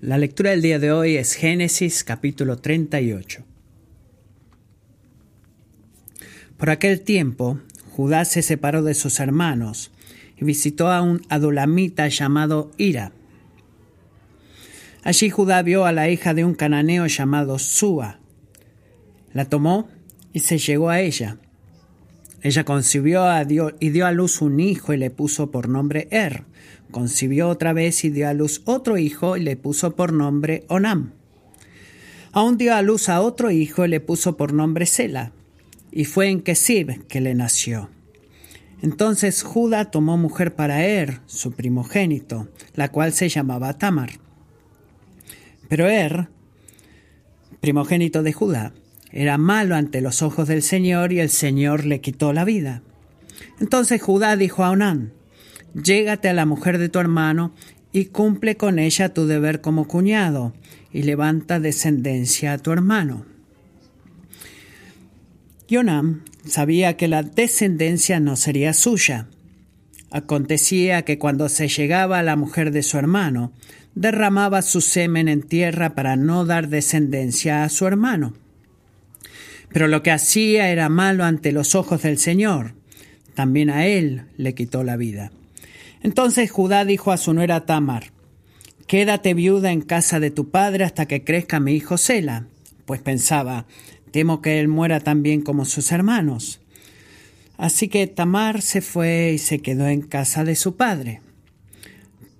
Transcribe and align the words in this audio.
La 0.00 0.16
lectura 0.16 0.52
del 0.52 0.62
día 0.62 0.78
de 0.78 0.92
hoy 0.92 1.16
es 1.16 1.34
Génesis 1.34 2.04
capítulo 2.04 2.58
38. 2.58 3.44
Por 6.56 6.70
aquel 6.70 7.00
tiempo, 7.00 7.58
Judá 7.90 8.24
se 8.24 8.42
separó 8.42 8.84
de 8.84 8.94
sus 8.94 9.18
hermanos 9.18 9.90
y 10.36 10.44
visitó 10.44 10.92
a 10.92 11.02
un 11.02 11.22
adulamita 11.28 12.06
llamado 12.06 12.70
Ira. 12.76 13.10
Allí 15.02 15.30
Judá 15.30 15.62
vio 15.62 15.84
a 15.84 15.90
la 15.90 16.08
hija 16.08 16.32
de 16.32 16.44
un 16.44 16.54
cananeo 16.54 17.08
llamado 17.08 17.58
Sua. 17.58 18.20
La 19.32 19.46
tomó 19.46 19.88
y 20.32 20.40
se 20.40 20.58
llegó 20.58 20.90
a 20.90 21.00
ella. 21.00 21.38
Ella 22.40 22.62
concibió 22.62 23.24
a 23.24 23.44
Dios 23.44 23.74
y 23.80 23.90
dio 23.90 24.06
a 24.06 24.12
luz 24.12 24.42
un 24.42 24.60
hijo 24.60 24.92
y 24.92 24.96
le 24.96 25.10
puso 25.10 25.50
por 25.50 25.68
nombre 25.68 26.06
Er. 26.12 26.44
Concibió 26.90 27.48
otra 27.48 27.72
vez 27.72 28.04
y 28.04 28.10
dio 28.10 28.28
a 28.28 28.34
luz 28.34 28.62
otro 28.64 28.96
hijo 28.96 29.36
y 29.36 29.42
le 29.42 29.56
puso 29.56 29.94
por 29.94 30.12
nombre 30.12 30.64
Onam. 30.68 31.12
Aún 32.32 32.56
dio 32.56 32.74
a 32.74 32.82
luz 32.82 33.08
a 33.08 33.20
otro 33.20 33.50
hijo 33.50 33.84
y 33.84 33.88
le 33.88 34.00
puso 34.00 34.36
por 34.36 34.52
nombre 34.52 34.86
Sela. 34.86 35.32
Y 35.90 36.04
fue 36.04 36.28
en 36.28 36.40
Kesib 36.40 37.06
que 37.06 37.20
le 37.20 37.34
nació. 37.34 37.90
Entonces 38.82 39.42
Judá 39.42 39.90
tomó 39.90 40.16
mujer 40.16 40.54
para 40.54 40.84
Er, 40.84 41.20
su 41.26 41.52
primogénito, 41.52 42.48
la 42.74 42.90
cual 42.92 43.12
se 43.12 43.28
llamaba 43.28 43.72
Tamar. 43.76 44.10
Pero 45.68 45.88
Er, 45.88 46.28
primogénito 47.60 48.22
de 48.22 48.32
Judá, 48.32 48.72
era 49.10 49.36
malo 49.38 49.74
ante 49.74 50.00
los 50.00 50.22
ojos 50.22 50.48
del 50.48 50.62
Señor 50.62 51.12
y 51.12 51.20
el 51.20 51.30
Señor 51.30 51.84
le 51.84 52.00
quitó 52.00 52.32
la 52.32 52.44
vida. 52.44 52.82
Entonces 53.58 54.00
Judá 54.00 54.36
dijo 54.36 54.64
a 54.64 54.70
Onán, 54.70 55.12
Llégate 55.74 56.28
a 56.28 56.34
la 56.34 56.46
mujer 56.46 56.78
de 56.78 56.88
tu 56.88 56.98
hermano 56.98 57.52
y 57.92 58.06
cumple 58.06 58.56
con 58.56 58.78
ella 58.78 59.14
tu 59.14 59.26
deber 59.26 59.60
como 59.60 59.88
cuñado, 59.88 60.54
y 60.92 61.02
levanta 61.02 61.60
descendencia 61.60 62.52
a 62.52 62.58
tu 62.58 62.72
hermano. 62.72 63.26
Onán 65.70 66.22
sabía 66.46 66.96
que 66.96 67.08
la 67.08 67.22
descendencia 67.22 68.20
no 68.20 68.36
sería 68.36 68.72
suya. 68.72 69.28
Acontecía 70.10 71.02
que 71.02 71.18
cuando 71.18 71.48
se 71.50 71.68
llegaba 71.68 72.18
a 72.18 72.22
la 72.22 72.36
mujer 72.36 72.70
de 72.70 72.82
su 72.82 72.96
hermano, 72.96 73.52
derramaba 73.94 74.62
su 74.62 74.80
semen 74.80 75.28
en 75.28 75.42
tierra 75.42 75.94
para 75.94 76.16
no 76.16 76.46
dar 76.46 76.68
descendencia 76.68 77.64
a 77.64 77.68
su 77.68 77.86
hermano. 77.86 78.32
Pero 79.70 79.88
lo 79.88 80.02
que 80.02 80.10
hacía 80.10 80.70
era 80.70 80.88
malo 80.88 81.24
ante 81.24 81.52
los 81.52 81.74
ojos 81.74 82.02
del 82.02 82.16
Señor. 82.16 82.74
También 83.34 83.68
a 83.68 83.86
él 83.86 84.22
le 84.38 84.54
quitó 84.54 84.82
la 84.82 84.96
vida. 84.96 85.30
Entonces 86.02 86.50
Judá 86.50 86.84
dijo 86.84 87.12
a 87.12 87.16
su 87.16 87.34
nuera 87.34 87.66
Tamar, 87.66 88.12
Quédate 88.86 89.34
viuda 89.34 89.70
en 89.70 89.82
casa 89.82 90.18
de 90.18 90.30
tu 90.30 90.50
padre 90.50 90.84
hasta 90.84 91.06
que 91.06 91.22
crezca 91.22 91.60
mi 91.60 91.74
hijo 91.74 91.98
Sela, 91.98 92.46
pues 92.86 93.02
pensaba, 93.02 93.66
temo 94.12 94.40
que 94.40 94.60
él 94.60 94.68
muera 94.68 95.00
también 95.00 95.42
como 95.42 95.66
sus 95.66 95.92
hermanos. 95.92 96.60
Así 97.58 97.88
que 97.88 98.06
Tamar 98.06 98.62
se 98.62 98.80
fue 98.80 99.32
y 99.34 99.38
se 99.38 99.58
quedó 99.58 99.88
en 99.88 100.00
casa 100.00 100.44
de 100.44 100.56
su 100.56 100.76
padre. 100.76 101.20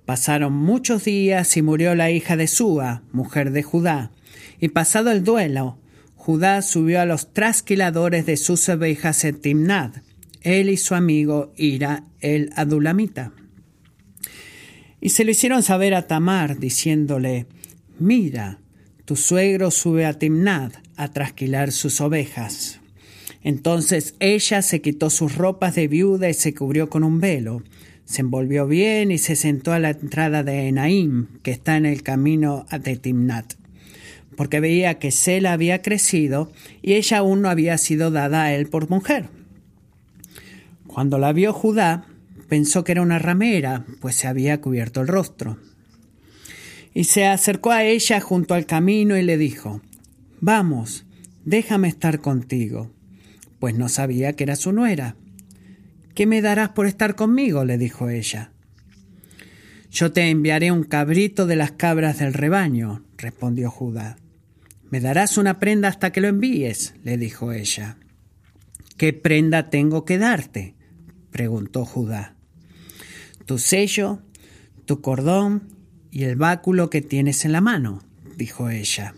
Pasaron 0.06 0.54
muchos 0.54 1.04
días 1.04 1.54
y 1.58 1.60
murió 1.60 1.94
la 1.94 2.10
hija 2.10 2.36
de 2.36 2.46
Súa, 2.46 3.02
mujer 3.12 3.50
de 3.50 3.62
Judá, 3.62 4.10
y 4.58 4.68
pasado 4.68 5.10
el 5.10 5.24
duelo, 5.24 5.76
Judá 6.14 6.62
subió 6.62 7.00
a 7.02 7.04
los 7.04 7.34
trasquiladores 7.34 8.24
de 8.24 8.38
sus 8.38 8.68
ovejas 8.70 9.24
en 9.24 9.40
Timnad, 9.40 9.96
él 10.40 10.70
y 10.70 10.76
su 10.78 10.94
amigo 10.94 11.52
Ira 11.56 12.04
el 12.20 12.52
Adulamita. 12.56 13.32
Y 15.00 15.10
se 15.10 15.24
lo 15.24 15.30
hicieron 15.30 15.62
saber 15.62 15.94
a 15.94 16.06
Tamar, 16.06 16.58
diciéndole, 16.58 17.46
Mira, 17.98 18.58
tu 19.04 19.16
suegro 19.16 19.70
sube 19.70 20.06
a 20.06 20.18
Timnad 20.18 20.72
a 20.96 21.08
trasquilar 21.08 21.72
sus 21.72 22.00
ovejas. 22.00 22.80
Entonces 23.42 24.14
ella 24.20 24.62
se 24.62 24.80
quitó 24.80 25.10
sus 25.10 25.36
ropas 25.36 25.74
de 25.74 25.88
viuda 25.88 26.28
y 26.28 26.34
se 26.34 26.54
cubrió 26.54 26.90
con 26.90 27.04
un 27.04 27.20
velo. 27.20 27.62
Se 28.04 28.22
envolvió 28.22 28.66
bien 28.66 29.10
y 29.10 29.18
se 29.18 29.36
sentó 29.36 29.72
a 29.72 29.78
la 29.78 29.90
entrada 29.90 30.42
de 30.42 30.68
Enaim, 30.68 31.26
que 31.42 31.52
está 31.52 31.76
en 31.76 31.86
el 31.86 32.02
camino 32.02 32.66
de 32.70 32.96
Timnat 32.96 33.54
porque 34.38 34.60
veía 34.60 35.00
que 35.00 35.10
Sela 35.10 35.52
había 35.52 35.82
crecido 35.82 36.52
y 36.80 36.92
ella 36.92 37.18
aún 37.18 37.42
no 37.42 37.50
había 37.50 37.76
sido 37.76 38.12
dada 38.12 38.44
a 38.44 38.54
él 38.54 38.68
por 38.68 38.88
mujer. 38.88 39.30
Cuando 40.86 41.18
la 41.18 41.32
vio 41.32 41.52
Judá, 41.52 42.06
pensó 42.48 42.84
que 42.84 42.92
era 42.92 43.02
una 43.02 43.18
ramera, 43.18 43.84
pues 44.00 44.14
se 44.16 44.26
había 44.26 44.60
cubierto 44.60 45.00
el 45.00 45.08
rostro. 45.08 45.58
Y 46.94 47.04
se 47.04 47.26
acercó 47.26 47.70
a 47.70 47.84
ella 47.84 48.20
junto 48.20 48.54
al 48.54 48.66
camino 48.66 49.16
y 49.16 49.22
le 49.22 49.36
dijo, 49.36 49.82
Vamos, 50.40 51.04
déjame 51.44 51.88
estar 51.88 52.20
contigo, 52.20 52.90
pues 53.58 53.74
no 53.76 53.88
sabía 53.88 54.32
que 54.32 54.44
era 54.44 54.56
su 54.56 54.72
nuera. 54.72 55.16
¿Qué 56.14 56.26
me 56.26 56.42
darás 56.42 56.70
por 56.70 56.86
estar 56.86 57.14
conmigo? 57.14 57.64
le 57.64 57.78
dijo 57.78 58.08
ella. 58.08 58.50
Yo 59.90 60.12
te 60.12 60.28
enviaré 60.28 60.70
un 60.70 60.84
cabrito 60.84 61.46
de 61.46 61.56
las 61.56 61.72
cabras 61.72 62.18
del 62.18 62.34
rebaño, 62.34 63.04
respondió 63.16 63.70
Judá. 63.70 64.18
Me 64.90 65.00
darás 65.00 65.38
una 65.38 65.58
prenda 65.58 65.88
hasta 65.88 66.12
que 66.12 66.20
lo 66.20 66.28
envíes, 66.28 66.94
le 67.04 67.18
dijo 67.18 67.52
ella. 67.52 67.98
¿Qué 68.96 69.12
prenda 69.12 69.70
tengo 69.70 70.04
que 70.04 70.18
darte? 70.18 70.74
preguntó 71.30 71.84
Judá. 71.84 72.37
Tu 73.48 73.56
sello, 73.56 74.20
tu 74.84 75.00
cordón 75.00 75.62
y 76.10 76.24
el 76.24 76.36
báculo 76.36 76.90
que 76.90 77.00
tienes 77.00 77.46
en 77.46 77.52
la 77.52 77.62
mano, 77.62 78.04
dijo 78.36 78.68
ella. 78.68 79.14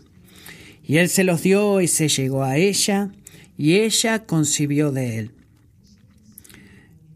Y 0.84 0.98
él 0.98 1.08
se 1.08 1.24
los 1.24 1.42
dio 1.42 1.80
y 1.80 1.88
se 1.88 2.08
llegó 2.08 2.44
a 2.44 2.56
ella, 2.56 3.10
y 3.58 3.74
ella 3.74 4.24
concibió 4.24 4.92
de 4.92 5.18
él. 5.18 5.30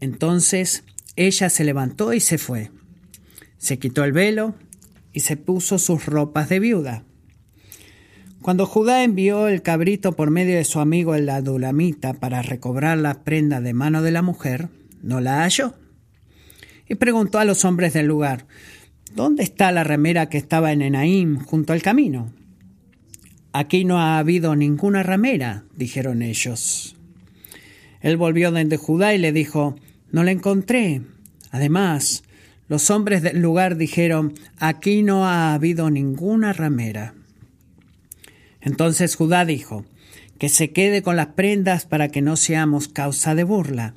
Entonces 0.01 0.83
ella 1.15 1.49
se 1.49 1.63
levantó 1.63 2.11
y 2.11 2.19
se 2.19 2.37
fue. 2.37 2.69
Se 3.57 3.79
quitó 3.79 4.03
el 4.03 4.11
velo 4.11 4.53
y 5.13 5.21
se 5.21 5.37
puso 5.37 5.79
sus 5.79 6.05
ropas 6.05 6.49
de 6.49 6.59
viuda 6.59 7.05
cuando 8.45 8.67
Judá 8.67 9.03
envió 9.03 9.47
el 9.47 9.63
cabrito 9.63 10.11
por 10.11 10.29
medio 10.29 10.55
de 10.55 10.65
su 10.65 10.79
amigo 10.79 11.15
el 11.15 11.27
adulamita 11.29 12.13
para 12.13 12.43
recobrar 12.43 12.95
la 12.99 13.23
prenda 13.23 13.59
de 13.59 13.73
mano 13.73 14.03
de 14.03 14.11
la 14.11 14.21
mujer, 14.21 14.69
no 15.01 15.19
la 15.19 15.41
halló. 15.41 15.73
Y 16.87 16.95
preguntó 16.95 17.39
a 17.39 17.45
los 17.45 17.65
hombres 17.65 17.93
del 17.93 18.07
lugar, 18.07 18.45
¿dónde 19.13 19.43
está 19.43 19.71
la 19.71 19.83
remera 19.83 20.29
que 20.29 20.37
estaba 20.37 20.71
en 20.71 20.81
Enaim 20.81 21.39
junto 21.39 21.73
al 21.73 21.81
camino? 21.81 22.31
Aquí 23.53 23.85
no 23.85 23.99
ha 23.99 24.19
habido 24.19 24.55
ninguna 24.55 25.01
ramera, 25.01 25.63
dijeron 25.75 26.21
ellos. 26.21 26.95
Él 28.01 28.17
volvió 28.17 28.51
desde 28.51 28.77
Judá 28.77 29.13
y 29.13 29.17
le 29.17 29.31
dijo, 29.31 29.77
no 30.11 30.23
la 30.23 30.31
encontré. 30.31 31.01
Además, 31.51 32.23
los 32.67 32.89
hombres 32.89 33.21
del 33.21 33.41
lugar 33.41 33.77
dijeron, 33.77 34.33
aquí 34.57 35.03
no 35.03 35.25
ha 35.25 35.53
habido 35.53 35.89
ninguna 35.89 36.51
ramera. 36.51 37.13
Entonces 38.61 39.15
Judá 39.15 39.45
dijo, 39.45 39.85
que 40.37 40.49
se 40.49 40.71
quede 40.71 41.01
con 41.01 41.15
las 41.15 41.27
prendas 41.27 41.85
para 41.85 42.09
que 42.09 42.21
no 42.21 42.35
seamos 42.35 42.87
causa 42.87 43.35
de 43.35 43.43
burla. 43.43 43.93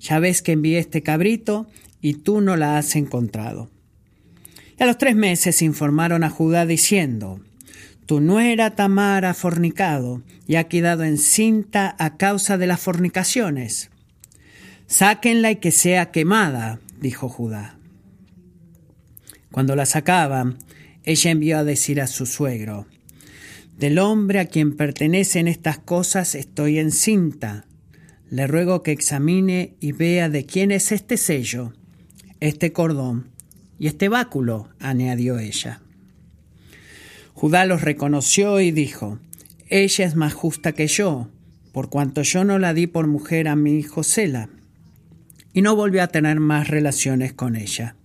Ya 0.00 0.18
ves 0.18 0.42
que 0.42 0.52
envié 0.52 0.78
este 0.78 1.02
cabrito 1.02 1.66
y 2.00 2.14
tú 2.14 2.40
no 2.40 2.56
la 2.56 2.78
has 2.78 2.96
encontrado. 2.96 3.70
Y 4.78 4.82
a 4.82 4.86
los 4.86 4.98
tres 4.98 5.14
meses 5.14 5.62
informaron 5.62 6.24
a 6.24 6.30
Judá 6.30 6.66
diciendo, 6.66 7.40
Tu 8.06 8.20
nuera 8.20 8.74
Tamar 8.74 9.24
ha 9.24 9.34
fornicado 9.34 10.22
y 10.46 10.56
ha 10.56 10.64
quedado 10.64 11.04
encinta 11.04 11.94
a 11.98 12.16
causa 12.16 12.58
de 12.58 12.66
las 12.66 12.80
fornicaciones. 12.80 13.90
Sáquenla 14.86 15.52
y 15.52 15.56
que 15.56 15.70
sea 15.70 16.10
quemada, 16.10 16.80
dijo 17.00 17.28
Judá. 17.28 17.76
Cuando 19.52 19.76
la 19.76 19.86
sacaban, 19.86 20.58
ella 21.04 21.30
envió 21.30 21.58
a 21.58 21.64
decir 21.64 22.00
a 22.00 22.06
su 22.06 22.26
suegro, 22.26 22.86
del 23.80 23.98
hombre 23.98 24.40
a 24.40 24.44
quien 24.44 24.76
pertenecen 24.76 25.48
estas 25.48 25.78
cosas 25.78 26.34
estoy 26.34 26.78
encinta. 26.78 27.64
Le 28.28 28.46
ruego 28.46 28.82
que 28.82 28.92
examine 28.92 29.74
y 29.80 29.92
vea 29.92 30.28
de 30.28 30.44
quién 30.44 30.70
es 30.70 30.92
este 30.92 31.16
sello, 31.16 31.72
este 32.40 32.72
cordón 32.72 33.28
y 33.78 33.86
este 33.86 34.08
báculo, 34.08 34.68
añadió 34.78 35.38
ella. 35.38 35.80
Judá 37.32 37.64
los 37.64 37.80
reconoció 37.80 38.60
y 38.60 38.70
dijo, 38.70 39.18
Ella 39.68 40.04
es 40.04 40.16
más 40.16 40.34
justa 40.34 40.72
que 40.72 40.86
yo, 40.86 41.28
por 41.72 41.88
cuanto 41.88 42.22
yo 42.22 42.44
no 42.44 42.58
la 42.58 42.74
di 42.74 42.86
por 42.86 43.06
mujer 43.06 43.48
a 43.48 43.56
mi 43.56 43.78
hijo 43.78 44.02
Sela. 44.02 44.50
Y 45.52 45.62
no 45.62 45.74
volvió 45.76 46.02
a 46.02 46.08
tener 46.08 46.40
más 46.40 46.68
relaciones 46.68 47.32
con 47.32 47.56
ella. 47.56 47.96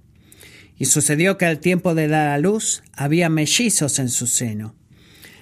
Y 0.78 0.86
sucedió 0.86 1.38
que 1.38 1.46
al 1.46 1.60
tiempo 1.60 1.96
de 1.96 2.08
dar 2.08 2.30
a 2.30 2.38
luz 2.38 2.84
había 2.94 3.30
mellizos 3.30 4.00
en 4.00 4.10
su 4.10 4.28
seno. 4.28 4.76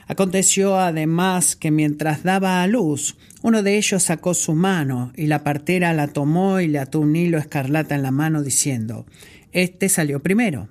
Aconteció 0.08 0.80
además 0.80 1.56
que 1.56 1.72
mientras 1.72 2.24
daba 2.24 2.62
a 2.62 2.68
luz, 2.68 3.16
uno 3.44 3.62
de 3.62 3.78
ellos 3.78 4.02
sacó 4.04 4.34
su 4.34 4.56
mano, 4.56 5.12
y 5.18 5.28
la 5.28 5.44
partera 5.44 5.94
la 5.94 6.08
tomó 6.08 6.62
y 6.62 6.68
le 6.68 6.80
ató 6.80 7.02
un 7.02 7.14
hilo 7.14 7.38
escarlata 7.38 7.94
en 7.94 8.02
la 8.02 8.12
mano, 8.12 8.42
diciendo 8.42 9.06
Este 9.52 9.90
salió 9.90 10.24
primero. 10.24 10.70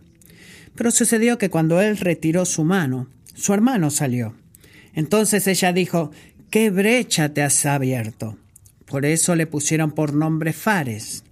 Pero 0.75 0.91
sucedió 0.91 1.37
que 1.37 1.51
cuando 1.51 1.83
él 1.83 1.99
retiró 1.99 2.47
su 2.47 2.65
mano, 2.65 3.09
su 3.35 3.53
hermano 3.53 3.91
salió. 3.91 4.35
Entonces 4.95 5.47
ella 5.47 5.75
dijo, 5.75 6.13
¿qué 6.49 6.71
brecha 6.71 7.35
te 7.35 7.43
has 7.43 7.67
abierto? 7.67 8.39
Por 8.87 9.05
eso 9.05 9.37
le 9.37 9.47
pusieron 9.47 9.93
por 9.93 10.15
nombre 10.15 10.55
Fares. 10.55 11.25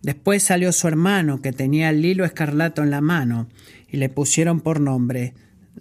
Después 0.00 0.42
salió 0.42 0.72
su 0.72 0.88
hermano, 0.88 1.42
que 1.42 1.52
tenía 1.52 1.90
el 1.90 2.02
hilo 2.02 2.24
escarlato 2.24 2.82
en 2.82 2.90
la 2.90 3.02
mano, 3.02 3.48
y 3.86 3.98
le 3.98 4.08
pusieron 4.08 4.60
por 4.60 4.80
nombre 4.80 5.34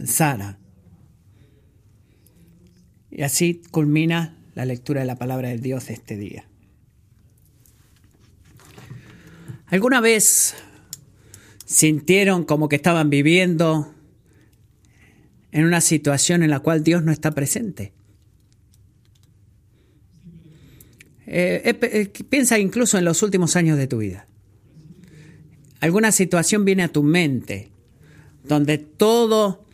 Sara. 0.04 0.58
Y 3.10 3.22
así 3.22 3.62
culmina 3.72 4.36
la 4.56 4.66
lectura 4.66 5.02
de 5.02 5.08
la 5.08 5.18
palabra 5.18 5.50
de 5.50 5.58
Dios 5.58 5.90
este 5.90 6.18
día. 6.18 6.46
¿Alguna 9.68 10.02
vez 10.02 10.56
sintieron 11.66 12.44
como 12.44 12.70
que 12.70 12.76
estaban 12.76 13.10
viviendo 13.10 13.94
en 15.52 15.66
una 15.66 15.82
situación 15.82 16.44
en 16.44 16.52
la 16.52 16.60
cual 16.60 16.84
Dios 16.84 17.04
no 17.04 17.12
está 17.12 17.32
presente? 17.32 17.94
Eh, 21.26 21.62
eh, 21.66 21.80
eh, 21.82 22.24
piensa 22.30 22.60
incluso 22.60 22.98
en 22.98 23.06
los 23.06 23.24
últimos 23.24 23.56
años 23.56 23.78
de 23.78 23.88
tu 23.88 23.98
vida. 23.98 24.28
Alguna 25.80 26.12
situación 26.12 26.66
viene 26.66 26.84
a 26.84 26.90
tu 26.90 27.02
mente 27.02 27.72
donde 28.44 28.78
todo 28.78 29.66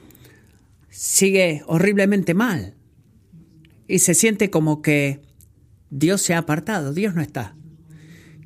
sigue 0.90 1.64
horriblemente 1.68 2.34
mal 2.34 2.76
y 3.90 4.00
se 4.00 4.14
siente 4.14 4.50
como 4.50 4.82
que 4.82 5.22
Dios 5.90 6.22
se 6.22 6.34
ha 6.34 6.38
apartado, 6.38 6.94
Dios 6.94 7.16
no 7.16 7.22
está. 7.22 7.56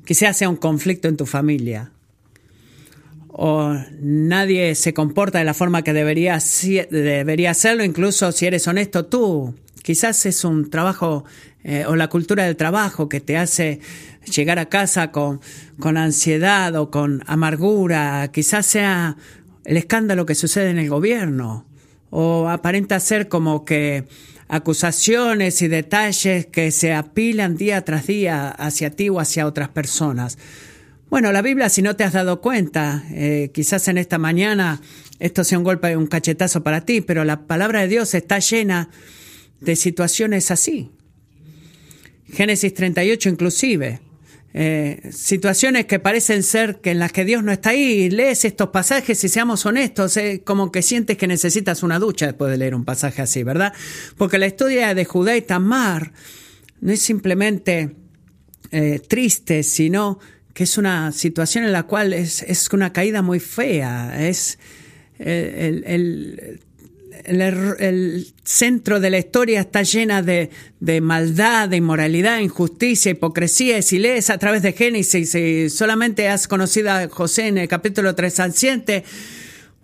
Quizás 0.04 0.36
sea 0.36 0.48
un 0.48 0.56
conflicto 0.56 1.06
en 1.06 1.16
tu 1.16 1.26
familia 1.26 1.92
o 3.36 3.74
nadie 4.00 4.76
se 4.76 4.94
comporta 4.94 5.40
de 5.40 5.44
la 5.44 5.54
forma 5.54 5.82
que 5.82 5.92
debería, 5.92 6.38
debería 6.90 7.50
hacerlo, 7.50 7.82
incluso 7.82 8.30
si 8.30 8.46
eres 8.46 8.68
honesto 8.68 9.06
tú. 9.06 9.54
Quizás 9.82 10.24
es 10.24 10.44
un 10.44 10.70
trabajo 10.70 11.24
eh, 11.64 11.84
o 11.86 11.96
la 11.96 12.08
cultura 12.08 12.44
del 12.44 12.56
trabajo 12.56 13.08
que 13.08 13.20
te 13.20 13.36
hace 13.36 13.80
llegar 14.32 14.60
a 14.60 14.66
casa 14.68 15.10
con, 15.10 15.40
con 15.80 15.96
ansiedad 15.96 16.76
o 16.76 16.92
con 16.92 17.22
amargura, 17.26 18.30
quizás 18.32 18.66
sea 18.66 19.16
el 19.64 19.76
escándalo 19.76 20.26
que 20.26 20.36
sucede 20.36 20.70
en 20.70 20.78
el 20.78 20.88
gobierno, 20.88 21.66
o 22.10 22.48
aparenta 22.48 23.00
ser 23.00 23.28
como 23.28 23.64
que 23.64 24.04
acusaciones 24.48 25.62
y 25.62 25.68
detalles 25.68 26.46
que 26.46 26.70
se 26.70 26.92
apilan 26.92 27.56
día 27.56 27.84
tras 27.84 28.06
día 28.06 28.48
hacia 28.48 28.90
ti 28.90 29.08
o 29.08 29.20
hacia 29.20 29.46
otras 29.46 29.68
personas. 29.68 30.38
Bueno, 31.10 31.32
la 31.32 31.42
Biblia, 31.42 31.68
si 31.68 31.82
no 31.82 31.96
te 31.96 32.04
has 32.04 32.12
dado 32.12 32.40
cuenta, 32.40 33.04
eh, 33.10 33.50
quizás 33.54 33.86
en 33.88 33.98
esta 33.98 34.18
mañana 34.18 34.80
esto 35.18 35.44
sea 35.44 35.58
un 35.58 35.64
golpe, 35.64 35.96
un 35.96 36.06
cachetazo 36.06 36.62
para 36.62 36.84
ti, 36.84 37.00
pero 37.00 37.24
la 37.24 37.46
palabra 37.46 37.80
de 37.82 37.88
Dios 37.88 38.14
está 38.14 38.38
llena 38.38 38.90
de 39.60 39.76
situaciones 39.76 40.50
así. 40.50 40.90
Génesis 42.26 42.74
38 42.74 43.28
inclusive. 43.28 44.00
Eh, 44.56 45.10
situaciones 45.10 45.86
que 45.86 45.98
parecen 45.98 46.44
ser 46.44 46.80
que 46.80 46.92
en 46.92 47.00
las 47.00 47.10
que 47.10 47.24
Dios 47.24 47.42
no 47.42 47.50
está 47.50 47.70
ahí, 47.70 48.08
lees 48.08 48.44
estos 48.44 48.68
pasajes 48.68 49.24
y 49.24 49.28
seamos 49.28 49.66
honestos, 49.66 50.16
eh, 50.16 50.42
como 50.44 50.70
que 50.70 50.80
sientes 50.80 51.16
que 51.16 51.26
necesitas 51.26 51.82
una 51.82 51.98
ducha 51.98 52.26
después 52.26 52.52
de 52.52 52.58
leer 52.58 52.76
un 52.76 52.84
pasaje 52.84 53.20
así, 53.20 53.42
¿verdad? 53.42 53.72
Porque 54.16 54.38
la 54.38 54.46
historia 54.46 54.94
de 54.94 55.04
Judá 55.04 55.36
y 55.36 55.42
Tamar 55.42 56.12
no 56.80 56.92
es 56.92 57.02
simplemente 57.02 57.96
eh, 58.70 59.00
triste, 59.00 59.64
sino 59.64 60.20
que 60.52 60.62
es 60.62 60.78
una 60.78 61.10
situación 61.10 61.64
en 61.64 61.72
la 61.72 61.82
cual 61.82 62.12
es, 62.12 62.42
es 62.42 62.72
una 62.72 62.92
caída 62.92 63.22
muy 63.22 63.40
fea, 63.40 64.28
es 64.28 64.60
el, 65.18 65.82
el 65.84 65.84
el, 65.86 66.60
centro 68.44 69.00
de 69.00 69.10
la 69.10 69.18
historia 69.18 69.60
está 69.60 69.82
llena 69.82 70.22
de, 70.22 70.50
maldad, 71.00 71.68
de 71.68 71.76
inmoralidad, 71.76 72.40
injusticia, 72.40 73.12
hipocresía. 73.12 73.78
Y 73.78 73.82
si 73.82 74.04
a 74.06 74.38
través 74.38 74.62
de 74.62 74.72
Génesis 74.72 75.34
y 75.34 75.70
solamente 75.70 76.28
has 76.28 76.48
conocido 76.48 76.90
a 76.90 77.08
José 77.08 77.48
en 77.48 77.58
el 77.58 77.68
capítulo 77.68 78.14
3 78.14 78.40
al 78.40 78.52
7, 78.52 79.04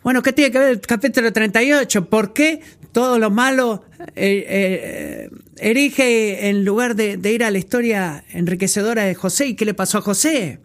bueno, 0.02 0.22
¿qué 0.22 0.32
tiene 0.32 0.50
que 0.50 0.58
ver 0.58 0.70
el 0.70 0.80
capítulo 0.80 1.32
38? 1.32 2.08
¿Por 2.08 2.32
qué 2.32 2.60
todo 2.92 3.18
lo 3.18 3.30
malo 3.30 3.84
eh, 4.16 4.44
eh, 4.48 5.30
erige 5.58 6.48
en 6.48 6.64
lugar 6.64 6.96
de, 6.96 7.16
de 7.16 7.32
ir 7.32 7.44
a 7.44 7.50
la 7.50 7.58
historia 7.58 8.24
enriquecedora 8.30 9.04
de 9.04 9.14
José? 9.14 9.46
¿Y 9.46 9.54
qué 9.54 9.64
le 9.64 9.74
pasó 9.74 9.98
a 9.98 10.02
José? 10.02 10.60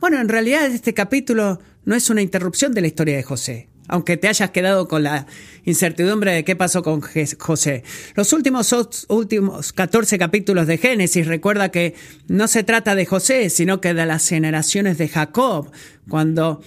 Bueno, 0.00 0.20
en 0.20 0.28
realidad 0.28 0.66
este 0.66 0.94
capítulo 0.94 1.60
no 1.84 1.94
es 1.94 2.10
una 2.10 2.22
interrupción 2.22 2.74
de 2.74 2.80
la 2.80 2.86
historia 2.86 3.16
de 3.16 3.22
José 3.22 3.68
aunque 3.88 4.16
te 4.16 4.28
hayas 4.28 4.50
quedado 4.50 4.88
con 4.88 5.02
la 5.02 5.26
incertidumbre 5.64 6.32
de 6.32 6.44
qué 6.44 6.56
pasó 6.56 6.82
con 6.82 7.00
José. 7.00 7.82
Los 8.14 8.32
últimos, 8.32 8.74
últimos 9.08 9.72
14 9.72 10.18
capítulos 10.18 10.66
de 10.66 10.78
Génesis 10.78 11.26
recuerda 11.26 11.70
que 11.70 11.94
no 12.28 12.48
se 12.48 12.62
trata 12.62 12.94
de 12.94 13.06
José, 13.06 13.50
sino 13.50 13.80
que 13.80 13.94
de 13.94 14.06
las 14.06 14.28
generaciones 14.28 14.98
de 14.98 15.08
Jacob, 15.08 15.70
cuando 16.08 16.60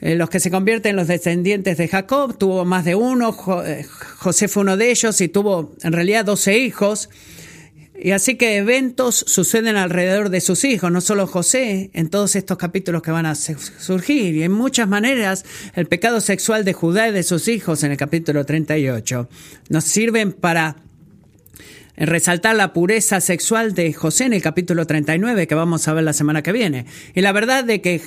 eh, 0.00 0.16
los 0.16 0.28
que 0.28 0.40
se 0.40 0.50
convierten 0.50 0.90
en 0.90 0.96
los 0.96 1.08
descendientes 1.08 1.78
de 1.78 1.88
Jacob 1.88 2.36
tuvo 2.36 2.64
más 2.64 2.84
de 2.84 2.94
uno, 2.94 3.34
eh, 3.64 3.86
José 4.18 4.48
fue 4.48 4.62
uno 4.62 4.76
de 4.76 4.90
ellos 4.90 5.20
y 5.20 5.28
tuvo 5.28 5.74
en 5.82 5.92
realidad 5.92 6.24
12 6.24 6.58
hijos. 6.58 7.08
Y 7.96 8.10
así 8.10 8.34
que 8.36 8.56
eventos 8.56 9.24
suceden 9.26 9.76
alrededor 9.76 10.28
de 10.28 10.40
sus 10.40 10.64
hijos, 10.64 10.90
no 10.90 11.00
solo 11.00 11.26
José, 11.26 11.90
en 11.94 12.10
todos 12.10 12.34
estos 12.34 12.58
capítulos 12.58 13.02
que 13.02 13.12
van 13.12 13.26
a 13.26 13.34
surgir. 13.36 14.34
Y 14.34 14.42
en 14.42 14.52
muchas 14.52 14.88
maneras, 14.88 15.44
el 15.74 15.86
pecado 15.86 16.20
sexual 16.20 16.64
de 16.64 16.72
Judá 16.72 17.08
y 17.08 17.12
de 17.12 17.22
sus 17.22 17.46
hijos 17.46 17.84
en 17.84 17.92
el 17.92 17.96
capítulo 17.96 18.44
38 18.44 19.28
nos 19.68 19.84
sirven 19.84 20.32
para 20.32 20.76
resaltar 21.96 22.56
la 22.56 22.72
pureza 22.72 23.20
sexual 23.20 23.74
de 23.74 23.92
José 23.92 24.24
en 24.24 24.32
el 24.32 24.42
capítulo 24.42 24.86
39 24.86 25.46
que 25.46 25.54
vamos 25.54 25.86
a 25.86 25.94
ver 25.94 26.02
la 26.02 26.12
semana 26.12 26.42
que 26.42 26.52
viene. 26.52 26.86
Y 27.14 27.20
la 27.20 27.30
verdad 27.30 27.62
de 27.62 27.80
que 27.80 28.00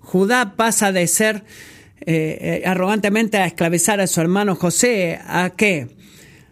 Judá 0.00 0.56
pasa 0.56 0.90
de 0.90 1.06
ser 1.06 1.44
eh, 2.00 2.38
eh, 2.40 2.62
arrogantemente 2.64 3.36
a 3.36 3.46
esclavizar 3.46 4.00
a 4.00 4.06
su 4.06 4.20
hermano 4.20 4.54
José 4.54 5.20
a 5.26 5.50
qué? 5.50 5.88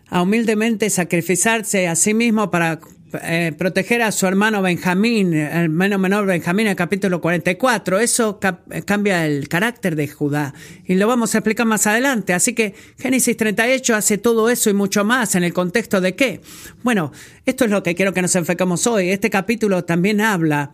A 0.08 0.22
humildemente 0.22 0.88
sacrificarse 0.90 1.88
a 1.88 1.96
sí 1.96 2.14
mismo 2.14 2.50
para 2.50 2.80
eh, 3.22 3.52
proteger 3.56 4.02
a 4.02 4.12
su 4.12 4.26
hermano 4.26 4.62
Benjamín, 4.62 5.32
el 5.32 5.64
hermano 5.64 5.98
menor 5.98 6.26
Benjamín, 6.26 6.66
en 6.66 6.70
el 6.70 6.76
capítulo 6.76 7.20
44. 7.20 8.00
Eso 8.00 8.38
cambia 8.84 9.26
el 9.26 9.48
carácter 9.48 9.96
de 9.96 10.08
Judá 10.08 10.54
y 10.84 10.94
lo 10.94 11.06
vamos 11.06 11.34
a 11.34 11.38
explicar 11.38 11.66
más 11.66 11.86
adelante. 11.86 12.34
Así 12.34 12.52
que 12.52 12.74
Génesis 12.98 13.36
38 13.36 13.94
hace 13.94 14.18
todo 14.18 14.50
eso 14.50 14.70
y 14.70 14.74
mucho 14.74 15.04
más 15.04 15.34
en 15.34 15.44
el 15.44 15.52
contexto 15.52 16.00
de 16.00 16.14
qué. 16.14 16.40
Bueno, 16.82 17.12
esto 17.44 17.64
es 17.64 17.70
lo 17.70 17.82
que 17.82 17.94
quiero 17.94 18.12
que 18.12 18.22
nos 18.22 18.34
enfocamos 18.34 18.86
hoy. 18.86 19.10
Este 19.10 19.30
capítulo 19.30 19.84
también 19.84 20.20
habla 20.20 20.72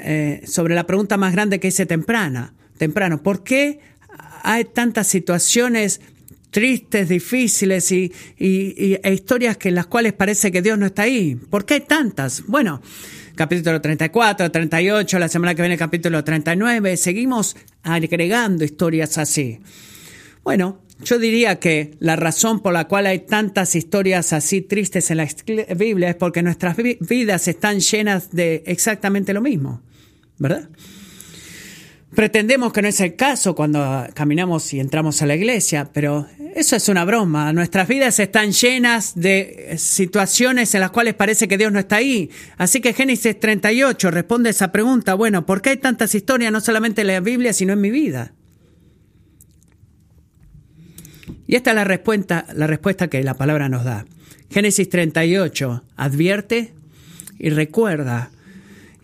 eh, 0.00 0.42
sobre 0.46 0.74
la 0.74 0.86
pregunta 0.86 1.16
más 1.16 1.32
grande 1.32 1.60
que 1.60 1.68
hice 1.68 1.86
temprana, 1.86 2.54
temprano. 2.78 3.22
¿Por 3.22 3.44
qué 3.44 3.80
hay 4.42 4.64
tantas 4.64 5.08
situaciones 5.08 6.00
tristes, 6.54 7.08
difíciles 7.08 7.90
y, 7.90 8.12
e 8.38 9.12
historias 9.12 9.56
que 9.56 9.70
en 9.70 9.74
las 9.74 9.86
cuales 9.86 10.12
parece 10.12 10.52
que 10.52 10.62
Dios 10.62 10.78
no 10.78 10.86
está 10.86 11.02
ahí. 11.02 11.34
¿Por 11.34 11.66
qué 11.66 11.74
hay 11.74 11.80
tantas? 11.80 12.44
Bueno, 12.46 12.80
capítulo 13.34 13.80
34, 13.80 14.52
38, 14.52 15.18
la 15.18 15.26
semana 15.26 15.56
que 15.56 15.62
viene 15.62 15.76
capítulo 15.76 16.22
39, 16.22 16.96
seguimos 16.96 17.56
agregando 17.82 18.62
historias 18.62 19.18
así. 19.18 19.58
Bueno, 20.44 20.80
yo 21.02 21.18
diría 21.18 21.58
que 21.58 21.96
la 21.98 22.14
razón 22.14 22.60
por 22.60 22.72
la 22.72 22.86
cual 22.86 23.06
hay 23.06 23.26
tantas 23.26 23.74
historias 23.74 24.32
así 24.32 24.60
tristes 24.60 25.10
en 25.10 25.16
la 25.16 25.28
Biblia 25.74 26.10
es 26.10 26.14
porque 26.14 26.44
nuestras 26.44 26.76
vidas 26.76 27.48
están 27.48 27.80
llenas 27.80 28.30
de 28.30 28.62
exactamente 28.66 29.34
lo 29.34 29.40
mismo, 29.40 29.82
¿verdad? 30.38 30.68
Pretendemos 32.14 32.72
que 32.72 32.80
no 32.80 32.88
es 32.88 33.00
el 33.00 33.16
caso 33.16 33.56
cuando 33.56 34.06
caminamos 34.14 34.72
y 34.72 34.78
entramos 34.78 35.20
a 35.20 35.26
la 35.26 35.34
iglesia, 35.34 35.90
pero 35.92 36.28
eso 36.54 36.76
es 36.76 36.88
una 36.88 37.04
broma. 37.04 37.52
Nuestras 37.52 37.88
vidas 37.88 38.20
están 38.20 38.52
llenas 38.52 39.14
de 39.16 39.74
situaciones 39.78 40.74
en 40.74 40.80
las 40.80 40.92
cuales 40.92 41.14
parece 41.14 41.48
que 41.48 41.58
Dios 41.58 41.72
no 41.72 41.80
está 41.80 41.96
ahí. 41.96 42.30
Así 42.56 42.80
que 42.80 42.92
Génesis 42.92 43.40
38 43.40 44.12
responde 44.12 44.50
esa 44.50 44.70
pregunta. 44.70 45.14
Bueno, 45.14 45.44
¿por 45.44 45.60
qué 45.60 45.70
hay 45.70 45.76
tantas 45.78 46.14
historias 46.14 46.52
no 46.52 46.60
solamente 46.60 47.00
en 47.00 47.08
la 47.08 47.18
Biblia, 47.18 47.52
sino 47.52 47.72
en 47.72 47.80
mi 47.80 47.90
vida? 47.90 48.32
Y 51.48 51.56
esta 51.56 51.70
es 51.70 51.76
la 51.76 51.84
respuesta, 51.84 52.46
la 52.54 52.68
respuesta 52.68 53.08
que 53.08 53.24
la 53.24 53.34
palabra 53.34 53.68
nos 53.68 53.82
da. 53.82 54.06
Génesis 54.50 54.88
38 54.88 55.82
advierte 55.96 56.74
y 57.40 57.50
recuerda 57.50 58.30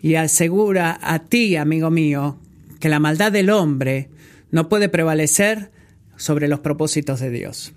y 0.01 0.15
asegura 0.15 0.97
a 1.01 1.19
ti, 1.19 1.57
amigo 1.57 1.91
mío, 1.91 2.40
que 2.81 2.89
la 2.89 2.99
maldad 2.99 3.31
del 3.31 3.49
hombre 3.49 4.09
no 4.51 4.67
puede 4.67 4.89
prevalecer 4.89 5.71
sobre 6.17 6.49
los 6.49 6.59
propósitos 6.59 7.21
de 7.21 7.29
Dios. 7.29 7.71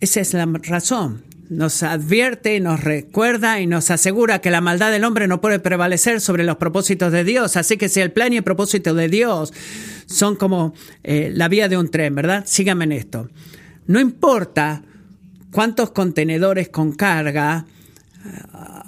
Esa 0.00 0.20
es 0.20 0.34
la 0.34 0.46
razón. 0.46 1.24
nos 1.48 1.82
advierte 1.82 2.56
y 2.56 2.60
nos 2.60 2.84
recuerda 2.84 3.58
y 3.58 3.66
nos 3.66 3.90
asegura 3.90 4.42
que 4.42 4.50
la 4.50 4.60
maldad 4.60 4.90
del 4.90 5.04
hombre 5.04 5.26
no 5.26 5.40
puede 5.40 5.58
prevalecer 5.58 6.20
sobre 6.20 6.44
los 6.44 6.58
propósitos 6.58 7.10
de 7.10 7.24
Dios. 7.24 7.56
Así 7.56 7.78
que 7.78 7.88
si 7.88 8.00
el 8.00 8.12
plan 8.12 8.34
y 8.34 8.36
el 8.36 8.44
propósito 8.44 8.92
de 8.92 9.08
Dios 9.08 9.54
son 10.04 10.36
como 10.36 10.74
eh, 11.02 11.30
la 11.32 11.48
vía 11.48 11.68
de 11.68 11.78
un 11.78 11.90
tren, 11.90 12.14
¿verdad? 12.14 12.44
Síganme 12.46 12.84
en 12.84 12.92
esto. 12.92 13.30
No 13.86 13.98
importa 13.98 14.82
cuántos 15.50 15.90
contenedores 15.92 16.68
con 16.68 16.92
carga 16.92 17.64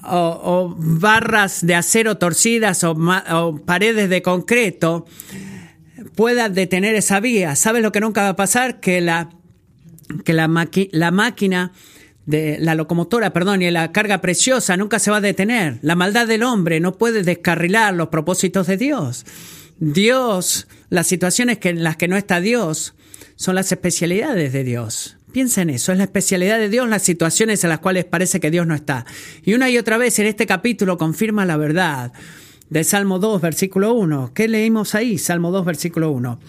o, 0.05 0.75
barras 0.77 1.65
de 1.65 1.75
acero 1.75 2.19
torcidas 2.19 2.85
o, 2.85 3.61
paredes 3.65 4.09
de 4.09 4.23
concreto 4.23 5.07
puedan 6.15 6.55
detener 6.55 6.95
esa 6.95 7.21
vía. 7.21 7.57
¿Sabes 7.57 7.83
lo 7.83 7.93
que 7.93 8.01
nunca 8.01 8.23
va 8.23 8.29
a 8.31 8.37
pasar? 8.37 8.81
Que 8.81 9.01
la, 9.01 9.31
que 10.25 10.33
la, 10.33 10.49
la 10.93 11.11
máquina 11.11 11.73
de 12.27 12.59
la 12.61 12.75
locomotora, 12.75 13.33
perdón, 13.33 13.63
y 13.63 13.71
la 13.71 13.93
carga 13.93 14.21
preciosa 14.21 14.77
nunca 14.77 14.99
se 14.99 15.11
va 15.11 15.19
a 15.19 15.23
detener. 15.23 15.79
La 15.83 15.97
maldad 15.97 16.27
del 16.27 16.43
hombre 16.43 16.81
no 16.81 16.97
puede 16.97 17.23
descarrilar 17.23 17.95
los 17.95 18.09
propósitos 18.09 18.67
de 18.67 18.77
Dios. 18.77 19.27
Dios, 19.79 20.69
las 20.91 21.07
situaciones 21.07 21.59
que, 21.59 21.71
en 21.71 21.83
las 21.83 21.97
que 21.97 22.09
no 22.09 22.17
está 22.17 22.41
Dios, 22.41 22.95
son 23.37 23.55
las 23.55 23.73
especialidades 23.73 24.53
de 24.53 24.65
Dios. 24.65 25.17
Piensa 25.33 25.63
en 25.63 25.71
eso, 25.71 25.93
es 25.93 25.99
la 25.99 26.05
especialidad 26.05 26.59
de 26.59 26.69
Dios, 26.69 26.89
las 26.89 27.03
situaciones 27.03 27.63
en 27.63 27.71
las 27.71 27.79
cuales 27.79 28.05
parece 28.05 28.41
que 28.41 28.51
Dios 28.51 28.67
no 28.67 28.75
está. 28.75 29.07
Y 29.45 29.55
una 29.55 29.71
y 29.71 29.79
otra 29.79 29.97
vez 29.97 30.19
en 30.19 30.27
este 30.27 30.47
capítulo 30.47 30.99
confirma 30.99 31.47
la 31.47 31.57
verdad 31.57 32.13
de 32.69 32.83
Salmo 32.85 33.19
2, 33.19 33.41
versículo 33.41 33.93
1. 33.95 34.33
¿Qué 34.35 34.49
leímos 34.49 34.95
ahí? 34.95 35.19
Salmo 35.19 35.53
2, 35.53 35.65
versículo 35.65 36.11
1. 36.11 36.41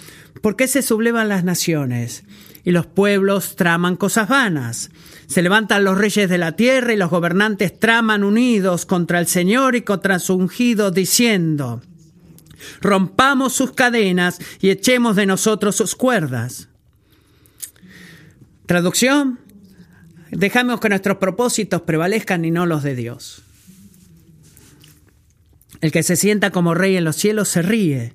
¿Por 0.41 0.55
qué 0.55 0.67
se 0.67 0.81
sublevan 0.81 1.29
las 1.29 1.43
naciones 1.43 2.23
y 2.63 2.71
los 2.71 2.87
pueblos 2.87 3.55
traman 3.55 3.97
cosas 3.97 4.27
vanas? 4.29 4.89
Se 5.27 5.43
levantan 5.43 5.83
los 5.83 5.97
reyes 5.97 6.29
de 6.29 6.39
la 6.39 6.55
tierra 6.55 6.93
y 6.93 6.97
los 6.97 7.11
gobernantes 7.11 7.79
traman 7.79 8.23
unidos 8.23 8.87
contra 8.87 9.19
el 9.19 9.27
Señor 9.27 9.75
y 9.75 9.83
contra 9.83 10.17
su 10.17 10.35
ungido, 10.35 10.89
diciendo, 10.89 11.81
rompamos 12.81 13.53
sus 13.53 13.73
cadenas 13.73 14.39
y 14.59 14.71
echemos 14.71 15.15
de 15.15 15.27
nosotros 15.27 15.75
sus 15.75 15.95
cuerdas. 15.95 16.70
Traducción, 18.65 19.39
dejamos 20.31 20.79
que 20.79 20.89
nuestros 20.89 21.17
propósitos 21.17 21.81
prevalezcan 21.81 22.45
y 22.45 22.51
no 22.51 22.65
los 22.65 22.83
de 22.83 22.95
Dios. 22.95 23.43
El 25.81 25.91
que 25.91 26.03
se 26.03 26.15
sienta 26.15 26.51
como 26.51 26.75
rey 26.75 26.95
en 26.95 27.03
los 27.03 27.15
cielos 27.15 27.49
se 27.49 27.61
ríe. 27.63 28.13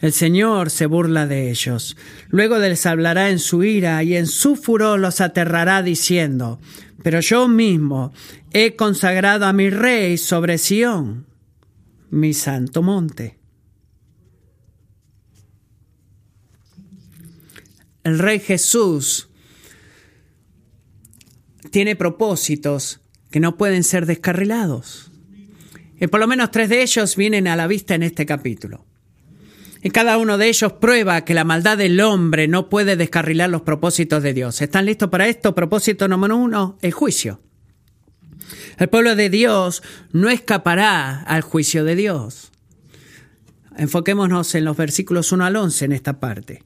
El 0.00 0.12
Señor 0.12 0.70
se 0.70 0.86
burla 0.86 1.28
de 1.28 1.50
ellos. 1.50 1.96
Luego 2.28 2.58
les 2.58 2.84
hablará 2.86 3.30
en 3.30 3.38
su 3.38 3.62
ira 3.62 4.02
y 4.02 4.16
en 4.16 4.26
su 4.26 4.56
furor 4.56 4.98
los 4.98 5.20
aterrará 5.20 5.82
diciendo, 5.82 6.60
pero 7.04 7.20
yo 7.20 7.46
mismo 7.46 8.12
he 8.52 8.74
consagrado 8.74 9.46
a 9.46 9.52
mi 9.52 9.70
rey 9.70 10.18
sobre 10.18 10.58
Sión, 10.58 11.26
mi 12.10 12.34
santo 12.34 12.82
monte. 12.82 13.41
El 18.04 18.18
Rey 18.18 18.40
Jesús 18.40 19.28
tiene 21.70 21.96
propósitos 21.96 23.00
que 23.30 23.40
no 23.40 23.56
pueden 23.56 23.84
ser 23.84 24.06
descarrilados. 24.06 25.10
Y 26.00 26.08
por 26.08 26.20
lo 26.20 26.26
menos 26.26 26.50
tres 26.50 26.68
de 26.68 26.82
ellos 26.82 27.16
vienen 27.16 27.46
a 27.46 27.56
la 27.56 27.66
vista 27.66 27.94
en 27.94 28.02
este 28.02 28.26
capítulo. 28.26 28.84
Y 29.82 29.90
cada 29.90 30.18
uno 30.18 30.36
de 30.38 30.48
ellos 30.48 30.74
prueba 30.74 31.24
que 31.24 31.34
la 31.34 31.44
maldad 31.44 31.78
del 31.78 32.00
hombre 32.00 32.46
no 32.46 32.68
puede 32.68 32.96
descarrilar 32.96 33.50
los 33.50 33.62
propósitos 33.62 34.22
de 34.22 34.34
Dios. 34.34 34.60
¿Están 34.60 34.86
listos 34.86 35.08
para 35.08 35.28
esto? 35.28 35.54
Propósito 35.54 36.08
número 36.08 36.36
uno, 36.36 36.78
el 36.82 36.92
juicio. 36.92 37.40
El 38.78 38.88
pueblo 38.88 39.16
de 39.16 39.30
Dios 39.30 39.82
no 40.12 40.28
escapará 40.28 41.22
al 41.22 41.42
juicio 41.42 41.84
de 41.84 41.96
Dios. 41.96 42.52
Enfoquémonos 43.76 44.54
en 44.54 44.64
los 44.64 44.76
versículos 44.76 45.32
1 45.32 45.44
al 45.44 45.56
11 45.56 45.84
en 45.84 45.92
esta 45.92 46.20
parte 46.20 46.64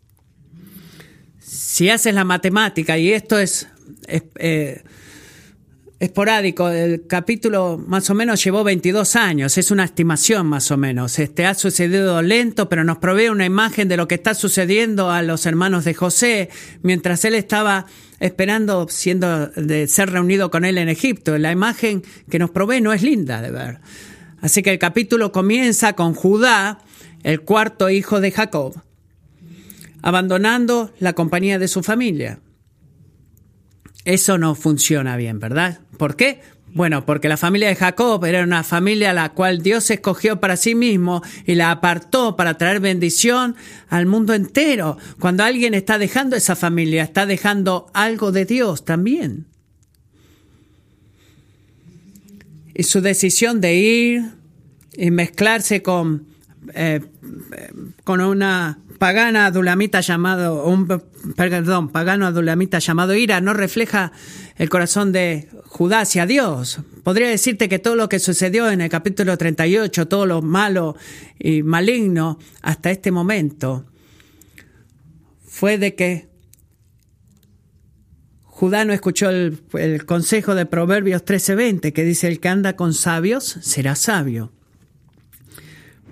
si 1.56 1.90
haces 1.90 2.14
la 2.14 2.25
matemática, 2.25 2.98
y 2.98 3.12
esto 3.12 3.38
es, 3.38 3.68
eh, 4.08 4.82
esporádico, 5.98 6.68
el 6.68 7.06
capítulo 7.06 7.82
más 7.86 8.10
o 8.10 8.14
menos 8.14 8.44
llevó 8.44 8.62
22 8.62 9.16
años, 9.16 9.56
es 9.56 9.70
una 9.70 9.84
estimación 9.84 10.46
más 10.46 10.70
o 10.70 10.76
menos. 10.76 11.18
Este 11.18 11.46
ha 11.46 11.54
sucedido 11.54 12.20
lento, 12.20 12.68
pero 12.68 12.84
nos 12.84 12.98
provee 12.98 13.28
una 13.28 13.46
imagen 13.46 13.88
de 13.88 13.96
lo 13.96 14.06
que 14.06 14.16
está 14.16 14.34
sucediendo 14.34 15.10
a 15.10 15.22
los 15.22 15.46
hermanos 15.46 15.84
de 15.84 15.94
José 15.94 16.50
mientras 16.82 17.25
él 17.25 17.34
estaba 17.34 17.86
esperando 18.20 18.86
siendo 18.88 19.46
de 19.48 19.88
ser 19.88 20.10
reunido 20.10 20.50
con 20.50 20.66
él 20.66 20.76
en 20.76 20.90
Egipto. 20.90 21.38
La 21.38 21.52
imagen 21.52 22.02
que 22.30 22.38
nos 22.38 22.50
provee 22.50 22.82
no 22.82 22.92
es 22.92 23.02
linda 23.02 23.40
de 23.40 23.50
ver. 23.50 23.80
Así 24.42 24.62
que 24.62 24.72
el 24.72 24.78
capítulo 24.78 25.32
comienza 25.32 25.94
con 25.94 26.12
Judá, 26.12 26.80
el 27.22 27.40
cuarto 27.40 27.88
hijo 27.88 28.20
de 28.20 28.30
Jacob 28.30 28.85
abandonando 30.06 30.92
la 31.00 31.14
compañía 31.14 31.58
de 31.58 31.66
su 31.66 31.82
familia. 31.82 32.38
Eso 34.04 34.38
no 34.38 34.54
funciona 34.54 35.16
bien, 35.16 35.40
¿verdad? 35.40 35.80
¿Por 35.98 36.14
qué? 36.14 36.42
Bueno, 36.72 37.04
porque 37.04 37.28
la 37.28 37.36
familia 37.36 37.66
de 37.66 37.75
Jacob 37.75 38.25
era 38.25 38.44
una 38.44 38.62
familia 38.62 39.10
a 39.10 39.14
la 39.14 39.30
cual 39.30 39.62
Dios 39.62 39.90
escogió 39.90 40.38
para 40.38 40.56
sí 40.56 40.76
mismo 40.76 41.25
y 41.44 41.56
la 41.56 41.72
apartó 41.72 42.36
para 42.36 42.56
traer 42.56 42.78
bendición 42.78 43.56
al 43.88 44.06
mundo 44.06 44.32
entero. 44.32 44.96
Cuando 45.18 45.42
alguien 45.42 45.75
está 45.75 45.98
dejando 45.98 46.36
esa 46.36 46.54
familia, 46.54 47.02
está 47.02 47.26
dejando 47.26 47.90
algo 47.92 48.30
de 48.30 48.44
Dios 48.44 48.84
también. 48.84 49.46
Y 52.75 52.84
su 52.84 53.00
decisión 53.00 53.60
de 53.60 53.75
ir 53.75 54.22
y 54.96 55.10
mezclarse 55.10 55.82
con, 55.82 56.28
eh, 56.75 57.00
con 58.04 58.20
una 58.20 58.78
pagana 58.98 59.46
adulamita 59.46 60.00
llamado, 60.00 60.64
un, 60.66 60.86
perdón, 61.36 61.90
pagano 61.90 62.26
adulamita 62.26 62.78
llamado 62.78 63.14
Ira 63.14 63.40
no 63.40 63.52
refleja 63.54 64.12
el 64.56 64.68
corazón 64.68 65.12
de 65.12 65.48
Judá 65.66 66.00
hacia 66.00 66.26
Dios. 66.26 66.80
Podría 67.02 67.28
decirte 67.28 67.68
que 67.68 67.78
todo 67.78 67.96
lo 67.96 68.08
que 68.08 68.18
sucedió 68.18 68.70
en 68.70 68.80
el 68.80 68.88
capítulo 68.88 69.36
38, 69.36 70.08
todo 70.08 70.26
lo 70.26 70.42
malo 70.42 70.96
y 71.38 71.62
maligno 71.62 72.38
hasta 72.62 72.90
este 72.90 73.10
momento, 73.10 73.86
fue 75.46 75.78
de 75.78 75.94
que 75.94 76.28
Judá 78.42 78.84
no 78.84 78.92
escuchó 78.92 79.28
el, 79.28 79.60
el 79.74 80.06
consejo 80.06 80.54
de 80.54 80.64
Proverbios 80.64 81.24
13:20 81.24 81.92
que 81.92 82.04
dice, 82.04 82.28
el 82.28 82.40
que 82.40 82.48
anda 82.48 82.74
con 82.74 82.94
sabios 82.94 83.58
será 83.60 83.94
sabio. 83.94 84.52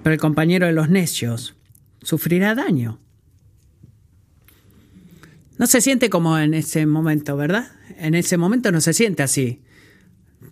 Pero 0.02 0.12
el 0.12 0.20
compañero 0.20 0.66
de 0.66 0.72
los 0.72 0.90
necios 0.90 1.54
sufrirá 2.04 2.54
daño. 2.54 3.00
No 5.58 5.66
se 5.66 5.80
siente 5.80 6.11
como 6.11 6.38
en 6.38 6.54
ese 6.54 6.87
momento, 6.87 7.37
¿verdad? 7.37 7.73
En 7.99 8.14
ese 8.14 8.37
momento 8.37 8.70
no 8.73 8.80
se 8.80 8.92
siente 8.92 9.23
así. 9.23 9.62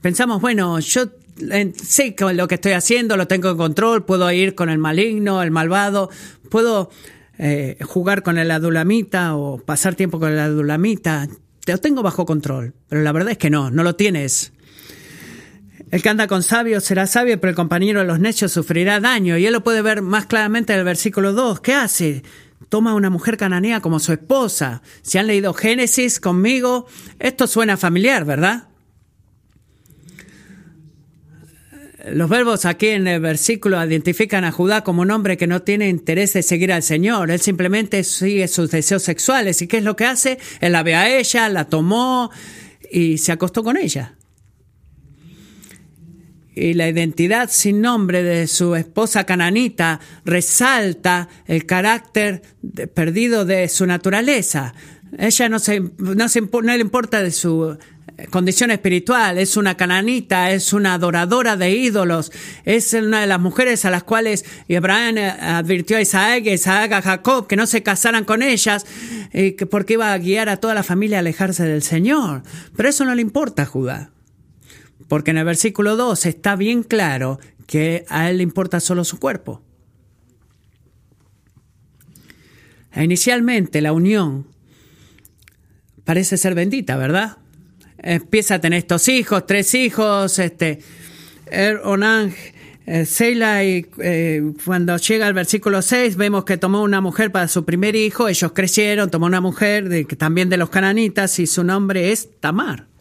Pensamos, 0.00 0.40
bueno, 0.40 0.78
yo 0.80 1.10
sé 1.76 2.14
que 2.14 2.34
lo 2.34 2.48
que 2.48 2.56
estoy 2.56 2.72
haciendo 2.72 3.16
lo 3.16 3.26
tengo 3.26 3.50
en 3.50 3.56
control, 3.56 4.04
puedo 4.04 4.30
ir 4.32 4.54
con 4.54 4.68
el 4.68 4.78
maligno, 4.78 5.42
el 5.42 5.50
malvado, 5.50 6.10
puedo 6.50 6.90
eh, 7.38 7.78
jugar 7.82 8.22
con 8.22 8.38
el 8.38 8.50
adulamita 8.50 9.36
o 9.36 9.58
pasar 9.58 9.94
tiempo 9.94 10.20
con 10.20 10.32
el 10.32 10.38
adulamita, 10.38 11.28
lo 11.66 11.78
tengo 11.78 12.02
bajo 12.02 12.26
control, 12.26 12.74
pero 12.88 13.02
la 13.02 13.12
verdad 13.12 13.32
es 13.32 13.38
que 13.38 13.50
no, 13.50 13.70
no 13.70 13.82
lo 13.82 13.96
tienes. 13.96 14.51
El 15.92 16.02
que 16.02 16.08
anda 16.08 16.26
con 16.26 16.42
sabios 16.42 16.84
será 16.84 17.06
sabio, 17.06 17.38
pero 17.38 17.50
el 17.50 17.54
compañero 17.54 18.00
de 18.00 18.06
los 18.06 18.18
necios 18.18 18.50
sufrirá 18.50 18.98
daño. 18.98 19.36
Y 19.36 19.44
él 19.44 19.52
lo 19.52 19.62
puede 19.62 19.82
ver 19.82 20.00
más 20.00 20.24
claramente 20.24 20.72
en 20.72 20.78
el 20.78 20.86
versículo 20.86 21.34
2. 21.34 21.60
¿Qué 21.60 21.74
hace? 21.74 22.22
Toma 22.70 22.92
a 22.92 22.94
una 22.94 23.10
mujer 23.10 23.36
cananea 23.36 23.82
como 23.82 24.00
su 24.00 24.14
esposa. 24.14 24.80
Si 25.02 25.18
han 25.18 25.26
leído 25.26 25.52
Génesis 25.52 26.18
conmigo, 26.18 26.86
esto 27.18 27.46
suena 27.46 27.76
familiar, 27.76 28.24
¿verdad? 28.24 28.68
Los 32.10 32.30
verbos 32.30 32.64
aquí 32.64 32.88
en 32.88 33.06
el 33.06 33.20
versículo 33.20 33.84
identifican 33.84 34.44
a 34.44 34.50
Judá 34.50 34.84
como 34.84 35.02
un 35.02 35.10
hombre 35.10 35.36
que 35.36 35.46
no 35.46 35.60
tiene 35.60 35.90
interés 35.90 36.32
de 36.32 36.42
seguir 36.42 36.72
al 36.72 36.82
Señor. 36.82 37.30
Él 37.30 37.42
simplemente 37.42 38.02
sigue 38.02 38.48
sus 38.48 38.70
deseos 38.70 39.02
sexuales. 39.02 39.60
¿Y 39.60 39.66
qué 39.66 39.76
es 39.76 39.84
lo 39.84 39.94
que 39.94 40.06
hace? 40.06 40.38
Él 40.62 40.72
la 40.72 40.82
ve 40.82 40.94
a 40.94 41.14
ella, 41.14 41.50
la 41.50 41.66
tomó 41.66 42.30
y 42.90 43.18
se 43.18 43.30
acostó 43.30 43.62
con 43.62 43.76
ella 43.76 44.14
y 46.54 46.74
la 46.74 46.88
identidad 46.88 47.48
sin 47.50 47.80
nombre 47.80 48.22
de 48.22 48.46
su 48.46 48.74
esposa 48.74 49.24
cananita 49.24 50.00
resalta 50.24 51.28
el 51.46 51.66
carácter 51.66 52.42
perdido 52.94 53.44
de 53.44 53.68
su 53.68 53.86
naturaleza. 53.86 54.74
Ella 55.18 55.48
no, 55.48 55.58
se, 55.58 55.80
no, 55.98 56.26
le 56.62 56.78
importa 56.78 57.22
de 57.22 57.30
su 57.30 57.76
condición 58.30 58.70
espiritual, 58.70 59.38
es 59.38 59.56
una 59.56 59.76
cananita, 59.76 60.52
es 60.52 60.72
una 60.72 60.94
adoradora 60.94 61.56
de 61.56 61.70
ídolos, 61.70 62.32
es 62.64 62.92
una 62.92 63.22
de 63.22 63.26
las 63.26 63.40
mujeres 63.40 63.84
a 63.84 63.90
las 63.90 64.04
cuales 64.04 64.44
Abraham 64.74 65.18
eh, 65.18 65.30
advirtió 65.30 65.96
a 65.96 66.00
Isaac, 66.00 66.46
Isaac 66.46 66.92
a 66.92 67.02
Jacob 67.02 67.46
que 67.46 67.56
no 67.56 67.66
se 67.66 67.82
casaran 67.82 68.24
con 68.24 68.42
ellas, 68.42 68.86
eh, 69.32 69.56
porque 69.70 69.94
iba 69.94 70.12
a 70.12 70.18
guiar 70.18 70.48
a 70.48 70.58
toda 70.58 70.74
la 70.74 70.82
familia 70.82 71.18
a 71.18 71.20
alejarse 71.20 71.64
del 71.64 71.82
Señor. 71.82 72.42
Pero 72.76 72.88
eso 72.88 73.04
no 73.04 73.14
le 73.14 73.22
importa 73.22 73.62
a 73.62 73.66
Judá, 73.66 74.10
porque 75.08 75.30
en 75.30 75.38
el 75.38 75.44
versículo 75.44 75.96
2 75.96 76.26
está 76.26 76.56
bien 76.56 76.82
claro 76.82 77.38
que 77.66 78.04
a 78.08 78.30
él 78.30 78.38
le 78.38 78.42
importa 78.42 78.80
solo 78.80 79.04
su 79.04 79.18
cuerpo. 79.18 79.62
Inicialmente 82.94 83.80
la 83.80 83.92
unión 83.92 84.46
parece 86.04 86.36
ser 86.36 86.54
bendita, 86.54 86.96
¿verdad? 86.96 87.38
Empieza 87.98 88.56
a 88.56 88.60
tener 88.60 88.80
estos 88.80 89.08
hijos, 89.08 89.46
tres 89.46 89.74
hijos, 89.74 90.38
este, 90.38 90.80
Er 91.46 91.80
Onang, 91.84 92.32
eh, 92.86 93.06
Seila, 93.06 93.64
y 93.64 93.86
eh, 93.98 94.52
cuando 94.64 94.96
llega 94.96 95.26
al 95.26 95.34
versículo 95.34 95.82
6 95.82 96.16
vemos 96.16 96.44
que 96.44 96.56
tomó 96.56 96.82
una 96.82 97.00
mujer 97.00 97.30
para 97.30 97.46
su 97.48 97.64
primer 97.64 97.94
hijo, 97.94 98.28
ellos 98.28 98.52
crecieron, 98.52 99.10
tomó 99.10 99.26
una 99.26 99.40
mujer 99.40 100.06
también 100.18 100.48
de 100.48 100.56
los 100.56 100.68
cananitas 100.68 101.38
y 101.38 101.46
su 101.46 101.62
nombre 101.62 102.10
es 102.10 102.40
Tamar. 102.40 102.91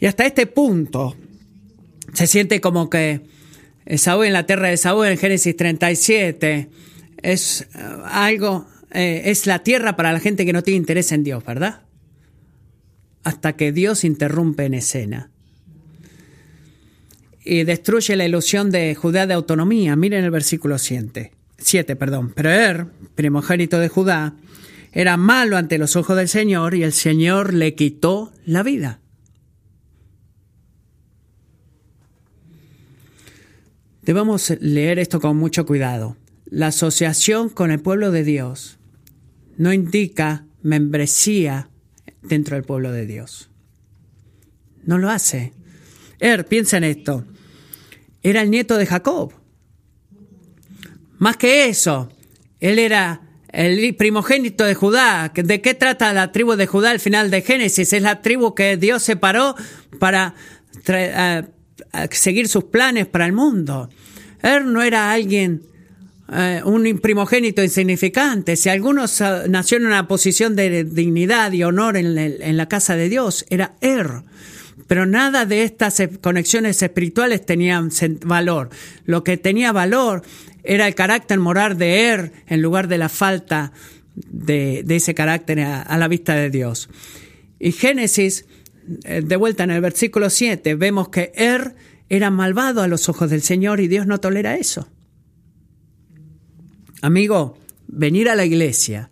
Y 0.00 0.06
hasta 0.06 0.24
este 0.24 0.46
punto 0.46 1.16
se 2.12 2.26
siente 2.26 2.60
como 2.60 2.88
que 2.88 3.22
Saúl 3.96 4.26
en 4.26 4.32
la 4.32 4.46
tierra 4.46 4.68
de 4.68 4.76
Saúl 4.76 5.06
en 5.06 5.18
Génesis 5.18 5.56
37 5.56 6.68
es 7.22 7.62
eh, 7.62 7.66
algo, 8.04 8.66
eh, 8.92 9.22
es 9.26 9.46
la 9.46 9.60
tierra 9.60 9.96
para 9.96 10.12
la 10.12 10.20
gente 10.20 10.44
que 10.44 10.52
no 10.52 10.62
tiene 10.62 10.78
interés 10.78 11.12
en 11.12 11.24
Dios, 11.24 11.44
¿verdad? 11.44 11.82
Hasta 13.24 13.56
que 13.56 13.72
Dios 13.72 14.04
interrumpe 14.04 14.64
en 14.64 14.74
escena 14.74 15.30
y 17.44 17.64
destruye 17.64 18.14
la 18.14 18.26
ilusión 18.26 18.70
de 18.70 18.94
Judá 18.94 19.26
de 19.26 19.32
autonomía. 19.32 19.96
Miren 19.96 20.24
el 20.24 20.30
versículo 20.30 20.76
7. 20.76 21.32
7 21.56 21.96
perdón. 21.96 22.32
Pero 22.34 22.50
Er, 22.50 22.86
primogénito 23.14 23.78
de 23.78 23.88
Judá, 23.88 24.34
era 24.92 25.16
malo 25.16 25.56
ante 25.56 25.78
los 25.78 25.96
ojos 25.96 26.16
del 26.16 26.28
Señor 26.28 26.74
y 26.74 26.82
el 26.82 26.92
Señor 26.92 27.54
le 27.54 27.74
quitó 27.74 28.32
la 28.44 28.62
vida. 28.62 29.00
Debemos 34.08 34.54
leer 34.60 34.98
esto 34.98 35.20
con 35.20 35.36
mucho 35.36 35.66
cuidado. 35.66 36.16
La 36.46 36.68
asociación 36.68 37.50
con 37.50 37.70
el 37.70 37.80
pueblo 37.80 38.10
de 38.10 38.24
Dios 38.24 38.78
no 39.58 39.70
indica 39.70 40.46
membresía 40.62 41.68
dentro 42.22 42.56
del 42.56 42.64
pueblo 42.64 42.90
de 42.90 43.04
Dios. 43.04 43.50
No 44.82 44.96
lo 44.96 45.10
hace. 45.10 45.52
Er, 46.20 46.46
piensa 46.46 46.78
en 46.78 46.84
esto. 46.84 47.26
Era 48.22 48.40
el 48.40 48.50
nieto 48.50 48.78
de 48.78 48.86
Jacob. 48.86 49.34
Más 51.18 51.36
que 51.36 51.68
eso, 51.68 52.10
él 52.60 52.78
era 52.78 53.20
el 53.52 53.94
primogénito 53.94 54.64
de 54.64 54.74
Judá. 54.74 55.30
¿De 55.34 55.60
qué 55.60 55.74
trata 55.74 56.14
la 56.14 56.32
tribu 56.32 56.56
de 56.56 56.66
Judá 56.66 56.92
al 56.92 57.00
final 57.00 57.30
de 57.30 57.42
Génesis? 57.42 57.92
Es 57.92 58.00
la 58.00 58.22
tribu 58.22 58.54
que 58.54 58.78
Dios 58.78 59.02
separó 59.02 59.54
para 59.98 60.34
seguir 62.10 62.48
sus 62.48 62.64
planes 62.64 63.06
para 63.06 63.26
el 63.26 63.32
mundo. 63.32 63.88
Él 64.42 64.72
no 64.72 64.82
era 64.82 65.10
alguien, 65.10 65.62
eh, 66.32 66.60
un 66.64 66.98
primogénito 67.00 67.62
insignificante. 67.62 68.56
Si 68.56 68.68
algunos 68.68 69.20
uh, 69.20 69.48
nació 69.48 69.78
en 69.78 69.86
una 69.86 70.06
posición 70.06 70.54
de 70.56 70.84
dignidad 70.84 71.52
y 71.52 71.64
honor 71.64 71.96
en, 71.96 72.56
la 72.56 72.68
casa 72.68 72.96
de 72.96 73.08
Dios, 73.08 73.46
era 73.50 73.74
Er. 73.80 74.22
Pero 74.86 75.06
nada 75.06 75.44
de 75.44 75.64
estas 75.64 76.02
conexiones 76.20 76.82
espirituales 76.82 77.44
tenían 77.44 77.90
valor. 78.24 78.70
Lo 79.04 79.22
que 79.22 79.36
tenía 79.36 79.72
valor 79.72 80.22
era 80.62 80.86
el 80.86 80.94
carácter 80.94 81.38
moral 81.38 81.76
de 81.76 82.08
Er 82.08 82.32
en 82.46 82.62
lugar 82.62 82.88
de 82.88 82.98
la 82.98 83.08
falta 83.08 83.72
de, 84.14 84.84
ese 84.88 85.14
carácter 85.14 85.60
a, 85.60 85.82
a, 85.82 85.98
la 85.98 86.08
vista 86.08 86.34
de 86.34 86.50
Dios. 86.50 86.88
Y 87.58 87.72
Génesis, 87.72 88.42
eh, 88.42 88.57
de 88.88 89.36
vuelta 89.36 89.64
en 89.64 89.70
el 89.70 89.80
versículo 89.80 90.30
7, 90.30 90.74
vemos 90.74 91.10
que 91.10 91.32
Er 91.34 91.74
era 92.08 92.30
malvado 92.30 92.82
a 92.82 92.88
los 92.88 93.08
ojos 93.08 93.30
del 93.30 93.42
Señor 93.42 93.80
y 93.80 93.88
Dios 93.88 94.06
no 94.06 94.18
tolera 94.18 94.56
eso. 94.56 94.88
Amigo, 97.02 97.58
venir 97.86 98.28
a 98.28 98.34
la 98.34 98.44
iglesia. 98.44 99.10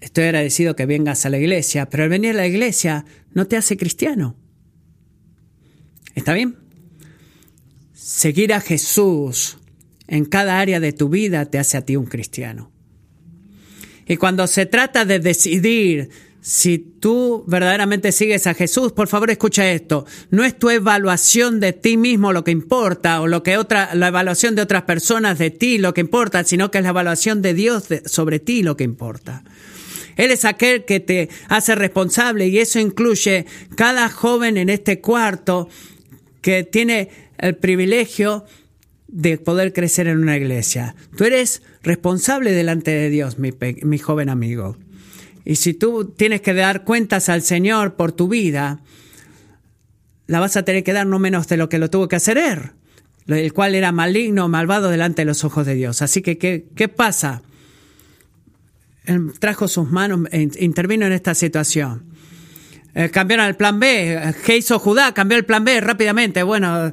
Estoy 0.00 0.24
agradecido 0.24 0.74
que 0.74 0.86
vengas 0.86 1.26
a 1.26 1.30
la 1.30 1.38
iglesia, 1.38 1.88
pero 1.90 2.04
el 2.04 2.10
venir 2.10 2.30
a 2.30 2.38
la 2.38 2.46
iglesia 2.46 3.04
no 3.34 3.46
te 3.46 3.56
hace 3.56 3.76
cristiano. 3.76 4.36
¿Está 6.14 6.32
bien? 6.32 6.56
Seguir 7.92 8.54
a 8.54 8.60
Jesús 8.60 9.58
en 10.06 10.24
cada 10.24 10.58
área 10.58 10.80
de 10.80 10.92
tu 10.92 11.08
vida 11.08 11.46
te 11.46 11.58
hace 11.58 11.76
a 11.76 11.84
ti 11.84 11.96
un 11.96 12.06
cristiano. 12.06 12.72
Y 14.06 14.16
cuando 14.16 14.46
se 14.46 14.64
trata 14.64 15.04
de 15.04 15.18
decidir 15.18 16.08
si 16.40 16.78
tú 16.78 17.44
verdaderamente 17.46 18.12
sigues 18.12 18.46
a 18.46 18.54
Jesús, 18.54 18.92
por 18.92 19.08
favor 19.08 19.30
escucha 19.30 19.70
esto. 19.70 20.06
No 20.30 20.44
es 20.44 20.58
tu 20.58 20.70
evaluación 20.70 21.60
de 21.60 21.72
ti 21.72 21.96
mismo 21.96 22.32
lo 22.32 22.44
que 22.44 22.52
importa 22.52 23.20
o 23.20 23.26
lo 23.26 23.42
que 23.42 23.56
otra, 23.58 23.94
la 23.94 24.08
evaluación 24.08 24.54
de 24.54 24.62
otras 24.62 24.84
personas 24.84 25.38
de 25.38 25.50
ti 25.50 25.78
lo 25.78 25.94
que 25.94 26.00
importa, 26.00 26.44
sino 26.44 26.70
que 26.70 26.78
es 26.78 26.84
la 26.84 26.90
evaluación 26.90 27.42
de 27.42 27.54
Dios 27.54 27.84
sobre 28.06 28.38
ti 28.38 28.62
lo 28.62 28.76
que 28.76 28.84
importa. 28.84 29.42
Él 30.16 30.30
es 30.30 30.44
aquel 30.44 30.84
que 30.84 31.00
te 31.00 31.28
hace 31.48 31.74
responsable 31.74 32.48
y 32.48 32.58
eso 32.58 32.80
incluye 32.80 33.46
cada 33.76 34.08
joven 34.08 34.56
en 34.56 34.68
este 34.68 35.00
cuarto 35.00 35.68
que 36.40 36.64
tiene 36.64 37.08
el 37.38 37.56
privilegio 37.56 38.44
de 39.06 39.38
poder 39.38 39.72
crecer 39.72 40.06
en 40.06 40.18
una 40.18 40.36
iglesia. 40.36 40.94
Tú 41.16 41.24
eres 41.24 41.62
responsable 41.82 42.52
delante 42.52 42.90
de 42.90 43.10
Dios, 43.10 43.38
mi, 43.38 43.52
mi 43.82 43.98
joven 43.98 44.28
amigo. 44.28 44.76
Y 45.48 45.56
si 45.56 45.72
tú 45.72 46.04
tienes 46.14 46.42
que 46.42 46.52
dar 46.52 46.84
cuentas 46.84 47.30
al 47.30 47.40
Señor 47.40 47.96
por 47.96 48.12
tu 48.12 48.28
vida, 48.28 48.80
la 50.26 50.40
vas 50.40 50.58
a 50.58 50.62
tener 50.62 50.84
que 50.84 50.92
dar 50.92 51.06
no 51.06 51.18
menos 51.18 51.48
de 51.48 51.56
lo 51.56 51.70
que 51.70 51.78
lo 51.78 51.88
tuvo 51.88 52.06
que 52.06 52.16
hacer 52.16 52.36
él, 52.36 52.72
el 53.28 53.54
cual 53.54 53.74
era 53.74 53.90
maligno, 53.90 54.46
malvado 54.50 54.90
delante 54.90 55.22
de 55.22 55.24
los 55.24 55.44
ojos 55.44 55.64
de 55.64 55.74
Dios. 55.74 56.02
Así 56.02 56.20
que, 56.20 56.36
¿qué, 56.36 56.66
qué 56.76 56.88
pasa? 56.88 57.40
Él 59.06 59.32
trajo 59.38 59.68
sus 59.68 59.90
manos, 59.90 60.28
e 60.32 60.50
intervino 60.58 61.06
en 61.06 61.12
esta 61.12 61.34
situación. 61.34 62.04
Eh, 62.94 63.08
cambiaron 63.08 63.46
el 63.46 63.56
plan 63.56 63.80
B. 63.80 64.34
¿Qué 64.44 64.58
hizo 64.58 64.78
Judá? 64.78 65.14
Cambió 65.14 65.38
el 65.38 65.46
plan 65.46 65.64
B 65.64 65.80
rápidamente. 65.80 66.42
Bueno, 66.42 66.92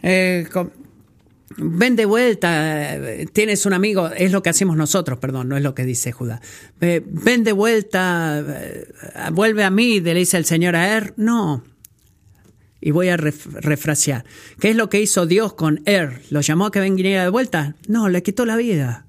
eh, 0.00 0.48
ven 1.56 1.96
de 1.96 2.04
vuelta, 2.04 2.98
tienes 3.32 3.66
un 3.66 3.72
amigo, 3.72 4.08
es 4.08 4.32
lo 4.32 4.42
que 4.42 4.50
hacemos 4.50 4.76
nosotros, 4.76 5.18
perdón, 5.18 5.48
no 5.48 5.56
es 5.56 5.62
lo 5.62 5.74
que 5.74 5.84
dice 5.84 6.12
Judá. 6.12 6.40
ven 6.80 7.44
de 7.44 7.52
vuelta, 7.52 8.44
eh, 8.46 8.88
vuelve 9.32 9.64
a 9.64 9.70
mí, 9.70 10.00
le 10.00 10.14
dice 10.14 10.36
el 10.36 10.44
Señor 10.44 10.76
a 10.76 10.96
Er. 10.96 11.14
No. 11.16 11.64
Y 12.80 12.90
voy 12.90 13.08
a 13.08 13.16
refrasear. 13.16 14.24
¿Qué 14.60 14.70
es 14.70 14.76
lo 14.76 14.88
que 14.88 15.00
hizo 15.00 15.26
Dios 15.26 15.54
con 15.54 15.82
Er? 15.86 16.22
¿Lo 16.30 16.40
llamó 16.40 16.66
a 16.66 16.70
que 16.70 16.80
viniera 16.80 17.22
de 17.22 17.30
vuelta? 17.30 17.74
No, 17.88 18.08
le 18.08 18.22
quitó 18.22 18.44
la 18.44 18.56
vida. 18.56 19.06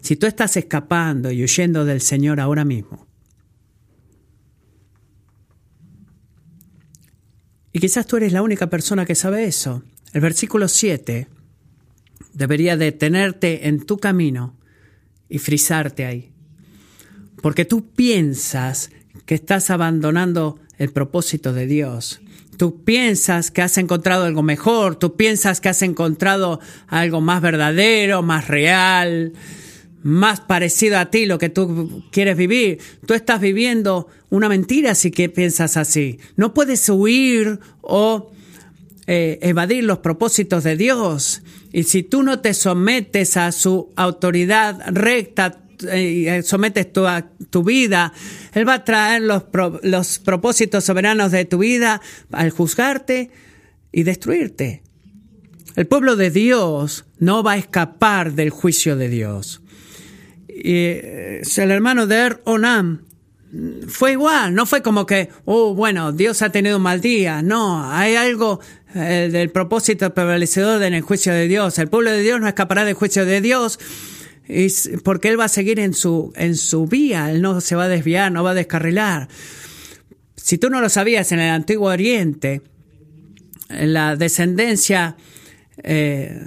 Si 0.00 0.16
tú 0.16 0.26
estás 0.26 0.56
escapando 0.56 1.30
y 1.30 1.42
huyendo 1.42 1.84
del 1.84 2.00
Señor 2.00 2.40
ahora 2.40 2.64
mismo, 2.64 3.06
y 7.72 7.78
quizás 7.78 8.06
tú 8.06 8.16
eres 8.16 8.32
la 8.32 8.42
única 8.42 8.68
persona 8.68 9.04
que 9.04 9.14
sabe 9.14 9.44
eso, 9.44 9.82
el 10.12 10.20
versículo 10.20 10.68
7 10.68 11.28
debería 12.36 12.76
detenerte 12.76 13.66
en 13.66 13.80
tu 13.80 13.96
camino 13.96 14.54
y 15.28 15.38
frizarte 15.38 16.04
ahí. 16.04 16.32
Porque 17.40 17.64
tú 17.64 17.90
piensas 17.90 18.90
que 19.24 19.34
estás 19.34 19.70
abandonando 19.70 20.60
el 20.78 20.90
propósito 20.92 21.52
de 21.54 21.66
Dios. 21.66 22.20
Tú 22.58 22.84
piensas 22.84 23.50
que 23.50 23.62
has 23.62 23.78
encontrado 23.78 24.24
algo 24.24 24.42
mejor, 24.42 24.96
tú 24.96 25.16
piensas 25.16 25.60
que 25.60 25.70
has 25.70 25.82
encontrado 25.82 26.60
algo 26.88 27.20
más 27.20 27.40
verdadero, 27.40 28.22
más 28.22 28.48
real, 28.48 29.32
más 30.02 30.40
parecido 30.40 30.98
a 30.98 31.10
ti, 31.10 31.26
lo 31.26 31.38
que 31.38 31.48
tú 31.48 32.04
quieres 32.10 32.36
vivir. 32.36 32.78
Tú 33.06 33.14
estás 33.14 33.40
viviendo 33.40 34.08
una 34.28 34.48
mentira 34.48 34.94
si 34.94 35.10
que 35.10 35.28
piensas 35.28 35.76
así. 35.76 36.18
No 36.36 36.52
puedes 36.54 36.86
huir 36.88 37.60
o 37.80 38.30
eh, 39.06 39.38
evadir 39.42 39.84
los 39.84 39.98
propósitos 39.98 40.64
de 40.64 40.76
Dios. 40.76 41.42
Y 41.72 41.84
si 41.84 42.02
tú 42.02 42.22
no 42.22 42.40
te 42.40 42.54
sometes 42.54 43.36
a 43.36 43.52
su 43.52 43.92
autoridad 43.96 44.80
recta, 44.88 45.60
eh, 45.88 46.42
sometes 46.44 46.92
tu, 46.92 47.06
a 47.06 47.30
tu 47.50 47.62
vida, 47.62 48.12
Él 48.52 48.66
va 48.66 48.74
a 48.74 48.84
traer 48.84 49.22
los, 49.22 49.44
los 49.82 50.18
propósitos 50.18 50.84
soberanos 50.84 51.32
de 51.32 51.44
tu 51.44 51.58
vida 51.58 52.00
al 52.32 52.50
juzgarte 52.50 53.30
y 53.92 54.02
destruirte. 54.02 54.82
El 55.76 55.86
pueblo 55.86 56.16
de 56.16 56.30
Dios 56.30 57.04
no 57.18 57.42
va 57.42 57.52
a 57.52 57.58
escapar 57.58 58.32
del 58.32 58.50
juicio 58.50 58.96
de 58.96 59.08
Dios. 59.08 59.60
Y 60.48 60.72
eh, 60.72 61.42
el 61.56 61.70
hermano 61.70 62.06
de 62.06 62.16
Er 62.16 62.42
Onam 62.44 63.02
fue 63.88 64.12
igual, 64.12 64.54
no 64.54 64.66
fue 64.66 64.82
como 64.82 65.06
que, 65.06 65.28
oh, 65.44 65.74
bueno, 65.74 66.12
Dios 66.12 66.42
ha 66.42 66.50
tenido 66.50 66.78
un 66.78 66.82
mal 66.82 67.00
día. 67.00 67.42
No, 67.42 67.90
hay 67.90 68.16
algo 68.16 68.60
eh, 68.94 69.28
del 69.30 69.50
propósito 69.50 70.12
prevalecedor 70.14 70.82
en 70.82 70.94
el 70.94 71.02
juicio 71.02 71.32
de 71.32 71.48
Dios. 71.48 71.78
El 71.78 71.88
pueblo 71.88 72.10
de 72.10 72.22
Dios 72.22 72.40
no 72.40 72.48
escapará 72.48 72.84
del 72.84 72.94
juicio 72.94 73.26
de 73.26 73.40
Dios 73.40 73.78
porque 75.02 75.28
Él 75.28 75.38
va 75.38 75.46
a 75.46 75.48
seguir 75.48 75.80
en 75.80 75.92
su, 75.92 76.32
en 76.36 76.56
su 76.56 76.86
vía, 76.86 77.30
Él 77.30 77.42
no 77.42 77.60
se 77.60 77.74
va 77.74 77.84
a 77.84 77.88
desviar, 77.88 78.30
no 78.30 78.44
va 78.44 78.52
a 78.52 78.54
descarrilar. 78.54 79.28
Si 80.36 80.58
tú 80.58 80.70
no 80.70 80.80
lo 80.80 80.88
sabías, 80.88 81.32
en 81.32 81.40
el 81.40 81.50
Antiguo 81.50 81.88
Oriente, 81.88 82.62
la 83.68 84.14
descendencia 84.14 85.16
eh, 85.82 86.40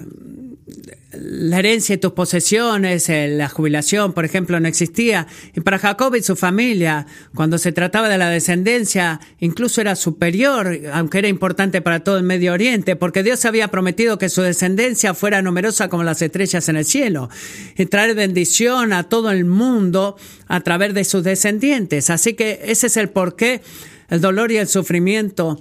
la 1.11 1.57
herencia 1.57 1.95
de 1.95 1.99
tus 1.99 2.11
posesiones, 2.11 3.09
eh, 3.09 3.27
la 3.29 3.49
jubilación, 3.49 4.13
por 4.13 4.25
ejemplo, 4.25 4.59
no 4.59 4.67
existía. 4.67 5.25
Y 5.55 5.61
para 5.61 5.79
Jacob 5.79 6.13
y 6.15 6.21
su 6.21 6.35
familia, 6.35 7.07
cuando 7.33 7.57
se 7.57 7.71
trataba 7.71 8.09
de 8.09 8.19
la 8.19 8.29
descendencia, 8.29 9.19
incluso 9.39 9.81
era 9.81 9.95
superior, 9.95 10.79
aunque 10.93 11.17
era 11.17 11.27
importante 11.27 11.81
para 11.81 12.03
todo 12.03 12.17
el 12.17 12.23
Medio 12.23 12.53
Oriente, 12.53 12.95
porque 12.95 13.23
Dios 13.23 13.43
había 13.45 13.69
prometido 13.69 14.19
que 14.19 14.29
su 14.29 14.43
descendencia 14.43 15.15
fuera 15.15 15.41
numerosa 15.41 15.89
como 15.89 16.03
las 16.03 16.21
estrellas 16.21 16.69
en 16.69 16.75
el 16.75 16.85
cielo 16.85 17.29
y 17.75 17.87
traer 17.87 18.13
bendición 18.13 18.93
a 18.93 19.03
todo 19.03 19.31
el 19.31 19.45
mundo 19.45 20.15
a 20.47 20.61
través 20.61 20.93
de 20.93 21.05
sus 21.05 21.23
descendientes. 21.23 22.11
Así 22.11 22.35
que 22.35 22.61
ese 22.65 22.85
es 22.85 22.97
el 22.97 23.09
porqué, 23.09 23.61
el 24.09 24.21
dolor 24.21 24.51
y 24.51 24.57
el 24.57 24.67
sufrimiento 24.67 25.59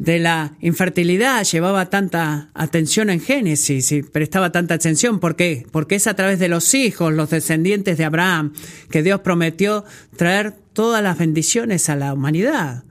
de 0.00 0.18
la 0.18 0.54
infertilidad 0.60 1.44
llevaba 1.44 1.90
tanta 1.90 2.48
atención 2.54 3.10
en 3.10 3.20
Génesis 3.20 3.92
y 3.92 4.02
prestaba 4.02 4.50
tanta 4.50 4.72
atención. 4.72 5.20
¿Por 5.20 5.36
qué? 5.36 5.66
Porque 5.70 5.96
es 5.96 6.06
a 6.06 6.14
través 6.14 6.38
de 6.38 6.48
los 6.48 6.72
hijos, 6.72 7.12
los 7.12 7.28
descendientes 7.28 7.98
de 7.98 8.06
Abraham, 8.06 8.54
que 8.90 9.02
Dios 9.02 9.20
prometió 9.20 9.84
traer 10.16 10.54
todas 10.72 11.02
las 11.02 11.18
bendiciones 11.18 11.90
a 11.90 11.96
la 11.96 12.14
humanidad. 12.14 12.84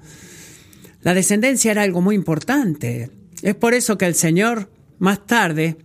La 1.01 1.15
descendencia 1.15 1.71
era 1.71 1.81
algo 1.81 2.01
muy 2.01 2.13
importante. 2.13 3.09
Es 3.41 3.55
por 3.55 3.73
eso 3.73 3.97
que 3.97 4.05
el 4.05 4.13
Señor 4.13 4.69
más 4.99 5.25
tarde 5.25 5.77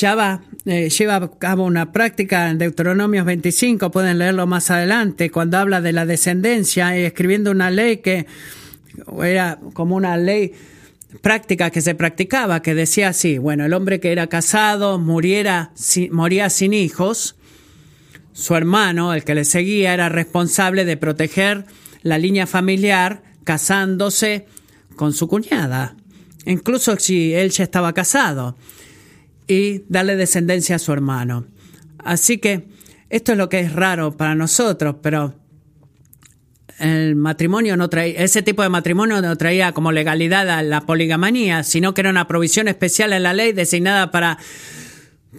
lleva, 0.00 0.42
eh, 0.64 0.90
lleva 0.90 1.14
a 1.14 1.30
cabo 1.38 1.64
una 1.64 1.92
práctica 1.92 2.50
en 2.50 2.58
Deuteronomios 2.58 3.24
25, 3.24 3.92
pueden 3.92 4.18
leerlo 4.18 4.48
más 4.48 4.68
adelante, 4.72 5.30
cuando 5.30 5.58
habla 5.58 5.80
de 5.80 5.92
la 5.92 6.06
descendencia 6.06 6.98
y 6.98 7.04
escribiendo 7.04 7.52
una 7.52 7.70
ley 7.70 7.98
que 7.98 8.26
era 9.22 9.58
como 9.74 9.96
una 9.96 10.16
ley 10.16 10.52
práctica 11.20 11.70
que 11.70 11.80
se 11.80 11.94
practicaba, 11.94 12.62
que 12.62 12.74
decía 12.74 13.08
así, 13.08 13.38
bueno, 13.38 13.64
el 13.66 13.74
hombre 13.74 14.00
que 14.00 14.12
era 14.12 14.28
casado 14.28 14.98
muriera, 14.98 15.72
moría 16.10 16.48
sin 16.50 16.72
hijos, 16.72 17.36
su 18.32 18.54
hermano, 18.54 19.12
el 19.12 19.24
que 19.24 19.34
le 19.34 19.44
seguía, 19.44 19.92
era 19.92 20.08
responsable 20.08 20.84
de 20.84 20.96
proteger 20.96 21.66
la 22.02 22.18
línea 22.18 22.46
familiar 22.46 23.22
casándose 23.44 24.46
con 24.96 25.12
su 25.12 25.28
cuñada, 25.28 25.96
incluso 26.46 26.96
si 26.98 27.34
él 27.34 27.50
ya 27.50 27.64
estaba 27.64 27.92
casado, 27.92 28.56
y 29.46 29.82
darle 29.88 30.16
descendencia 30.16 30.76
a 30.76 30.78
su 30.78 30.92
hermano. 30.92 31.46
Así 31.98 32.38
que 32.38 32.68
esto 33.10 33.32
es 33.32 33.38
lo 33.38 33.48
que 33.48 33.60
es 33.60 33.72
raro 33.72 34.16
para 34.16 34.34
nosotros, 34.34 34.96
pero 35.02 35.34
el 36.82 37.14
matrimonio 37.14 37.76
no 37.76 37.88
traía, 37.88 38.18
ese 38.24 38.42
tipo 38.42 38.62
de 38.62 38.68
matrimonio 38.68 39.22
no 39.22 39.36
traía 39.36 39.72
como 39.72 39.92
legalidad 39.92 40.50
a 40.50 40.62
la 40.62 40.80
poligamanía, 40.80 41.62
sino 41.62 41.94
que 41.94 42.00
era 42.00 42.10
una 42.10 42.26
provisión 42.26 42.66
especial 42.66 43.12
en 43.12 43.22
la 43.22 43.32
ley 43.32 43.52
designada 43.52 44.10
para, 44.10 44.38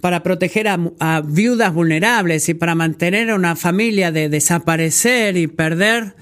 para 0.00 0.22
proteger 0.22 0.68
a, 0.68 1.20
viudas 1.20 1.74
vulnerables 1.74 2.48
y 2.48 2.54
para 2.54 2.74
mantener 2.74 3.28
a 3.28 3.34
una 3.34 3.56
familia 3.56 4.10
de 4.10 4.30
desaparecer 4.30 5.36
y 5.36 5.46
perder 5.46 6.14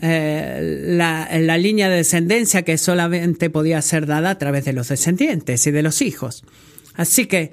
eh, 0.00 0.86
la, 0.86 1.28
la, 1.38 1.58
línea 1.58 1.90
de 1.90 1.96
descendencia 1.96 2.62
que 2.62 2.78
solamente 2.78 3.50
podía 3.50 3.82
ser 3.82 4.06
dada 4.06 4.30
a 4.30 4.38
través 4.38 4.64
de 4.64 4.72
los 4.72 4.88
descendientes 4.88 5.66
y 5.66 5.70
de 5.70 5.82
los 5.82 6.00
hijos. 6.00 6.44
Así 6.94 7.26
que 7.26 7.52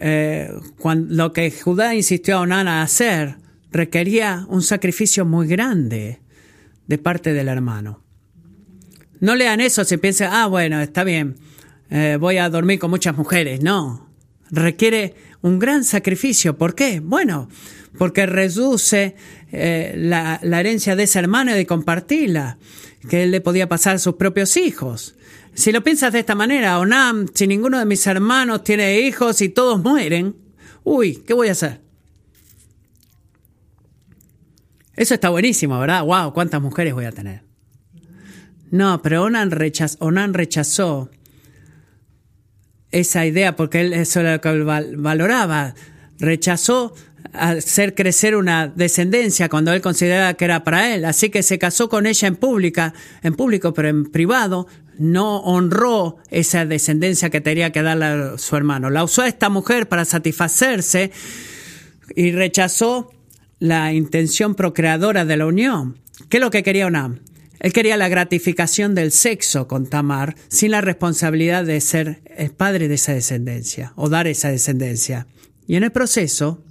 eh, 0.00 0.50
cuando, 0.78 1.14
lo 1.14 1.32
que 1.32 1.52
Judá 1.52 1.94
insistió 1.94 2.38
a 2.38 2.40
Onana 2.40 2.80
a 2.80 2.82
hacer 2.82 3.36
requería 3.70 4.46
un 4.48 4.62
sacrificio 4.62 5.24
muy 5.24 5.46
grande 5.46 6.20
de 6.86 6.98
parte 6.98 7.32
del 7.32 7.48
hermano. 7.48 8.02
No 9.20 9.34
lean 9.34 9.60
eso 9.60 9.84
si 9.84 9.96
piensan, 9.96 10.30
ah, 10.32 10.46
bueno, 10.46 10.80
está 10.80 11.04
bien, 11.04 11.36
eh, 11.90 12.16
voy 12.20 12.38
a 12.38 12.48
dormir 12.50 12.78
con 12.78 12.90
muchas 12.90 13.16
mujeres. 13.16 13.62
No, 13.62 14.10
requiere 14.50 15.14
un 15.42 15.58
gran 15.58 15.84
sacrificio. 15.84 16.58
¿Por 16.58 16.74
qué? 16.74 17.00
Bueno, 17.00 17.48
porque 17.98 18.26
reduce 18.26 19.16
eh, 19.52 19.94
la, 19.96 20.38
la, 20.42 20.60
herencia 20.60 20.96
de 20.96 21.04
ese 21.04 21.18
hermano 21.18 21.52
y 21.52 21.54
de 21.54 21.66
compartirla, 21.66 22.58
que 23.08 23.24
él 23.24 23.30
le 23.30 23.40
podía 23.40 23.68
pasar 23.68 23.96
a 23.96 23.98
sus 23.98 24.14
propios 24.14 24.56
hijos. 24.56 25.14
Si 25.54 25.72
lo 25.72 25.82
piensas 25.82 26.12
de 26.12 26.18
esta 26.18 26.34
manera, 26.34 26.78
Onam, 26.78 27.26
si 27.32 27.46
ninguno 27.46 27.78
de 27.78 27.86
mis 27.86 28.06
hermanos 28.06 28.62
tiene 28.64 29.00
hijos 29.00 29.40
y 29.40 29.48
todos 29.48 29.82
mueren, 29.82 30.36
uy, 30.84 31.22
¿qué 31.26 31.32
voy 31.32 31.48
a 31.48 31.52
hacer? 31.52 31.85
Eso 34.96 35.14
está 35.14 35.28
buenísimo, 35.28 35.78
¿verdad? 35.78 36.02
¡Wow! 36.04 36.32
¿Cuántas 36.32 36.60
mujeres 36.60 36.94
voy 36.94 37.04
a 37.04 37.12
tener? 37.12 37.42
No, 38.70 39.00
pero 39.02 39.24
Onan, 39.24 39.50
rechazó 39.50 41.10
esa 42.90 43.26
idea 43.26 43.56
porque 43.56 43.80
él 43.82 43.92
eso 43.92 44.22
lo 44.22 44.40
que 44.40 44.52
valoraba. 44.96 45.74
Rechazó 46.18 46.94
hacer 47.32 47.94
crecer 47.94 48.36
una 48.36 48.68
descendencia 48.68 49.48
cuando 49.48 49.72
él 49.72 49.82
consideraba 49.82 50.34
que 50.34 50.46
era 50.46 50.64
para 50.64 50.94
él. 50.94 51.04
Así 51.04 51.30
que 51.30 51.42
se 51.42 51.58
casó 51.58 51.88
con 51.88 52.06
ella 52.06 52.28
en 52.28 52.36
pública, 52.36 52.94
en 53.22 53.34
público, 53.34 53.74
pero 53.74 53.88
en 53.88 54.10
privado 54.10 54.66
no 54.98 55.38
honró 55.40 56.16
esa 56.30 56.64
descendencia 56.64 57.28
que 57.28 57.40
tenía 57.40 57.70
que 57.70 57.82
darle 57.82 58.04
a 58.06 58.38
su 58.38 58.56
hermano. 58.56 58.88
La 58.88 59.04
usó 59.04 59.22
a 59.22 59.28
esta 59.28 59.50
mujer 59.50 59.88
para 59.88 60.04
satisfacerse 60.04 61.12
y 62.14 62.32
rechazó 62.32 63.12
la 63.58 63.92
intención 63.92 64.54
procreadora 64.54 65.24
de 65.24 65.36
la 65.36 65.46
unión. 65.46 65.98
¿Qué 66.28 66.38
es 66.38 66.42
lo 66.42 66.50
que 66.50 66.62
quería 66.62 66.86
Onam? 66.86 67.20
Él 67.58 67.72
quería 67.72 67.96
la 67.96 68.08
gratificación 68.08 68.94
del 68.94 69.12
sexo 69.12 69.66
con 69.66 69.86
Tamar 69.86 70.36
sin 70.48 70.72
la 70.72 70.82
responsabilidad 70.82 71.64
de 71.64 71.80
ser 71.80 72.22
el 72.36 72.50
padre 72.50 72.88
de 72.88 72.94
esa 72.96 73.12
descendencia 73.14 73.92
o 73.96 74.08
dar 74.08 74.26
esa 74.26 74.50
descendencia. 74.50 75.26
Y 75.66 75.76
en 75.76 75.84
el 75.84 75.90
proceso, 75.90 76.62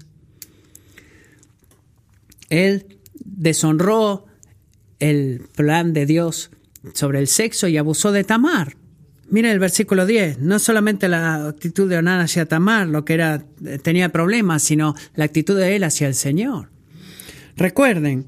él 2.50 3.00
deshonró 3.14 4.26
el 5.00 5.42
plan 5.56 5.94
de 5.94 6.06
Dios 6.06 6.52
sobre 6.94 7.20
el 7.20 7.28
sexo 7.28 7.68
y 7.68 7.78
abusó 7.78 8.12
de 8.12 8.24
Tamar. 8.24 8.78
Miren 9.28 9.52
el 9.52 9.60
versículo 9.60 10.06
10, 10.06 10.40
no 10.40 10.60
solamente 10.60 11.08
la 11.08 11.48
actitud 11.48 11.90
de 11.90 11.98
Onán 11.98 12.22
hacia 12.22 12.46
Tamar, 12.46 12.88
lo 12.88 13.04
que 13.06 13.16
era, 13.16 13.44
tenía 13.82 14.10
problemas, 14.10 14.62
sino 14.62 14.94
la 15.16 15.26
actitud 15.26 15.58
de 15.58 15.76
él 15.76 15.84
hacia 15.84 16.08
el 16.08 16.14
Señor. 16.14 16.75
Recuerden, 17.56 18.28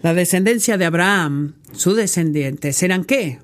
la 0.00 0.14
descendencia 0.14 0.78
de 0.78 0.84
Abraham, 0.86 1.54
sus 1.72 1.96
descendientes, 1.96 2.82
¿eran 2.82 3.04
qué? 3.04 3.38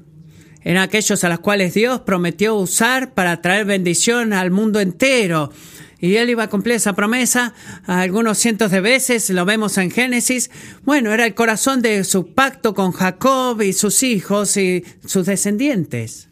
Eran 0.62 0.82
aquellos 0.82 1.22
a 1.22 1.28
los 1.28 1.40
cuales 1.40 1.74
Dios 1.74 2.00
prometió 2.00 2.56
usar 2.56 3.14
para 3.14 3.40
traer 3.40 3.66
bendición 3.66 4.32
al 4.32 4.50
mundo 4.50 4.80
entero. 4.80 5.52
Y 6.00 6.16
él 6.16 6.30
iba 6.30 6.42
a 6.42 6.50
cumplir 6.50 6.76
esa 6.76 6.94
promesa 6.94 7.54
algunos 7.86 8.38
cientos 8.38 8.70
de 8.70 8.80
veces, 8.80 9.30
lo 9.30 9.44
vemos 9.44 9.78
en 9.78 9.90
Génesis. 9.90 10.50
Bueno, 10.84 11.12
era 11.12 11.24
el 11.24 11.34
corazón 11.34 11.82
de 11.82 12.02
su 12.04 12.34
pacto 12.34 12.74
con 12.74 12.92
Jacob 12.92 13.62
y 13.62 13.72
sus 13.72 14.02
hijos 14.02 14.56
y 14.56 14.84
sus 15.04 15.26
descendientes. 15.26 16.28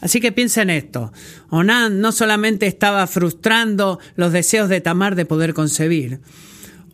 Así 0.00 0.20
que 0.20 0.32
piensa 0.32 0.62
en 0.62 0.70
esto. 0.70 1.12
Onán 1.48 2.00
no 2.00 2.12
solamente 2.12 2.66
estaba 2.66 3.06
frustrando 3.06 3.98
los 4.14 4.32
deseos 4.32 4.68
de 4.68 4.80
Tamar 4.80 5.14
de 5.14 5.24
poder 5.24 5.54
concebir, 5.54 6.20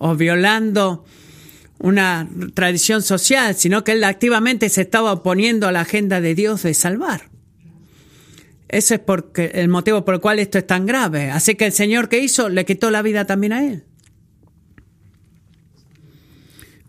o 0.02 0.16
violando 0.16 1.04
una 1.78 2.28
tradición 2.54 3.02
social, 3.02 3.54
sino 3.54 3.84
que 3.84 3.92
él 3.92 4.02
activamente 4.02 4.68
se 4.68 4.82
estaba 4.82 5.12
oponiendo 5.12 5.68
a 5.68 5.72
la 5.72 5.82
agenda 5.82 6.20
de 6.20 6.34
Dios 6.34 6.64
de 6.64 6.74
salvar. 6.74 7.30
Ese 8.68 8.94
es 8.94 9.00
porque, 9.00 9.52
el 9.54 9.68
motivo 9.68 10.04
por 10.04 10.14
el 10.14 10.20
cual 10.20 10.40
esto 10.40 10.58
es 10.58 10.66
tan 10.66 10.86
grave. 10.86 11.30
Así 11.30 11.54
que 11.54 11.66
el 11.66 11.72
Señor 11.72 12.08
que 12.08 12.18
hizo 12.18 12.48
le 12.48 12.64
quitó 12.64 12.90
la 12.90 13.00
vida 13.02 13.26
también 13.26 13.52
a 13.52 13.64
él. 13.64 13.84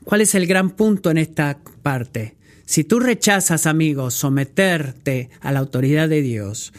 ¿Cuál 0.04 0.22
es 0.22 0.34
el 0.34 0.48
gran 0.48 0.72
punto 0.72 1.12
en 1.12 1.20
esta 1.20 1.60
parte? 1.84 2.36
Si 2.66 2.84
tú 2.84 3.00
rechazas, 3.00 3.68
amigos, 3.68 4.16
someterte 4.16 5.30
a 5.40 5.52
la 5.52 5.60
autoridad 5.60 6.10
de 6.10 6.24
Dios, 6.24 6.74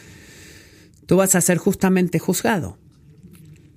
tú 1.05 1.15
vas 1.15 1.35
a 1.35 1.41
ser 1.41 1.59
justamente 1.59 2.19
juzgado. 2.19 2.77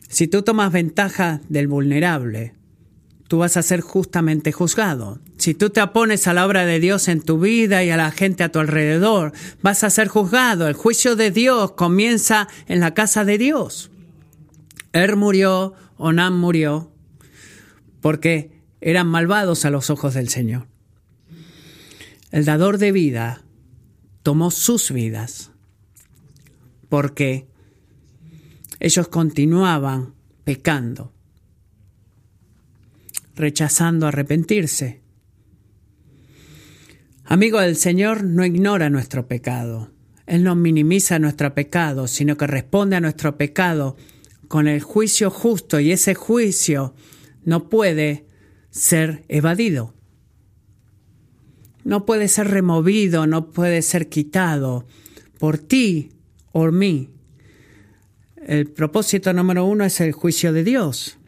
Si 0.08 0.26
tú 0.26 0.42
tomas 0.42 0.72
ventaja 0.72 1.40
del 1.48 1.68
vulnerable, 1.68 2.54
tú 3.28 3.38
vas 3.38 3.56
a 3.56 3.62
ser 3.62 3.82
justamente 3.82 4.52
juzgado. 4.52 5.20
Si 5.36 5.54
tú 5.54 5.70
te 5.70 5.82
opones 5.82 6.26
a 6.26 6.34
la 6.34 6.46
obra 6.46 6.64
de 6.64 6.80
Dios 6.80 7.08
en 7.08 7.20
tu 7.20 7.38
vida 7.38 7.84
y 7.84 7.90
a 7.90 7.96
la 7.96 8.10
gente 8.10 8.42
a 8.42 8.50
tu 8.50 8.58
alrededor, 8.58 9.32
vas 9.62 9.84
a 9.84 9.90
ser 9.90 10.08
juzgado. 10.08 10.66
El 10.66 10.74
juicio 10.74 11.14
de 11.14 11.30
Dios 11.30 11.72
comienza 11.72 12.48
en 12.66 12.80
la 12.80 12.94
casa 12.94 13.24
de 13.24 13.38
Dios. 13.38 13.90
Er 14.92 15.16
murió, 15.16 15.74
Onam 15.98 16.38
murió, 16.38 16.90
porque 18.00 18.62
eran 18.80 19.08
malvados 19.08 19.64
a 19.64 19.70
los 19.70 19.90
ojos 19.90 20.14
del 20.14 20.28
Señor. 20.28 20.66
El 22.30 22.44
dador 22.44 22.78
de 22.78 22.92
vida 22.92 23.42
tomó 24.22 24.50
sus 24.50 24.90
vidas 24.90 25.50
porque 26.88 27.46
ellos 28.80 29.08
continuaban 29.08 30.14
pecando, 30.44 31.12
rechazando 33.34 34.06
arrepentirse. 34.06 35.02
Amigo 37.24 37.60
del 37.60 37.76
Señor 37.76 38.24
no 38.24 38.44
ignora 38.44 38.88
nuestro 38.88 39.28
pecado. 39.28 39.90
Él 40.26 40.44
no 40.44 40.54
minimiza 40.54 41.18
nuestro 41.18 41.54
pecado, 41.54 42.06
sino 42.06 42.36
que 42.36 42.46
responde 42.46 42.96
a 42.96 43.00
nuestro 43.00 43.36
pecado 43.36 43.96
con 44.46 44.66
el 44.66 44.80
juicio 44.80 45.30
justo 45.30 45.80
y 45.80 45.92
ese 45.92 46.14
juicio 46.14 46.94
no 47.44 47.68
puede 47.68 48.26
ser 48.70 49.24
evadido. 49.28 49.94
No 51.84 52.04
puede 52.04 52.28
ser 52.28 52.48
removido, 52.48 53.26
no 53.26 53.50
puede 53.50 53.82
ser 53.82 54.08
quitado 54.08 54.86
por 55.38 55.58
ti 55.58 56.10
o 56.52 56.70
mí. 56.70 57.10
El 58.48 58.66
propósito 58.66 59.34
número 59.34 59.66
uno 59.66 59.84
es 59.84 60.00
el 60.00 60.12
juicio 60.12 60.54
de 60.54 60.64
Dios. 60.64 61.18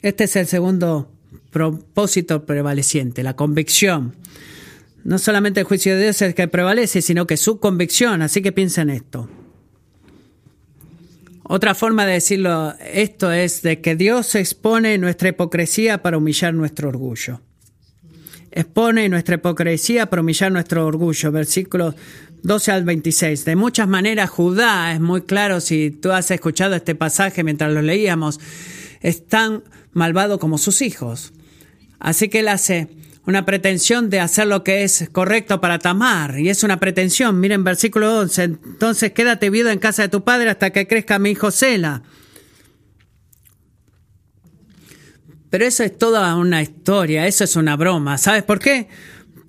Este 0.00 0.24
es 0.24 0.34
el 0.34 0.46
segundo 0.46 1.12
propósito 1.50 2.46
prevaleciente, 2.46 3.22
la 3.22 3.36
convicción. 3.36 4.16
No 5.04 5.18
solamente 5.18 5.60
el 5.60 5.66
juicio 5.66 5.94
de 5.94 6.04
Dios 6.04 6.16
es 6.16 6.22
el 6.22 6.34
que 6.34 6.48
prevalece, 6.48 7.02
sino 7.02 7.26
que 7.26 7.36
su 7.36 7.60
convicción. 7.60 8.22
Así 8.22 8.40
que 8.40 8.50
piensa 8.50 8.80
en 8.80 8.88
esto. 8.88 9.28
Otra 11.42 11.74
forma 11.74 12.06
de 12.06 12.14
decirlo 12.14 12.72
esto 12.90 13.30
es 13.30 13.60
de 13.60 13.82
que 13.82 13.94
Dios 13.94 14.34
expone 14.36 14.96
nuestra 14.96 15.28
hipocresía 15.28 16.00
para 16.00 16.16
humillar 16.16 16.54
nuestro 16.54 16.88
orgullo. 16.88 17.42
Expone 18.50 19.10
nuestra 19.10 19.34
hipocresía 19.34 20.06
para 20.06 20.22
humillar 20.22 20.50
nuestro 20.50 20.86
orgullo. 20.86 21.30
Versículo 21.30 21.94
12 22.44 22.72
al 22.72 22.84
26. 22.84 23.46
De 23.46 23.56
muchas 23.56 23.88
maneras, 23.88 24.28
Judá, 24.28 24.92
es 24.92 25.00
muy 25.00 25.22
claro 25.22 25.60
si 25.60 25.90
tú 25.90 26.12
has 26.12 26.30
escuchado 26.30 26.74
este 26.74 26.94
pasaje 26.94 27.42
mientras 27.42 27.72
lo 27.72 27.80
leíamos, 27.80 28.38
es 29.00 29.26
tan 29.26 29.64
malvado 29.92 30.38
como 30.38 30.58
sus 30.58 30.82
hijos. 30.82 31.32
Así 31.98 32.28
que 32.28 32.40
él 32.40 32.48
hace 32.48 32.88
una 33.24 33.46
pretensión 33.46 34.10
de 34.10 34.20
hacer 34.20 34.46
lo 34.46 34.62
que 34.62 34.84
es 34.84 35.08
correcto 35.10 35.62
para 35.62 35.78
Tamar, 35.78 36.38
y 36.38 36.50
es 36.50 36.62
una 36.62 36.78
pretensión. 36.78 37.40
Miren 37.40 37.64
versículo 37.64 38.18
11, 38.18 38.42
entonces 38.42 39.12
quédate 39.12 39.48
viuda 39.48 39.72
en 39.72 39.78
casa 39.78 40.02
de 40.02 40.08
tu 40.10 40.22
padre 40.22 40.50
hasta 40.50 40.68
que 40.68 40.86
crezca 40.86 41.18
mi 41.18 41.30
hijo 41.30 41.50
Sela. 41.50 42.02
Pero 45.48 45.64
eso 45.64 45.82
es 45.82 45.96
toda 45.96 46.36
una 46.36 46.60
historia, 46.60 47.26
eso 47.26 47.44
es 47.44 47.56
una 47.56 47.76
broma. 47.76 48.18
¿Sabes 48.18 48.42
por 48.42 48.58
qué? 48.58 48.88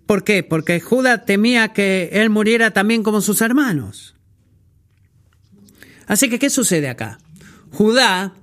¿Por 0.06 0.24
qué? 0.24 0.44
Porque 0.44 0.80
Judá 0.80 1.26
temía 1.26 1.70
que 1.74 2.10
él 2.14 2.30
muriera 2.30 2.72
también 2.72 3.04
como 3.04 3.22
sus 3.22 3.42
hermanos. 3.42 4.16
Así 6.08 6.30
que, 6.30 6.38
¿qué 6.38 6.50
sucede 6.50 6.90
acá? 6.90 7.20
Judá 7.72 8.34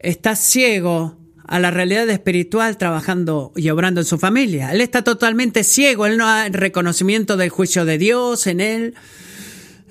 está 0.00 0.34
ciego 0.34 1.18
a 1.46 1.60
la 1.60 1.70
realidad 1.70 2.08
espiritual 2.10 2.76
trabajando 2.78 3.52
y 3.54 3.70
obrando 3.70 4.00
en 4.00 4.06
su 4.06 4.18
familia. 4.18 4.72
Él 4.72 4.80
está 4.80 5.02
totalmente 5.02 5.64
ciego, 5.64 6.06
él 6.06 6.16
no 6.16 6.26
ha 6.26 6.48
reconocimiento 6.48 7.36
del 7.36 7.50
juicio 7.50 7.84
de 7.84 7.98
Dios 7.98 8.46
en 8.46 8.60
él. 8.60 8.94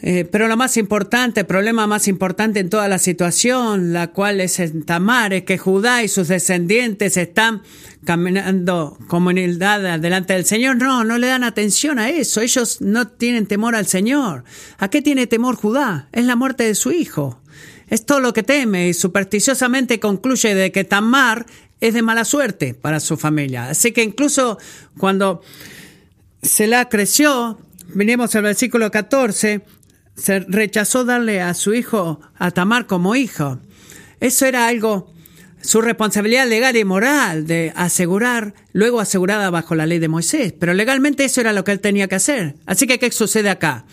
Eh, 0.04 0.26
pero 0.26 0.48
lo 0.48 0.58
más 0.58 0.78
importante, 0.78 1.42
el 1.42 1.46
problema 1.46 1.86
más 1.86 2.08
importante 2.08 2.60
en 2.60 2.70
toda 2.70 2.88
la 2.88 2.98
situación, 2.98 3.94
la 3.94 4.08
cual 4.08 4.42
es 4.42 4.60
en 4.60 4.84
Tamar, 4.84 5.32
es 5.32 5.44
que 5.44 5.60
Judá 5.60 6.04
y 6.04 6.08
sus 6.08 6.28
descendientes 6.28 7.18
están 7.18 7.62
caminando 8.04 8.98
como 9.08 9.30
humildad 9.30 10.00
delante 10.00 10.34
del 10.34 10.46
Señor. 10.46 10.78
No, 10.78 11.04
no 11.04 11.20
le 11.20 11.28
dan 11.28 11.44
atención 11.44 12.00
a 12.00 12.10
eso. 12.10 12.42
Ellos 12.42 12.82
no 12.82 13.08
tienen 13.08 13.46
temor 13.46 13.76
al 13.76 13.86
Señor. 13.86 14.44
¿A 14.80 14.90
qué 14.90 15.04
tiene 15.04 15.28
temor 15.28 15.56
Judá? 15.56 16.10
Es 16.12 16.26
la 16.26 16.36
muerte 16.36 16.64
de 16.64 16.74
su 16.74 16.92
hijo. 16.92 17.40
Es 17.88 18.06
todo 18.06 18.22
lo 18.22 18.34
que 18.34 18.42
teme 18.42 18.88
y 18.88 18.94
supersticiosamente 18.96 20.00
concluye 20.00 20.56
de 20.56 20.72
que 20.72 20.84
Tamar 20.84 21.46
es 21.80 21.94
de 21.94 22.02
mala 22.02 22.26
suerte 22.26 22.74
para 22.74 23.00
su 23.00 23.18
familia. 23.18 23.70
Así 23.70 23.92
que 23.92 24.02
incluso 24.02 24.58
cuando 24.98 25.42
Selah 26.42 26.90
creció, 26.90 27.60
venimos 27.94 28.34
al 28.36 28.44
versículo 28.44 28.90
14, 28.90 29.62
se 30.16 30.40
rechazó 30.42 31.06
darle 31.06 31.42
a 31.42 31.54
su 31.54 31.74
hijo 31.74 32.20
a 32.38 32.52
Tamar 32.52 32.88
como 32.88 33.16
hijo. 33.16 33.60
Eso 34.20 34.46
era 34.46 34.68
algo, 34.68 35.12
su 35.62 35.82
responsabilidad 35.82 36.48
legal 36.48 36.76
y 36.76 36.84
moral 36.84 37.48
de 37.48 37.74
asegurar, 37.76 38.54
luego 38.74 39.00
asegurada 39.00 39.50
bajo 39.50 39.76
la 39.76 39.86
ley 39.86 40.00
de 40.00 40.08
Moisés. 40.08 40.54
Pero 40.54 40.74
legalmente 40.74 41.26
eso 41.26 41.42
era 41.42 41.54
lo 41.54 41.64
que 41.64 41.72
él 41.72 41.80
tenía 41.80 42.08
que 42.08 42.16
hacer. 42.16 42.56
Así 42.66 42.88
que, 42.88 43.00
¿qué 43.00 43.12
sucede 43.12 43.50
acá? 43.50 43.86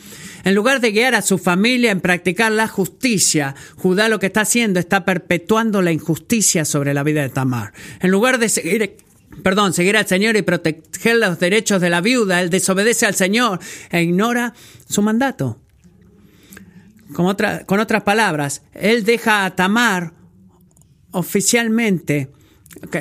En 0.45 0.55
lugar 0.55 0.81
de 0.81 0.93
guiar 0.93 1.15
a 1.15 1.23
su 1.23 1.39
familia 1.39 1.91
en 1.91 2.01
practicar 2.01 2.53
la 2.53 2.69
justicia, 2.69 3.55
Judá 3.77 4.09
lo 4.09 4.19
que 4.19 4.27
está 4.27 4.43
haciendo 4.43 4.81
está 4.81 5.05
perpetuando 5.05 5.83
la 5.83 5.93
injusticia 5.93 6.65
sobre 6.65 6.95
la 6.95 7.03
vida 7.03 7.23
de 7.23 7.29
Tamar. 7.29 7.73
En 8.01 8.11
lugar 8.11 8.39
de 8.39 8.49
seguir 8.49 8.97
perdón, 9.43 9.73
seguir 9.73 9.97
al 9.97 10.07
Señor 10.07 10.37
y 10.37 10.43
proteger 10.43 11.17
los 11.17 11.39
derechos 11.39 11.81
de 11.81 11.91
la 11.91 12.01
viuda, 12.01 12.41
él 12.41 12.51
desobedece 12.51 13.07
al 13.07 13.15
Señor 13.15 13.61
e 13.91 14.03
ignora 14.03 14.55
su 14.89 15.03
mandato. 15.03 15.59
Con, 17.15 17.27
otras 17.27 18.03
palabras, 18.03 18.63
él 18.73 19.05
deja 19.05 19.45
a 19.45 19.57
Tamar 19.57 20.15
oficialmente 21.11 22.31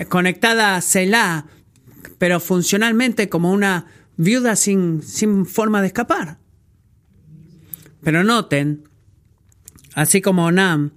conectada 0.09 0.75
a 0.75 0.81
Selah, 0.81 1.45
pero 2.17 2.39
funcionalmente 2.39 3.29
como 3.29 3.51
una 3.51 3.87
viuda 4.15 4.55
sin, 4.55 5.01
sin 5.03 5.45
forma 5.45 5.81
de 5.81 5.87
escapar. 5.87 6.37
Pero 8.01 8.23
noten, 8.23 8.87
así 9.93 10.21
como 10.21 10.45
Onam 10.45 10.91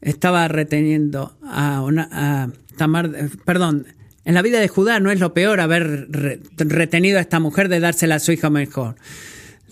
estaba 0.00 0.48
reteniendo 0.48 1.36
a, 1.42 1.82
a 2.12 2.48
Tamar, 2.76 3.10
perdón, 3.44 3.86
en 4.28 4.34
la 4.34 4.42
vida 4.42 4.60
de 4.60 4.68
Judá 4.68 5.00
no 5.00 5.10
es 5.10 5.20
lo 5.20 5.32
peor 5.32 5.58
haber 5.60 6.06
retenido 6.58 7.16
a 7.16 7.22
esta 7.22 7.40
mujer 7.40 7.70
de 7.70 7.80
dársela 7.80 8.16
a 8.16 8.20
su 8.20 8.32
hija 8.32 8.50
mejor. 8.50 8.96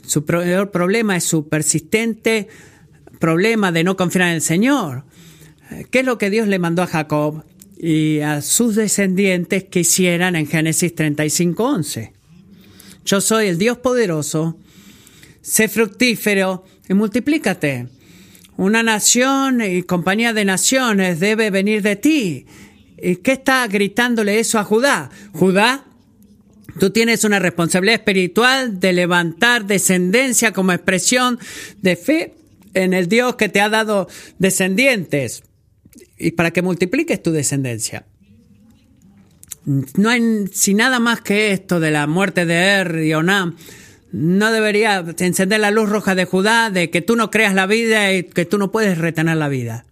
Su 0.06 0.24
peor 0.24 0.70
problema 0.70 1.16
es 1.16 1.24
su 1.24 1.48
persistente 1.48 2.48
problema 3.18 3.72
de 3.72 3.84
no 3.84 3.96
confiar 3.96 4.28
en 4.28 4.34
el 4.34 4.42
Señor. 4.42 5.04
¿Qué 5.90 6.00
es 6.00 6.04
lo 6.06 6.16
que 6.16 6.30
Dios 6.30 6.46
le 6.46 6.58
mandó 6.58 6.82
a 6.82 6.86
Jacob 6.86 7.44
y 7.76 8.20
a 8.20 8.40
sus 8.40 8.76
descendientes 8.76 9.64
que 9.64 9.80
hicieran 9.80 10.36
en 10.36 10.46
Génesis 10.46 10.94
35:11? 10.94 12.12
Yo 13.04 13.20
soy 13.20 13.48
el 13.48 13.58
Dios 13.58 13.78
poderoso, 13.78 14.58
sé 15.40 15.68
fructífero 15.68 16.64
y 16.88 16.94
multiplícate. 16.94 17.88
Una 18.56 18.82
nación 18.82 19.60
y 19.60 19.82
compañía 19.82 20.32
de 20.32 20.44
naciones 20.44 21.20
debe 21.20 21.50
venir 21.50 21.82
de 21.82 21.96
ti. 21.96 22.46
¿Y 22.96 23.16
qué 23.16 23.32
está 23.32 23.66
gritándole 23.66 24.38
eso 24.38 24.58
a 24.58 24.64
Judá? 24.64 25.10
Judá, 25.32 25.84
Tú 26.78 26.90
tienes 26.90 27.24
una 27.24 27.38
responsabilidad 27.38 28.00
espiritual 28.00 28.80
de 28.80 28.92
levantar 28.92 29.66
descendencia 29.66 30.52
como 30.52 30.72
expresión 30.72 31.38
de 31.80 31.96
fe 31.96 32.34
en 32.74 32.92
el 32.92 33.08
Dios 33.08 33.36
que 33.36 33.48
te 33.48 33.60
ha 33.60 33.68
dado 33.68 34.08
descendientes 34.38 35.42
y 36.18 36.32
para 36.32 36.50
que 36.50 36.62
multipliques 36.62 37.22
tu 37.22 37.32
descendencia. 37.32 38.04
No 39.64 40.10
hay 40.10 40.46
si 40.52 40.74
nada 40.74 41.00
más 41.00 41.22
que 41.22 41.52
esto 41.52 41.80
de 41.80 41.90
la 41.90 42.06
muerte 42.06 42.46
de 42.46 42.54
Er 42.54 43.02
y 43.02 43.14
Onam. 43.14 43.56
No 44.12 44.52
debería 44.52 45.04
encender 45.18 45.60
la 45.60 45.72
luz 45.72 45.88
roja 45.88 46.14
de 46.14 46.24
Judá 46.24 46.70
de 46.70 46.90
que 46.90 47.02
tú 47.02 47.16
no 47.16 47.30
creas 47.30 47.54
la 47.54 47.66
vida 47.66 48.12
y 48.12 48.22
que 48.22 48.44
tú 48.44 48.58
no 48.58 48.70
puedes 48.70 48.98
retener 48.98 49.36
la 49.36 49.48
vida. 49.48 49.84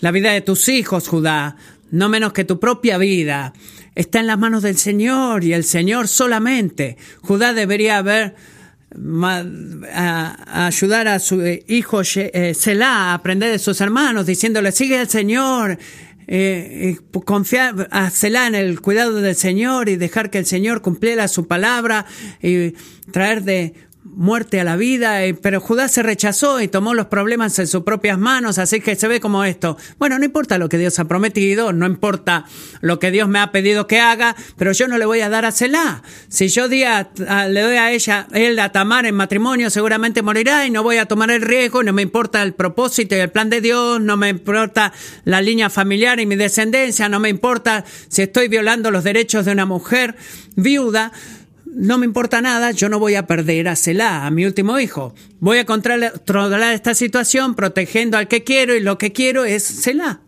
La 0.00 0.10
vida 0.10 0.32
de 0.32 0.42
tus 0.42 0.68
hijos, 0.68 1.08
Judá, 1.08 1.56
no 1.90 2.08
menos 2.08 2.32
que 2.32 2.44
tu 2.44 2.60
propia 2.60 2.98
vida, 2.98 3.54
está 3.98 4.20
en 4.20 4.28
las 4.28 4.38
manos 4.38 4.62
del 4.62 4.78
Señor 4.78 5.42
y 5.42 5.52
el 5.52 5.64
Señor 5.64 6.06
solamente. 6.06 6.96
Judá 7.20 7.52
debería 7.52 7.98
haber 7.98 8.36
a, 9.92 10.66
ayudar 10.66 11.08
a 11.08 11.18
su 11.18 11.44
hijo 11.66 12.02
eh, 12.14 12.54
Selah 12.54 13.10
a 13.10 13.14
aprender 13.14 13.50
de 13.50 13.58
sus 13.58 13.80
hermanos, 13.80 14.24
diciéndole, 14.24 14.70
sigue 14.70 14.98
al 14.98 15.08
Señor, 15.08 15.78
eh, 16.28 16.96
confiar 17.24 17.88
a 17.90 18.08
Selah 18.10 18.46
en 18.46 18.54
el 18.54 18.80
cuidado 18.80 19.14
del 19.20 19.34
Señor 19.34 19.88
y 19.88 19.96
dejar 19.96 20.30
que 20.30 20.38
el 20.38 20.46
Señor 20.46 20.80
cumpliera 20.80 21.26
su 21.26 21.48
palabra 21.48 22.06
y 22.40 22.74
traer 23.10 23.42
de 23.42 23.74
muerte 24.18 24.58
a 24.58 24.64
la 24.64 24.74
vida, 24.74 25.20
pero 25.40 25.60
Judá 25.60 25.86
se 25.86 26.02
rechazó 26.02 26.60
y 26.60 26.66
tomó 26.66 26.92
los 26.92 27.06
problemas 27.06 27.56
en 27.60 27.68
sus 27.68 27.84
propias 27.84 28.18
manos, 28.18 28.58
así 28.58 28.80
que 28.80 28.96
se 28.96 29.06
ve 29.06 29.20
como 29.20 29.44
esto. 29.44 29.78
Bueno, 29.96 30.18
no 30.18 30.24
importa 30.24 30.58
lo 30.58 30.68
que 30.68 30.76
Dios 30.76 30.98
ha 30.98 31.04
prometido, 31.04 31.72
no 31.72 31.86
importa 31.86 32.44
lo 32.80 32.98
que 32.98 33.12
Dios 33.12 33.28
me 33.28 33.38
ha 33.38 33.52
pedido 33.52 33.86
que 33.86 34.00
haga, 34.00 34.34
pero 34.56 34.72
yo 34.72 34.88
no 34.88 34.98
le 34.98 35.06
voy 35.06 35.20
a 35.20 35.28
dar 35.28 35.44
a 35.44 35.52
Selah. 35.52 36.02
Si 36.28 36.48
yo 36.48 36.66
le 36.66 37.60
doy 37.60 37.76
a 37.76 37.92
ella, 37.92 38.26
él 38.32 38.58
a 38.58 38.72
Tamar 38.72 39.06
en 39.06 39.14
matrimonio, 39.14 39.70
seguramente 39.70 40.20
morirá 40.22 40.66
y 40.66 40.70
no 40.72 40.82
voy 40.82 40.96
a 40.96 41.06
tomar 41.06 41.30
el 41.30 41.42
riesgo, 41.42 41.84
no 41.84 41.92
me 41.92 42.02
importa 42.02 42.42
el 42.42 42.54
propósito 42.54 43.14
y 43.14 43.20
el 43.20 43.30
plan 43.30 43.50
de 43.50 43.60
Dios, 43.60 44.00
no 44.00 44.16
me 44.16 44.30
importa 44.30 44.92
la 45.24 45.40
línea 45.40 45.70
familiar 45.70 46.18
y 46.18 46.26
mi 46.26 46.34
descendencia, 46.34 47.08
no 47.08 47.20
me 47.20 47.28
importa 47.28 47.84
si 48.08 48.22
estoy 48.22 48.48
violando 48.48 48.90
los 48.90 49.04
derechos 49.04 49.44
de 49.44 49.52
una 49.52 49.64
mujer 49.64 50.16
viuda 50.56 51.12
no 51.78 51.96
me 51.96 52.06
importa 52.06 52.42
nada, 52.42 52.72
yo 52.72 52.88
no 52.88 52.98
voy 52.98 53.14
a 53.14 53.28
perder 53.28 53.68
a 53.68 53.76
Selah, 53.76 54.26
a 54.26 54.30
mi 54.32 54.44
último 54.44 54.80
hijo. 54.80 55.14
Voy 55.38 55.58
a 55.58 55.64
controlar 55.64 56.74
esta 56.74 56.92
situación 56.96 57.54
protegiendo 57.54 58.18
al 58.18 58.26
que 58.26 58.42
quiero 58.42 58.74
y 58.74 58.80
lo 58.80 58.98
que 58.98 59.12
quiero 59.12 59.44
es 59.44 59.62
Selah. 59.62 60.20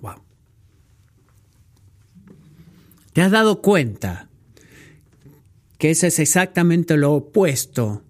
Wow. 0.00 0.22
¿Te 3.12 3.22
has 3.22 3.32
dado 3.32 3.60
cuenta 3.60 4.28
que 5.76 5.90
eso 5.90 6.06
es 6.06 6.20
exactamente 6.20 6.96
lo 6.96 7.12
opuesto 7.12 8.04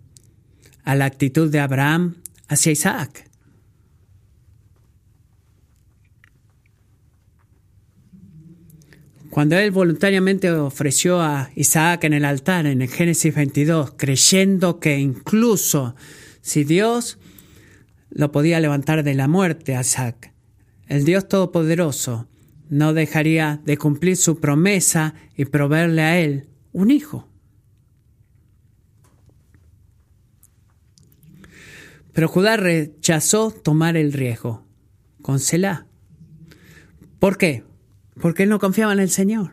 a 0.84 0.94
la 0.94 1.06
actitud 1.06 1.50
de 1.50 1.60
Abraham 1.60 2.16
hacia 2.46 2.72
Isaac? 2.72 3.29
Cuando 9.30 9.56
él 9.56 9.70
voluntariamente 9.70 10.50
ofreció 10.50 11.20
a 11.20 11.50
Isaac 11.54 12.02
en 12.02 12.14
el 12.14 12.24
altar 12.24 12.66
en 12.66 12.82
el 12.82 12.88
Génesis 12.88 13.32
22, 13.32 13.94
creyendo 13.96 14.80
que 14.80 14.98
incluso 14.98 15.94
si 16.40 16.64
Dios 16.64 17.18
lo 18.10 18.32
podía 18.32 18.58
levantar 18.58 19.04
de 19.04 19.14
la 19.14 19.28
muerte 19.28 19.76
a 19.76 19.82
Isaac, 19.82 20.34
el 20.88 21.04
Dios 21.04 21.28
Todopoderoso 21.28 22.28
no 22.68 22.92
dejaría 22.92 23.60
de 23.64 23.78
cumplir 23.78 24.16
su 24.16 24.40
promesa 24.40 25.14
y 25.36 25.44
proveerle 25.44 26.02
a 26.02 26.18
él 26.18 26.48
un 26.72 26.90
hijo. 26.90 27.28
Pero 32.12 32.26
Judá 32.26 32.56
rechazó 32.56 33.52
tomar 33.52 33.96
el 33.96 34.12
riesgo 34.12 34.66
con 35.22 35.38
Selah. 35.38 35.86
¿Por 37.20 37.38
qué? 37.38 37.69
Porque 38.20 38.44
él 38.44 38.48
no 38.48 38.58
confiaba 38.58 38.92
en 38.92 39.00
el 39.00 39.10
Señor. 39.10 39.52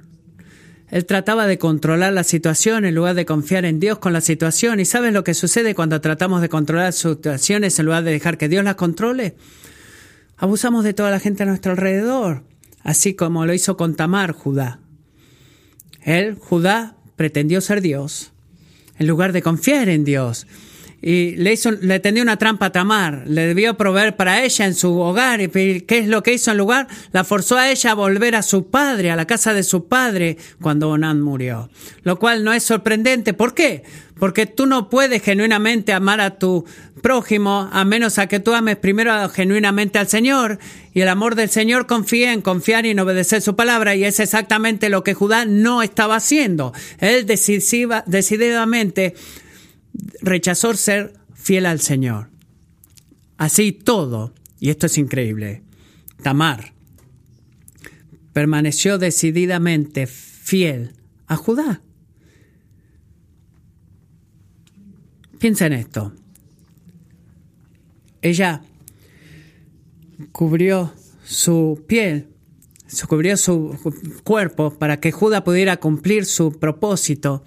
Él 0.90 1.06
trataba 1.06 1.48
de 1.48 1.58
controlar 1.58 2.14
la 2.14 2.24
situación 2.24 2.86
en 2.86 2.96
lugar 2.96 3.16
de 3.16 3.26
confiar 3.26 3.66
en 3.66 3.80
Dios 3.80 4.00
con 4.00 4.14
la 4.14 4.22
situación. 4.22 4.80
¿Y 4.80 4.86
sabes 4.86 5.14
lo 5.14 5.24
que 5.24 5.34
sucede 5.34 5.76
cuando 5.76 6.00
tratamos 6.00 6.42
de 6.42 6.50
controlar 6.50 6.94
situaciones 6.94 7.78
en 7.78 7.86
lugar 7.86 8.04
de 8.04 8.12
dejar 8.12 8.38
que 8.38 8.48
Dios 8.48 8.64
las 8.64 8.76
controle? 8.76 9.36
Abusamos 10.38 10.84
de 10.84 10.94
toda 10.94 11.12
la 11.12 11.20
gente 11.20 11.44
a 11.44 11.46
nuestro 11.46 11.72
alrededor, 11.72 12.44
así 12.84 13.16
como 13.16 13.46
lo 13.46 13.54
hizo 13.54 13.76
con 13.76 13.96
Tamar, 13.96 14.32
Judá. 14.32 14.80
Él, 16.02 16.36
Judá, 16.36 16.96
pretendió 17.18 17.60
ser 17.60 17.82
Dios 17.82 18.32
en 18.98 19.08
lugar 19.08 19.34
de 19.34 19.42
confiar 19.42 19.90
en 19.90 20.06
Dios 20.06 20.48
y 21.02 21.36
le, 21.36 21.54
hizo, 21.54 21.72
le 21.72 22.00
tendió 22.00 22.24
una 22.24 22.38
trampa 22.38 22.68
a 22.68 22.72
Tamar, 22.72 23.24
le 23.28 23.46
debió 23.48 23.78
proveer 23.78 24.16
para 24.16 24.44
ella 24.44 24.66
en 24.66 24.74
su 24.74 25.00
hogar. 25.00 25.42
¿Y 25.42 25.82
qué 25.82 26.00
es 26.00 26.08
lo 26.08 26.24
que 26.24 26.34
hizo 26.34 26.52
en 26.52 26.58
lugar? 26.58 26.88
La 27.12 27.24
forzó 27.24 27.58
a 27.58 27.70
ella 27.70 27.92
a 27.92 27.96
volver 27.96 28.36
a 28.36 28.42
su 28.42 28.68
padre, 28.68 29.12
a 29.12 29.16
la 29.16 29.28
casa 29.28 29.54
de 29.54 29.62
su 29.64 29.88
padre, 29.88 30.38
cuando 30.60 30.90
Onan 30.90 31.22
murió. 31.22 31.70
Lo 32.02 32.18
cual 32.18 32.44
no 32.44 32.52
es 32.52 32.64
sorprendente. 32.64 33.34
¿Por 33.34 33.54
qué? 33.54 33.84
Porque 34.20 34.48
tú 34.48 34.66
no 34.66 34.90
puedes 34.90 35.22
genuinamente 35.22 35.94
amar 35.94 36.20
a 36.20 36.40
tu 36.40 36.66
prójimo 37.04 37.70
a 37.72 37.86
menos 37.86 38.18
a 38.18 38.26
que 38.26 38.40
tú 38.40 38.56
ames 38.56 38.78
primero 38.78 39.30
genuinamente 39.30 40.00
al 40.00 40.08
Señor. 40.08 40.58
Y 40.96 41.02
el 41.02 41.10
amor 41.10 41.36
del 41.36 41.52
Señor 41.52 41.86
confía 41.86 42.34
en 42.34 42.42
confiar 42.42 42.88
y 42.88 42.90
en 42.90 43.00
obedecer 43.00 43.44
su 43.44 43.56
palabra. 43.56 43.96
Y 43.96 44.04
es 44.04 44.20
exactamente 44.20 44.90
lo 44.90 45.04
que 45.04 45.14
Judá 45.14 45.46
no 45.46 45.84
estaba 45.84 46.16
haciendo. 46.16 46.74
Él 46.98 47.28
decididamente 47.28 49.14
rechazó 50.22 50.74
ser 50.74 51.14
fiel 51.34 51.66
al 51.66 51.80
Señor. 51.80 52.30
Así 53.38 53.72
todo, 53.72 54.34
y 54.60 54.70
esto 54.70 54.88
es 54.88 54.98
increíble, 54.98 55.64
Tamar 56.22 56.74
permaneció 58.38 59.00
decididamente 59.00 60.06
fiel 60.06 60.94
a 61.26 61.36
Judá. 61.36 61.82
Piensa 65.40 65.66
en 65.66 65.74
esto. 65.74 66.14
Ella 68.22 68.62
cubrió 70.32 70.94
su 71.24 71.84
piel, 71.88 72.28
cubrió 73.08 73.38
su 73.38 73.76
cuerpo 74.24 74.72
para 74.78 75.00
que 75.00 75.12
Judá 75.12 75.44
pudiera 75.44 75.78
cumplir 75.78 76.26
su 76.26 76.60
propósito 76.60 77.44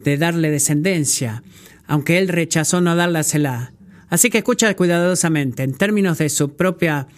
de 0.00 0.18
darle 0.18 0.50
descendencia 0.50 1.42
aunque 1.88 2.18
él 2.18 2.28
rechazó 2.28 2.80
no 2.80 2.94
dársela. 2.94 3.72
Así 4.08 4.30
que 4.30 4.38
escucha 4.38 4.74
cuidadosamente, 4.76 5.64
en 5.64 5.76
términos 5.76 6.18
de 6.18 6.28
su 6.28 6.54
propia 6.54 7.08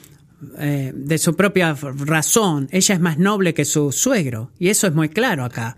eh, 0.58 0.92
de 0.94 1.18
su 1.18 1.36
propia 1.36 1.74
razón, 1.74 2.68
ella 2.72 2.94
es 2.94 3.00
más 3.00 3.18
noble 3.18 3.52
que 3.52 3.66
su 3.66 3.92
suegro, 3.92 4.52
y 4.58 4.68
eso 4.68 4.86
es 4.86 4.94
muy 4.94 5.10
claro 5.10 5.44
acá. 5.44 5.76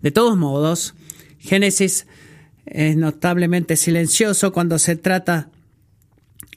De 0.00 0.12
todos 0.12 0.36
modos, 0.36 0.94
Génesis 1.38 2.06
es 2.66 2.96
notablemente 2.96 3.76
silencioso 3.76 4.52
cuando 4.52 4.78
se 4.78 4.94
trata 4.94 5.50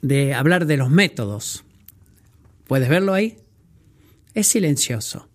de 0.01 0.35
hablar 0.35 0.67
de 0.67 0.77
los 0.77 0.91
métodos. 0.91 1.63
¿Puedes 2.67 2.89
verlo 2.89 3.13
ahí? 3.13 3.37
Es 4.35 4.47
silencioso. 4.47 5.28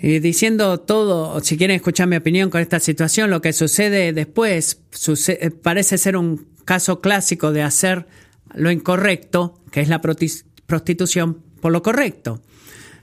Y 0.00 0.20
diciendo 0.20 0.78
todo, 0.78 1.40
si 1.40 1.56
quieren 1.56 1.76
escuchar 1.76 2.06
mi 2.06 2.16
opinión 2.16 2.50
con 2.50 2.60
esta 2.60 2.78
situación, 2.78 3.30
lo 3.30 3.40
que 3.40 3.52
sucede 3.52 4.12
después 4.12 4.80
eh, 5.28 5.50
parece 5.50 5.98
ser 5.98 6.16
un 6.16 6.46
caso 6.64 7.00
clásico 7.00 7.52
de 7.52 7.62
hacer 7.62 8.06
lo 8.54 8.70
incorrecto, 8.70 9.58
que 9.72 9.80
es 9.80 9.88
la 9.88 10.00
prostitución, 10.00 11.42
por 11.60 11.72
lo 11.72 11.82
correcto, 11.82 12.40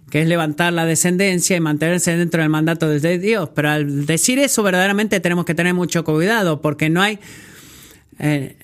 que 0.10 0.22
es 0.22 0.28
levantar 0.28 0.72
la 0.72 0.86
descendencia 0.86 1.58
y 1.58 1.60
mantenerse 1.60 2.16
dentro 2.16 2.42
del 2.42 2.50
mandato 2.50 2.88
de 2.88 3.20
Dios. 3.20 3.50
Pero 3.54 3.70
al 3.72 4.06
decir 4.06 4.40
eso, 4.40 4.64
verdaderamente 4.64 5.20
tenemos 5.20 5.44
que 5.44 5.54
tener 5.54 5.74
mucho 5.74 6.06
cuidado, 6.06 6.62
porque 6.62 6.90
no 6.90 7.02
hay 7.02 7.20
eh, 8.20 8.56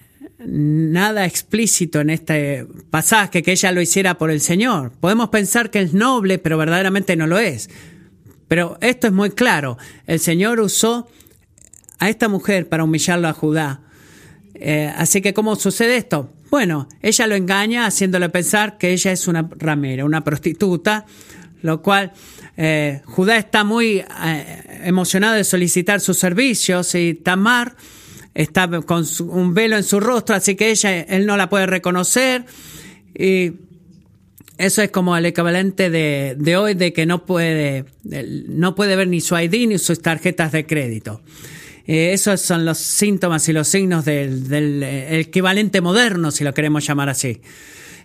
nada 0.46 1.26
explícito 1.26 2.00
en 2.00 2.12
este 2.12 2.65
pasaje 2.89 3.44
que 3.44 3.52
ella 3.52 3.74
lo 3.74 3.82
hiciera 3.82 4.17
por 4.17 4.32
el 4.32 4.39
Señor. 4.39 4.94
Podemos 5.00 5.30
pensar 5.30 5.70
que 5.70 5.82
es 5.82 5.94
noble, 5.94 6.38
pero 6.38 6.58
verdaderamente 6.58 7.17
no 7.17 7.28
lo 7.28 7.38
es. 7.38 7.70
Pero 8.52 8.78
esto 8.82 9.08
es 9.08 9.14
muy 9.14 9.30
claro. 9.30 9.78
El 10.06 10.20
Señor 10.20 10.60
usó 10.60 11.08
a 12.00 12.10
esta 12.10 12.28
mujer 12.28 12.68
para 12.68 12.84
humillarlo 12.84 13.30
a 13.30 13.32
Judá. 13.32 13.80
Eh, 14.56 14.92
así 14.94 15.22
que, 15.22 15.34
¿cómo 15.34 15.56
sucede 15.56 15.96
esto? 15.96 16.34
Bueno, 16.50 16.90
ella 17.02 17.28
lo 17.28 17.36
engaña 17.36 17.86
haciéndole 17.86 18.28
pensar 18.28 18.78
que 18.78 18.92
ella 18.92 19.14
es 19.14 19.30
una 19.30 19.50
ramera, 19.56 20.04
una 20.04 20.26
prostituta, 20.26 21.06
lo 21.62 21.82
cual 21.82 22.12
eh, 22.58 23.02
Judá 23.06 23.38
está 23.38 23.64
muy 23.64 24.04
eh, 24.26 24.82
emocionado 24.84 25.36
de 25.36 25.46
solicitar 25.46 26.02
sus 26.02 26.18
servicios 26.18 26.94
y 26.96 27.14
Tamar 27.14 27.78
está 28.34 28.68
con 28.82 29.06
un 29.30 29.54
velo 29.54 29.78
en 29.78 29.86
su 29.86 30.02
rostro, 30.02 30.36
así 30.36 30.56
que 30.56 30.72
ella, 30.72 31.00
él 31.00 31.26
no 31.26 31.38
la 31.38 31.48
puede 31.48 31.68
reconocer 31.68 32.46
y 33.18 33.54
eso 34.62 34.82
es 34.82 34.91
como 34.91 35.17
el 35.17 35.26
equivalente 35.26 35.89
de, 35.89 36.56
hoy 36.56 36.76
de 36.76 36.93
que 36.93 37.06
no 37.06 37.26
puede, 37.26 37.86
no 38.04 38.76
puede 38.76 38.95
ver 38.95 39.08
ni 39.08 39.19
su 39.19 39.38
ID 39.38 39.67
ni 39.67 39.78
sus 39.78 40.02
tarjetas 40.02 40.52
de 40.52 40.65
crédito. 40.65 41.21
Eh, 41.88 42.13
esos 42.13 42.41
son 42.41 42.63
los 42.63 42.78
síntomas 42.78 43.50
y 43.50 43.54
los 43.54 43.67
signos 43.67 44.06
del, 44.06 44.84
equivalente 44.84 45.82
moderno, 45.82 46.32
si 46.32 46.43
lo 46.43 46.54
queremos 46.54 46.86
llamar 46.86 47.10
así. 47.10 47.41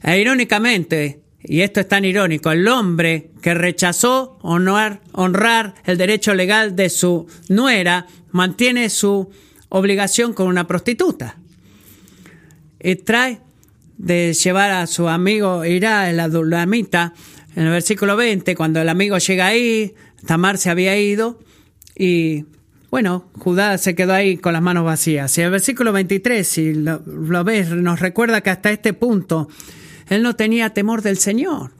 E 0.02 0.18
irónicamente, 0.18 1.20
y 1.42 1.60
esto 1.60 1.80
es 1.80 1.88
tan 1.88 2.04
irónico, 2.04 2.50
el 2.50 2.66
hombre 2.68 3.30
que 3.42 3.54
rechazó 3.54 4.38
honrar, 4.40 5.02
honrar 5.12 5.74
el 5.84 5.98
derecho 5.98 6.34
legal 6.34 6.74
de 6.74 6.88
su 6.88 7.26
nuera 7.48 8.06
mantiene 8.30 8.88
su 8.88 9.30
obligación 9.68 10.32
con 10.32 10.46
una 10.46 10.66
prostituta. 10.66 11.38
Y 12.80 12.96
trae 12.96 13.40
de 13.98 14.34
llevar 14.34 14.70
a 14.70 14.86
su 14.86 15.08
amigo 15.08 15.64
Irá, 15.64 16.10
la 16.12 16.28
Dulamita, 16.28 17.14
en 17.54 17.64
el 17.64 17.70
versículo 17.70 18.16
20, 18.16 18.54
cuando 18.54 18.80
el 18.80 18.88
amigo 18.88 19.18
llega 19.18 19.46
ahí, 19.46 19.94
Tamar 20.26 20.58
se 20.58 20.70
había 20.70 20.98
ido 20.98 21.38
y 21.96 22.44
bueno, 22.90 23.30
Judá 23.38 23.78
se 23.78 23.94
quedó 23.94 24.12
ahí 24.12 24.36
con 24.36 24.52
las 24.52 24.62
manos 24.62 24.84
vacías. 24.84 25.36
Y 25.38 25.42
el 25.42 25.50
versículo 25.50 25.92
23, 25.92 26.46
si 26.46 26.74
lo, 26.74 27.02
lo 27.06 27.44
ves, 27.44 27.70
nos 27.70 28.00
recuerda 28.00 28.40
que 28.40 28.50
hasta 28.50 28.70
este 28.70 28.92
punto 28.92 29.48
él 30.08 30.22
no 30.22 30.36
tenía 30.36 30.70
temor 30.70 31.02
del 31.02 31.18
Señor. 31.18 31.72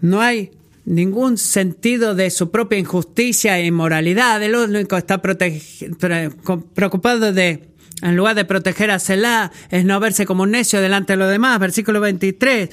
No 0.00 0.20
hay 0.20 0.50
ningún 0.86 1.36
sentido 1.36 2.14
de 2.14 2.30
su 2.30 2.50
propia 2.50 2.78
injusticia 2.78 3.58
e 3.58 3.66
inmoralidad. 3.66 4.42
El 4.42 4.54
único 4.54 4.96
está 4.96 5.20
preocupado 5.20 7.32
de, 7.32 7.68
en 8.02 8.16
lugar 8.16 8.34
de 8.34 8.44
proteger 8.44 8.90
a 8.90 8.98
Selah, 8.98 9.50
es 9.70 9.84
no 9.84 9.98
verse 10.00 10.26
como 10.26 10.42
un 10.42 10.50
necio 10.50 10.80
delante 10.80 11.14
de 11.14 11.16
los 11.18 11.30
demás. 11.30 11.58
Versículo 11.58 12.00
23. 12.00 12.70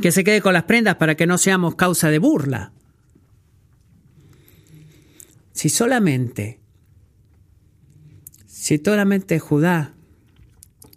Que 0.00 0.12
se 0.12 0.24
quede 0.24 0.42
con 0.42 0.52
las 0.52 0.64
prendas 0.64 0.96
para 0.96 1.14
que 1.14 1.26
no 1.26 1.38
seamos 1.38 1.74
causa 1.74 2.10
de 2.10 2.18
burla. 2.18 2.72
Si 5.52 5.68
solamente, 5.68 6.60
si 8.46 8.78
solamente 8.78 9.38
Judá 9.38 9.94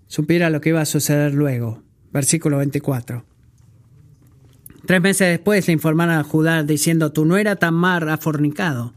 supiera 0.07 0.49
lo 0.49 0.61
que 0.61 0.69
iba 0.69 0.81
a 0.81 0.85
suceder 0.85 1.33
luego. 1.33 1.83
Versículo 2.11 2.57
24. 2.57 3.23
Tres 4.85 5.01
meses 5.01 5.29
después 5.29 5.67
le 5.67 5.73
informaron 5.73 6.15
a 6.15 6.23
Judá 6.23 6.63
diciendo, 6.63 7.11
tu 7.11 7.25
nuera 7.25 7.57
Tamar 7.57 8.09
ha 8.09 8.17
fornicado 8.17 8.93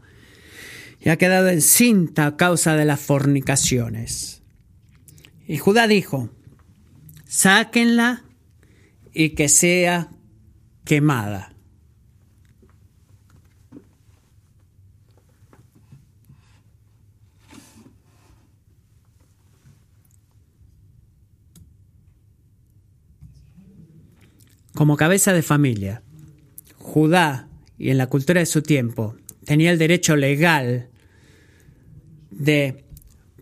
y 1.01 1.09
ha 1.09 1.17
quedado 1.17 1.49
encinta 1.49 2.27
a 2.27 2.37
causa 2.37 2.75
de 2.75 2.85
las 2.85 2.99
fornicaciones. 2.99 4.43
Y 5.47 5.57
Judá 5.57 5.87
dijo, 5.87 6.29
sáquenla 7.25 8.23
y 9.11 9.31
que 9.31 9.49
sea 9.49 10.11
quemada. 10.85 11.55
Como 24.75 24.97
cabeza 24.97 25.33
de 25.33 25.41
familia, 25.41 26.01
Judá, 26.77 27.47
y 27.77 27.89
en 27.89 27.97
la 27.97 28.07
cultura 28.07 28.39
de 28.39 28.45
su 28.45 28.61
tiempo, 28.61 29.15
tenía 29.45 29.71
el 29.71 29.77
derecho 29.77 30.15
legal 30.15 30.89
de 32.29 32.83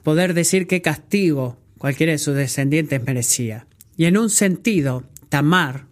poder 0.04 0.34
decir 0.34 0.68
qué 0.68 0.82
castigo 0.82 1.58
cualquiera 1.78 2.12
de 2.12 2.18
sus 2.18 2.36
descendientes 2.36 3.04
merecía. 3.04 3.68
Y 3.97 4.06
en 4.06 4.18
un 4.18 4.30
sentido, 4.30 5.04
Tamar 5.30 5.86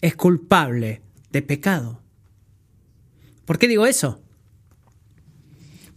es 0.00 0.16
culpable 0.16 1.00
de 1.30 1.42
pecado. 1.42 2.02
¿Por 3.44 3.58
qué 3.58 3.68
digo 3.68 3.86
eso? 3.86 4.20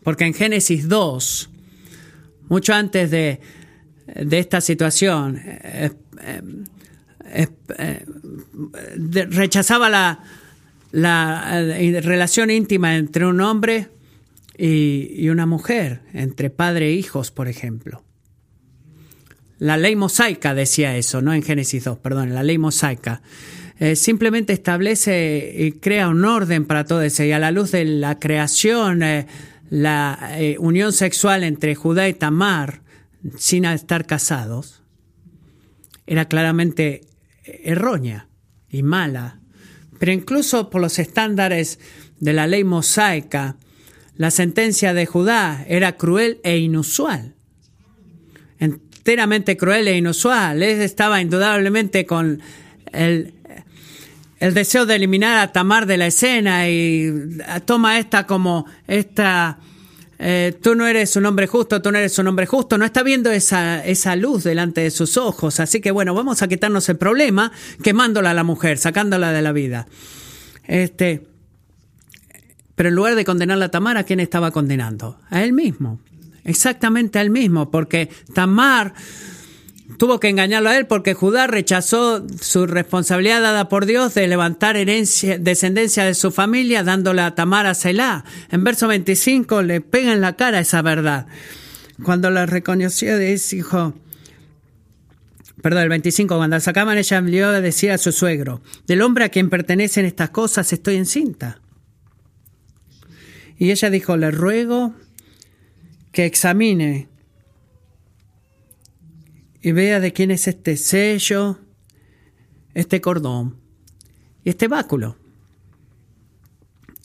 Porque 0.04 0.26
en 0.26 0.34
Génesis 0.34 0.88
2, 0.88 1.50
mucho 2.50 2.74
antes 2.74 3.12
de, 3.12 3.42
esta 4.32 4.62
situación, 4.62 5.42
eh, 5.44 5.92
eh, 6.22 7.48
eh, 7.78 8.06
rechazaba 9.30 9.90
la, 9.90 10.24
la 10.92 11.62
eh, 11.62 12.02
relación 12.02 12.50
íntima 12.50 12.96
entre 12.96 13.26
un 13.26 13.42
hombre 13.42 13.90
y, 14.58 15.30
una 15.30 15.46
mujer, 15.46 16.02
entre 16.14 16.50
padre 16.50 16.88
e 16.88 16.94
hijos, 16.94 17.32
por 17.32 17.48
ejemplo. 17.48 18.04
La 19.60 19.78
ley 19.78 19.96
mosaica 19.96 20.54
decía 20.54 20.96
eso, 20.98 21.22
no 21.22 21.34
en 21.34 21.44
Génesis 21.44 21.84
2, 21.84 22.00
perdón, 22.00 22.34
la 22.34 22.44
ley 22.44 22.58
mosaica. 22.58 23.22
Eh, 23.80 23.96
simplemente 23.96 24.54
establece 24.54 25.54
y 25.58 25.72
crea 25.74 26.10
un 26.10 26.26
orden 26.26 26.66
para 26.66 26.86
todo 26.86 27.02
eso. 27.02 27.24
Y 27.24 27.32
a 27.32 27.40
la 27.40 27.52
luz 27.52 27.72
de 27.72 27.86
la 27.86 28.18
creación, 28.18 29.04
la 29.70 30.38
unión 30.60 30.94
sexual 30.94 31.44
entre 31.44 31.76
Judá 31.76 32.08
y 32.08 32.14
Tamar, 32.14 32.82
sin 33.38 33.66
estar 33.66 34.06
casados, 34.06 34.82
era 36.08 36.26
claramente 36.26 37.02
errónea 37.44 38.28
y 38.70 38.84
mala. 38.84 39.40
Pero 40.00 40.12
incluso 40.12 40.70
por 40.70 40.82
los 40.82 41.00
estándares 41.00 41.80
de 42.20 42.34
la 42.34 42.48
ley 42.48 42.64
mosaica, 42.64 43.56
la 44.16 44.32
sentencia 44.32 44.94
de 44.94 45.06
Judá 45.06 45.66
era 45.68 45.98
cruel 45.98 46.40
e 46.44 46.58
inusual. 46.58 47.36
Enteramente 48.60 49.58
cruel 49.58 49.88
e 49.88 49.98
inusual. 49.98 50.64
Él 50.64 50.82
estaba 50.82 51.22
indudablemente 51.22 52.06
con 52.06 52.42
el, 52.92 53.34
el 54.40 54.54
deseo 54.54 54.86
de 54.86 54.96
eliminar 54.96 55.38
a 55.38 55.52
Tamar 55.52 55.86
de 55.86 55.98
la 55.98 56.08
escena 56.08 56.70
y 56.70 57.14
toma 57.66 58.00
esta 58.00 58.26
como 58.26 58.66
esta 58.88 59.60
eh, 60.20 60.58
tú 60.62 60.76
no 60.76 60.88
eres 60.88 61.16
un 61.16 61.26
hombre 61.26 61.48
justo, 61.48 61.82
tú 61.82 61.92
no 61.92 61.98
eres 61.98 62.18
un 62.18 62.28
hombre 62.28 62.46
justo, 62.46 62.78
no 62.78 62.86
está 62.86 63.04
viendo 63.04 63.32
esa, 63.32 63.86
esa 63.86 64.16
luz 64.16 64.44
delante 64.44 64.82
de 64.82 64.92
sus 64.92 65.18
ojos. 65.18 65.60
Así 65.60 65.80
que 65.80 65.92
bueno, 65.92 66.14
vamos 66.14 66.42
a 66.42 66.48
quitarnos 66.48 66.90
el 66.90 66.98
problema 66.98 67.52
quemándola 67.84 68.32
a 68.32 68.34
la 68.34 68.44
mujer, 68.44 68.78
sacándola 68.78 69.32
de 69.32 69.42
la 69.42 69.52
vida. 69.52 69.88
Este, 70.66 71.28
pero 72.76 72.90
en 72.90 72.96
lugar 72.96 73.16
de 73.16 73.26
condenar 73.26 73.62
a 73.62 73.70
Tamar, 73.70 73.98
¿a 73.98 74.04
quién 74.04 74.20
estaba 74.20 74.52
condenando? 74.52 75.20
A 75.30 75.44
él 75.44 75.54
mismo. 75.54 76.00
Exactamente 76.44 77.20
a 77.20 77.22
él 77.22 77.30
mismo, 77.30 77.70
porque 77.70 78.10
Tamar 78.34 78.94
tuvo 79.98 80.20
que 80.20 80.30
engañarlo 80.30 80.70
a 80.70 80.78
él 80.78 80.86
porque 80.86 81.14
Judá 81.14 81.48
rechazó 81.48 82.26
su 82.42 82.68
responsabilidad 82.68 83.42
dada 83.42 83.70
por 83.70 83.86
Dios 83.86 84.14
de 84.14 84.28
levantar 84.28 84.76
herencia, 84.76 85.38
descendencia 85.38 86.04
de 86.04 86.14
su 86.14 86.32
familia, 86.32 86.84
dándole 86.84 87.22
a 87.22 87.36
Tamar 87.36 87.66
a 87.66 87.74
Selah. 87.74 88.26
En 88.52 88.64
verso 88.64 88.88
25 88.88 89.62
le 89.62 89.82
pega 89.82 90.12
en 90.12 90.22
la 90.22 90.36
cara 90.36 90.60
esa 90.60 90.82
verdad. 90.82 91.28
Cuando 92.04 92.30
la 92.30 92.46
reconoció, 92.46 93.18
dijo, 93.18 93.94
perdón, 95.62 95.84
el 95.84 95.90
25, 95.90 96.38
cuando 96.38 96.60
sacaban 96.60 96.98
ella 96.98 97.18
envió 97.18 97.50
a 97.50 97.58
a 97.58 97.98
su 97.98 98.12
suegro, 98.12 98.62
del 98.86 99.02
hombre 99.02 99.26
a 99.26 99.30
quien 99.30 99.50
pertenecen 99.50 100.06
estas 100.06 100.30
cosas 100.30 100.72
estoy 100.74 100.98
encinta. 100.98 101.62
Y 103.58 103.72
ella 103.72 103.90
dijo, 103.90 104.18
le 104.18 104.30
ruego 104.30 104.94
que 106.12 106.26
examine 106.26 107.08
y 109.62 109.72
vea 109.72 110.00
de 110.00 110.14
quién 110.14 110.32
es 110.32 110.48
este 110.48 110.78
sello, 110.78 111.60
este 112.74 113.02
cordón 113.02 113.58
y 114.44 114.50
este 114.50 114.68
báculo. 114.68 115.18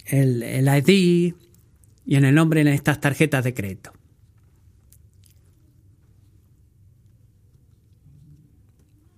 El, 0.04 0.68
ID 0.68 1.34
y 2.04 2.16
en 2.16 2.24
el 2.24 2.34
nombre 2.34 2.60
en 2.60 2.68
estas 2.68 3.00
tarjetas 3.00 3.44
de 3.44 3.54
crédito. 3.54 3.92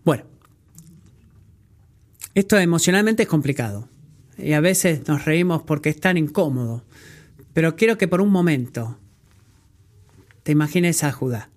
Bueno, 0.04 0.24
esto 2.34 2.58
emocionalmente 2.58 3.24
es 3.24 3.28
complicado 3.28 3.88
y 4.38 4.52
a 4.52 4.60
veces 4.60 5.08
nos 5.08 5.24
reímos 5.24 5.62
porque 5.62 5.88
es 5.88 5.98
tan 5.98 6.16
incómodo, 6.16 6.84
pero 7.52 7.74
quiero 7.74 7.98
que 7.98 8.06
por 8.06 8.20
un 8.20 8.30
momento 8.30 8.98
te 10.44 10.52
imagines 10.52 11.02
a 11.02 11.10
Judá. 11.10 11.50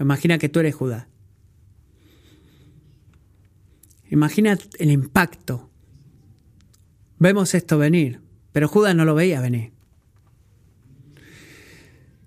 Imagina 0.00 0.38
que 0.38 0.48
tú 0.48 0.60
eres 0.60 0.74
Judá. 0.74 1.08
Imagina 4.10 4.56
el 4.78 4.90
impacto. 4.90 5.68
Vemos 7.18 7.54
esto 7.54 7.78
venir, 7.78 8.20
pero 8.52 8.68
Judas 8.68 8.94
no 8.94 9.04
lo 9.04 9.14
veía 9.14 9.40
venir. 9.40 9.72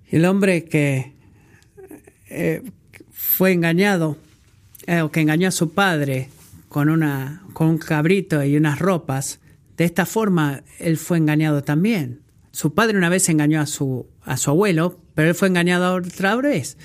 El 0.09 0.25
hombre 0.25 0.65
que 0.65 1.13
eh, 2.29 2.61
fue 3.11 3.53
engañado, 3.53 4.17
eh, 4.85 5.01
o 5.01 5.11
que 5.11 5.21
engañó 5.21 5.47
a 5.47 5.51
su 5.51 5.73
padre 5.73 6.29
con, 6.67 6.89
una, 6.89 7.43
con 7.53 7.67
un 7.67 7.77
cabrito 7.77 8.43
y 8.43 8.57
unas 8.57 8.79
ropas, 8.79 9.39
de 9.77 9.85
esta 9.85 10.05
forma 10.05 10.63
él 10.79 10.97
fue 10.97 11.17
engañado 11.17 11.63
también. 11.63 12.19
Su 12.51 12.73
padre 12.73 12.97
una 12.97 13.09
vez 13.09 13.29
engañó 13.29 13.61
a 13.61 13.65
su, 13.65 14.07
a 14.23 14.35
su 14.35 14.49
abuelo, 14.49 14.99
pero 15.15 15.29
él 15.29 15.35
fue 15.35 15.47
engañado 15.47 15.95
otra 15.95 16.35
vez. 16.35 16.77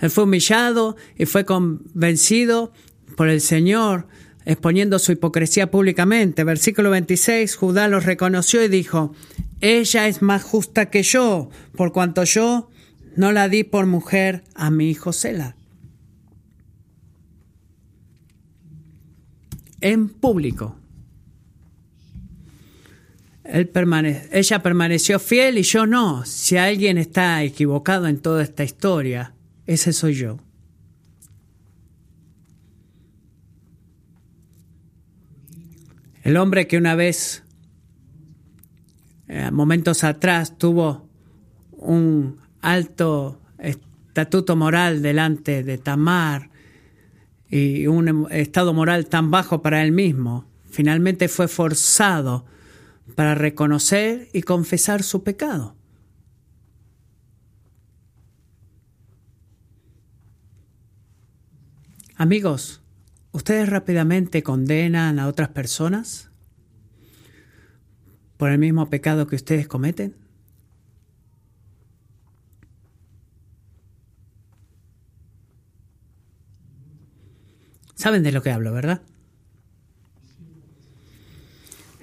Él 0.00 0.10
fue 0.10 0.24
humillado 0.24 0.96
y 1.16 1.26
fue 1.26 1.44
convencido 1.44 2.72
por 3.16 3.28
el 3.28 3.40
Señor, 3.40 4.08
exponiendo 4.44 4.98
su 4.98 5.12
hipocresía 5.12 5.70
públicamente. 5.70 6.42
Versículo 6.42 6.90
26, 6.90 7.54
Judá 7.54 7.86
lo 7.88 8.00
reconoció 8.00 8.64
y 8.64 8.68
dijo, 8.68 9.14
ella 9.60 10.08
es 10.08 10.22
más 10.22 10.42
justa 10.42 10.90
que 10.90 11.02
yo, 11.02 11.50
por 11.76 11.92
cuanto 11.92 12.24
yo 12.24 12.70
no 13.16 13.32
la 13.32 13.48
di 13.48 13.64
por 13.64 13.86
mujer 13.86 14.44
a 14.54 14.70
mi 14.70 14.88
hijo 14.88 15.12
Sela. 15.12 15.56
En 19.82 20.08
público. 20.08 20.76
ella 23.44 24.62
permaneció 24.62 25.18
fiel 25.18 25.58
y 25.58 25.62
yo 25.62 25.86
no. 25.86 26.24
Si 26.24 26.56
alguien 26.56 26.96
está 26.98 27.42
equivocado 27.42 28.06
en 28.06 28.20
toda 28.20 28.42
esta 28.42 28.62
historia, 28.62 29.34
ese 29.74 29.92
soy 29.92 30.14
yo. 30.14 30.38
El 36.24 36.36
hombre 36.36 36.66
que 36.66 36.76
una 36.76 36.96
vez, 36.96 37.44
eh, 39.28 39.50
momentos 39.52 40.02
atrás, 40.02 40.58
tuvo 40.58 41.08
un 41.70 42.40
alto 42.60 43.40
estatuto 43.58 44.56
moral 44.56 45.02
delante 45.02 45.62
de 45.62 45.78
Tamar 45.78 46.50
y 47.48 47.86
un 47.86 48.26
estado 48.30 48.74
moral 48.74 49.06
tan 49.06 49.30
bajo 49.30 49.62
para 49.62 49.84
él 49.84 49.92
mismo, 49.92 50.46
finalmente 50.68 51.28
fue 51.28 51.46
forzado 51.46 52.44
para 53.14 53.36
reconocer 53.36 54.28
y 54.32 54.42
confesar 54.42 55.04
su 55.04 55.22
pecado. 55.22 55.79
Amigos, 62.20 62.82
¿ustedes 63.32 63.70
rápidamente 63.70 64.42
condenan 64.42 65.18
a 65.18 65.26
otras 65.26 65.48
personas 65.48 66.28
por 68.36 68.50
el 68.50 68.58
mismo 68.58 68.90
pecado 68.90 69.26
que 69.26 69.36
ustedes 69.36 69.66
cometen? 69.66 70.14
Saben 77.94 78.22
de 78.22 78.32
lo 78.32 78.42
que 78.42 78.50
hablo, 78.50 78.74
¿verdad? 78.74 79.00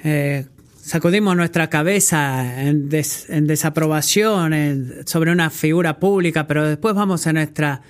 Eh, 0.04 0.48
sacudimos 0.82 1.38
nuestra 1.38 1.70
cabeza 1.70 2.64
en, 2.64 2.90
desaprobación 2.90 5.06
sobre 5.06 5.32
una 5.32 5.52
figura 5.52 6.00
pública, 6.00 6.48
pero 6.48 6.68
después 6.68 6.96
vamos 6.96 7.28
a 7.28 7.34
nuestra, 7.34 7.84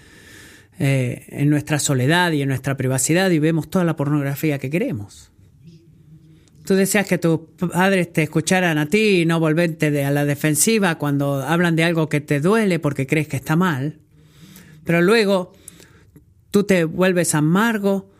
eh, 0.79 1.25
en 1.29 1.49
nuestra 1.49 1.79
soledad 1.79 2.31
y 2.33 2.43
en 2.43 2.49
nuestra 2.49 2.77
privacidad 2.77 3.31
y 3.31 3.39
vemos 3.39 3.69
toda 3.69 3.83
la 3.83 3.95
pornografía 3.95 4.59
que 4.59 4.69
queremos. 4.69 5.31
Tú 6.65 6.75
deseas 6.75 7.07
que 7.07 7.17
tus 7.17 7.39
padres 7.71 8.11
te 8.13 8.23
escucharan 8.23 8.77
a 8.77 8.87
ti 8.87 9.21
y 9.21 9.25
no 9.25 9.39
volverte 9.39 10.05
a 10.05 10.11
la 10.11 10.25
defensiva 10.25 10.99
cuando 10.99 11.41
hablan 11.41 11.75
de 11.75 11.83
algo 11.83 12.09
que 12.09 12.21
te 12.21 12.41
duele 12.41 12.77
porque 12.77 13.07
crees 13.07 13.27
que 13.27 13.37
está 13.37 13.55
mal, 13.55 13.99
pero 14.83 15.01
luego 15.01 15.53
tú 16.51 16.63
te 16.63 16.83
vuelves 16.83 17.33
amargo 17.33 18.11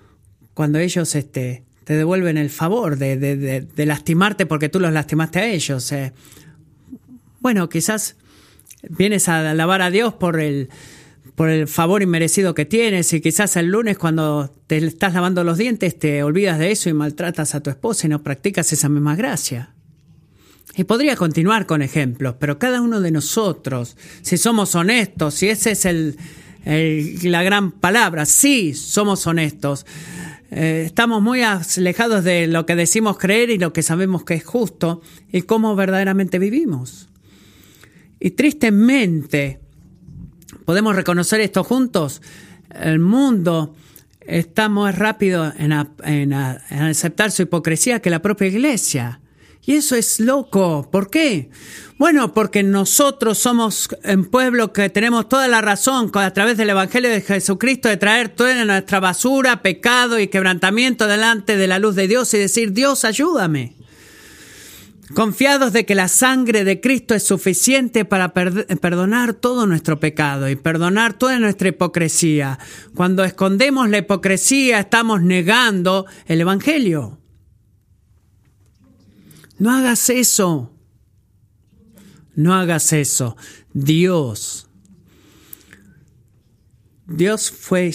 cuando 0.53 0.79
ellos 0.79 1.13
este, 1.13 1.63
te 1.83 1.93
devuelven 1.93 2.37
el 2.37 2.49
favor 2.49 2.97
de, 2.97 3.17
de, 3.17 3.85
lastimarte 3.85 4.45
porque 4.45 4.69
tú 4.69 4.79
los 4.79 4.91
lastimaste 4.91 5.39
a 5.39 5.45
ellos. 5.45 5.91
Eh. 5.91 6.11
Bueno, 7.39 7.69
quizás 7.69 8.15
vienes 8.89 9.29
a 9.29 9.51
alabar 9.51 9.81
a 9.81 9.91
Dios 9.91 10.13
por 10.13 10.39
el, 10.39 10.69
por 11.38 11.49
el 11.49 11.67
favor 11.67 12.01
inmerecido 12.01 12.55
que 12.55 12.65
tienes 12.65 13.13
y 13.13 13.21
quizás 13.21 13.57
el 13.57 13.67
lunes 13.67 13.99
cuando 13.99 14.51
te 14.65 14.77
estás 14.77 15.13
lavando 15.13 15.43
los 15.43 15.59
dientes 15.59 15.99
te 15.99 16.23
olvidas 16.23 16.57
de 16.57 16.71
eso 16.71 16.89
y 16.89 16.93
maltratas 16.93 17.53
a 17.53 17.61
tu 17.61 17.69
esposa 17.69 18.07
y 18.07 18.09
no 18.09 18.23
practicas 18.23 18.73
esa 18.73 18.89
misma 18.89 19.15
gracia. 19.15 19.75
Y 20.75 20.85
podría 20.85 21.15
continuar 21.15 21.67
con 21.67 21.83
ejemplos, 21.83 22.38
pero 22.39 22.57
cada 22.57 22.81
uno 22.81 23.01
de 23.01 23.11
nosotros, 23.11 23.97
si 24.23 24.38
somos 24.38 24.73
honestos, 24.73 25.35
si 25.35 25.49
esa 25.49 25.69
es 25.69 25.85
el, 25.85 26.17
la 27.21 27.43
gran 27.43 27.69
palabra, 27.69 28.25
sí 28.25 28.73
somos 28.73 29.27
honestos, 29.27 29.85
eh, 30.49 30.85
estamos 30.88 31.21
muy 31.21 31.43
alejados 31.43 32.23
de 32.23 32.47
lo 32.47 32.65
que 32.65 32.75
decimos 32.75 33.19
creer 33.19 33.51
y 33.51 33.59
lo 33.59 33.73
que 33.73 33.83
sabemos 33.83 34.23
que 34.23 34.33
es 34.33 34.43
justo 34.43 35.03
y 35.31 35.43
cómo 35.43 35.75
verdaderamente 35.75 36.39
vivimos. 36.39 37.09
Y 38.19 38.31
tristemente, 38.31 39.59
podemos 40.68 40.97
reconocer 40.97 41.39
esto 41.39 41.63
juntos, 41.63 42.22
el 42.76 42.99
mundo 42.99 43.74
está 44.20 44.68
más 44.68 44.97
rápido 44.97 45.53
en, 45.57 45.72
en 46.03 46.34
aceptar 46.34 47.32
su 47.32 47.43
hipocresía 47.43 48.01
que 48.01 48.09
la 48.09 48.22
propia 48.22 48.49
iglesia. 48.49 49.22
Y 49.65 49.76
eso 49.76 49.95
es 49.95 50.20
loco. 50.20 50.89
¿Por 50.91 51.09
qué? 51.09 51.49
Bueno, 51.97 52.34
porque 52.34 52.63
nosotros 52.63 53.38
somos 53.38 53.88
un 54.03 54.26
pueblo 54.26 54.74
que 54.74 54.89
tenemos 54.89 55.30
toda 55.30 55.47
la 55.47 55.61
razón 55.61 56.11
a 56.13 56.34
través 56.34 56.57
del 56.57 56.72
Evangelio 56.72 57.11
de 57.11 57.22
Jesucristo 57.22 57.88
de 57.88 57.95
traer 57.95 58.28
toda 58.28 58.65
nuestra 58.65 58.99
basura, 58.99 59.61
pecado 59.61 60.20
y 60.20 60.28
quebrantamiento 60.28 61.07
delante 61.07 61.55
de 61.55 61.68
la 61.68 61.80
luz 61.80 61.95
de 61.95 62.09
Dios 62.09 62.34
y 62.34 62.39
decir, 62.39 62.74
Dios, 62.74 63.05
ayúdame. 63.05 63.76
Confiados 65.13 65.71
de 65.71 65.85
que 65.85 65.95
la 65.95 66.09
sangre 66.09 66.63
de 66.63 66.81
Cristo 66.81 67.15
es 67.15 67.23
suficiente 67.23 68.03
para 68.03 68.33
perdonar 68.33 69.33
todo 69.33 69.65
nuestro 69.65 69.99
pecado 69.99 70.49
y 70.49 70.55
perdonar 70.57 71.17
toda 71.17 71.39
nuestra 71.39 71.69
hipocresía. 71.69 72.59
Cuando 72.93 73.23
escondemos 73.23 73.89
la 73.89 73.99
hipocresía 73.99 74.79
estamos 74.79 75.21
negando 75.21 76.05
el 76.25 76.41
Evangelio. 76.41 77.19
No 79.57 79.71
hagas 79.71 80.09
eso. 80.09 80.73
No 82.35 82.53
hagas 82.53 82.91
eso. 82.91 83.37
Dios. 83.73 84.67
Dios 87.07 87.49
fue 87.49 87.93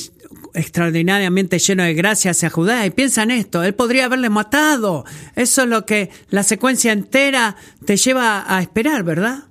extraordinariamente 0.54 1.58
lleno 1.58 1.82
de 1.82 1.94
gracia 1.94 2.32
hacia 2.32 2.50
Judá. 2.50 2.84
Y 2.86 2.90
piensa 2.90 3.22
en 3.22 3.30
esto, 3.30 3.62
él 3.62 3.74
podría 3.74 4.06
haberle 4.06 4.30
matado. 4.30 5.04
Eso 5.36 5.62
es 5.62 5.68
lo 5.68 5.86
que 5.86 6.10
la 6.30 6.42
secuencia 6.42 6.92
entera 6.92 7.56
te 7.84 7.96
lleva 7.96 8.44
a 8.46 8.60
esperar, 8.60 9.02
¿verdad? 9.02 9.44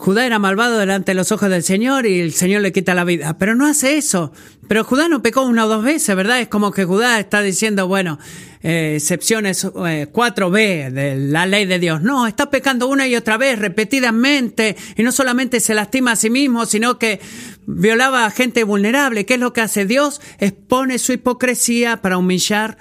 Judá 0.00 0.24
era 0.24 0.38
malvado 0.38 0.78
delante 0.78 1.10
de 1.10 1.14
los 1.14 1.30
ojos 1.30 1.50
del 1.50 1.62
Señor 1.62 2.06
y 2.06 2.20
el 2.20 2.32
Señor 2.32 2.62
le 2.62 2.72
quita 2.72 2.94
la 2.94 3.04
vida. 3.04 3.36
Pero 3.36 3.54
no 3.54 3.66
hace 3.66 3.98
eso. 3.98 4.32
Pero 4.66 4.82
Judá 4.82 5.08
no 5.08 5.20
pecó 5.20 5.42
una 5.42 5.66
o 5.66 5.68
dos 5.68 5.84
veces, 5.84 6.16
¿verdad? 6.16 6.40
Es 6.40 6.48
como 6.48 6.72
que 6.72 6.86
Judá 6.86 7.20
está 7.20 7.42
diciendo, 7.42 7.86
bueno, 7.86 8.18
eh, 8.62 8.96
excepciones 8.96 9.64
4b 9.64 10.58
eh, 10.58 10.90
de 10.90 11.16
la 11.16 11.46
ley 11.46 11.64
de 11.64 11.78
Dios. 11.78 12.02
No, 12.02 12.26
está 12.26 12.50
pecando 12.50 12.88
una 12.88 13.08
y 13.08 13.16
otra 13.16 13.38
vez, 13.38 13.58
repetidamente, 13.58 14.76
y 14.96 15.02
no 15.02 15.12
solamente 15.12 15.60
se 15.60 15.74
lastima 15.74 16.12
a 16.12 16.16
sí 16.16 16.28
mismo, 16.28 16.66
sino 16.66 16.98
que 16.98 17.20
violaba 17.66 18.26
a 18.26 18.30
gente 18.30 18.64
vulnerable. 18.64 19.24
¿Qué 19.24 19.34
es 19.34 19.40
lo 19.40 19.54
que 19.54 19.62
hace 19.62 19.86
Dios? 19.86 20.20
Expone 20.38 20.98
su 20.98 21.12
hipocresía 21.12 22.02
para 22.02 22.18
humillar, 22.18 22.76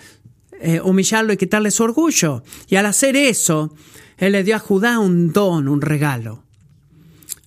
eh, 0.60 0.82
humillarlo 0.84 1.32
y 1.32 1.38
quitarle 1.38 1.72
su 1.72 1.84
orgullo. 1.84 2.44
Y 2.68 2.76
al 2.76 2.86
hacer 2.86 3.16
eso, 3.16 3.74
Él 4.18 4.34
le 4.34 4.44
dio 4.44 4.58
a 4.58 4.60
Judá 4.60 5.00
un 5.00 5.32
don, 5.32 5.70
un 5.70 5.82
regalo. 5.82 6.44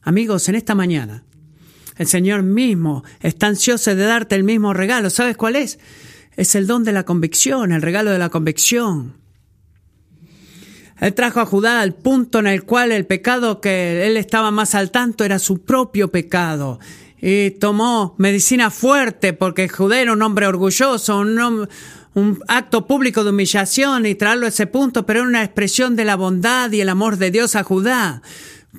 Amigos, 0.01 0.49
en 0.49 0.55
esta 0.55 0.74
mañana, 0.74 1.24
el 1.99 2.07
Señor 2.07 2.43
mismo 2.43 3.05
está 3.20 3.49
ansioso 3.49 3.95
de 3.95 4.05
darte 4.05 4.37
el 4.37 4.43
mismo 4.43 4.72
regalo. 4.72 5.11
¿Sabes 5.11 5.37
cuál 5.37 5.57
es? 5.57 5.78
Es 6.37 6.55
el 6.55 6.66
don 6.66 6.85
de 6.85 6.93
la 6.93 7.05
convicción, 7.05 7.72
el 7.72 7.83
regalo 7.83 8.11
de 8.11 8.18
la 8.18 8.30
convicción. 8.30 9.22
Él 11.03 11.14
trajo 11.14 11.41
a 11.41 11.47
Judá 11.47 11.80
al 11.80 11.95
punto 11.95 12.39
en 12.39 12.47
el 12.47 12.62
cual 12.62 12.93
el 12.93 13.07
pecado 13.07 13.61
que 13.61 14.07
él 14.07 14.16
estaba 14.16 14.53
más 14.53 14.76
al 14.76 14.93
tanto 14.93 15.24
era 15.24 15.41
su 15.41 15.62
propio 15.62 16.12
pecado. 16.12 16.78
Y 17.20 17.51
tomó 17.51 18.14
medicina 18.18 18.70
fuerte 18.70 19.33
porque 19.33 19.68
Judá 19.68 20.01
era 20.01 20.12
un 20.12 20.22
hombre 20.22 20.47
orgulloso, 20.47 21.18
un, 21.18 21.68
acto 22.47 22.87
público 22.87 23.24
de 23.24 23.30
humillación 23.30 24.07
y 24.07 24.14
traerlo 24.14 24.47
a 24.47 24.51
ese 24.51 24.68
punto, 24.68 25.05
pero 25.05 25.20
era 25.20 25.28
una 25.28 25.43
expresión 25.43 25.97
de 25.97 26.05
la 26.05 26.14
bondad 26.14 26.70
y 26.70 26.80
el 26.80 26.89
amor 26.89 27.16
de 27.16 27.33
Dios 27.33 27.57
a 27.57 27.64
Judá. 27.64 28.22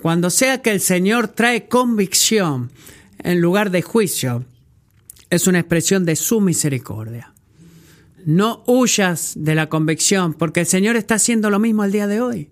Cuando 0.01 0.29
sea 0.29 0.61
que 0.61 0.71
el 0.71 0.79
Señor 0.79 1.27
trae 1.27 1.67
convicción 1.67 2.71
en 3.19 3.41
lugar 3.41 3.69
de 3.69 3.81
juicio, 3.81 4.45
es 5.29 5.45
una 5.47 5.59
expresión 5.59 6.05
de 6.05 6.15
su 6.15 6.39
misericordia. 6.39 7.32
No 8.25 8.63
huyas 8.67 9.33
de 9.35 9.55
la 9.55 9.69
convicción, 9.69 10.33
porque 10.33 10.61
el 10.61 10.65
Señor 10.65 10.95
está 10.95 11.15
haciendo 11.15 11.49
lo 11.49 11.59
mismo 11.59 11.83
el 11.83 11.91
día 11.91 12.07
de 12.07 12.21
hoy. 12.21 12.49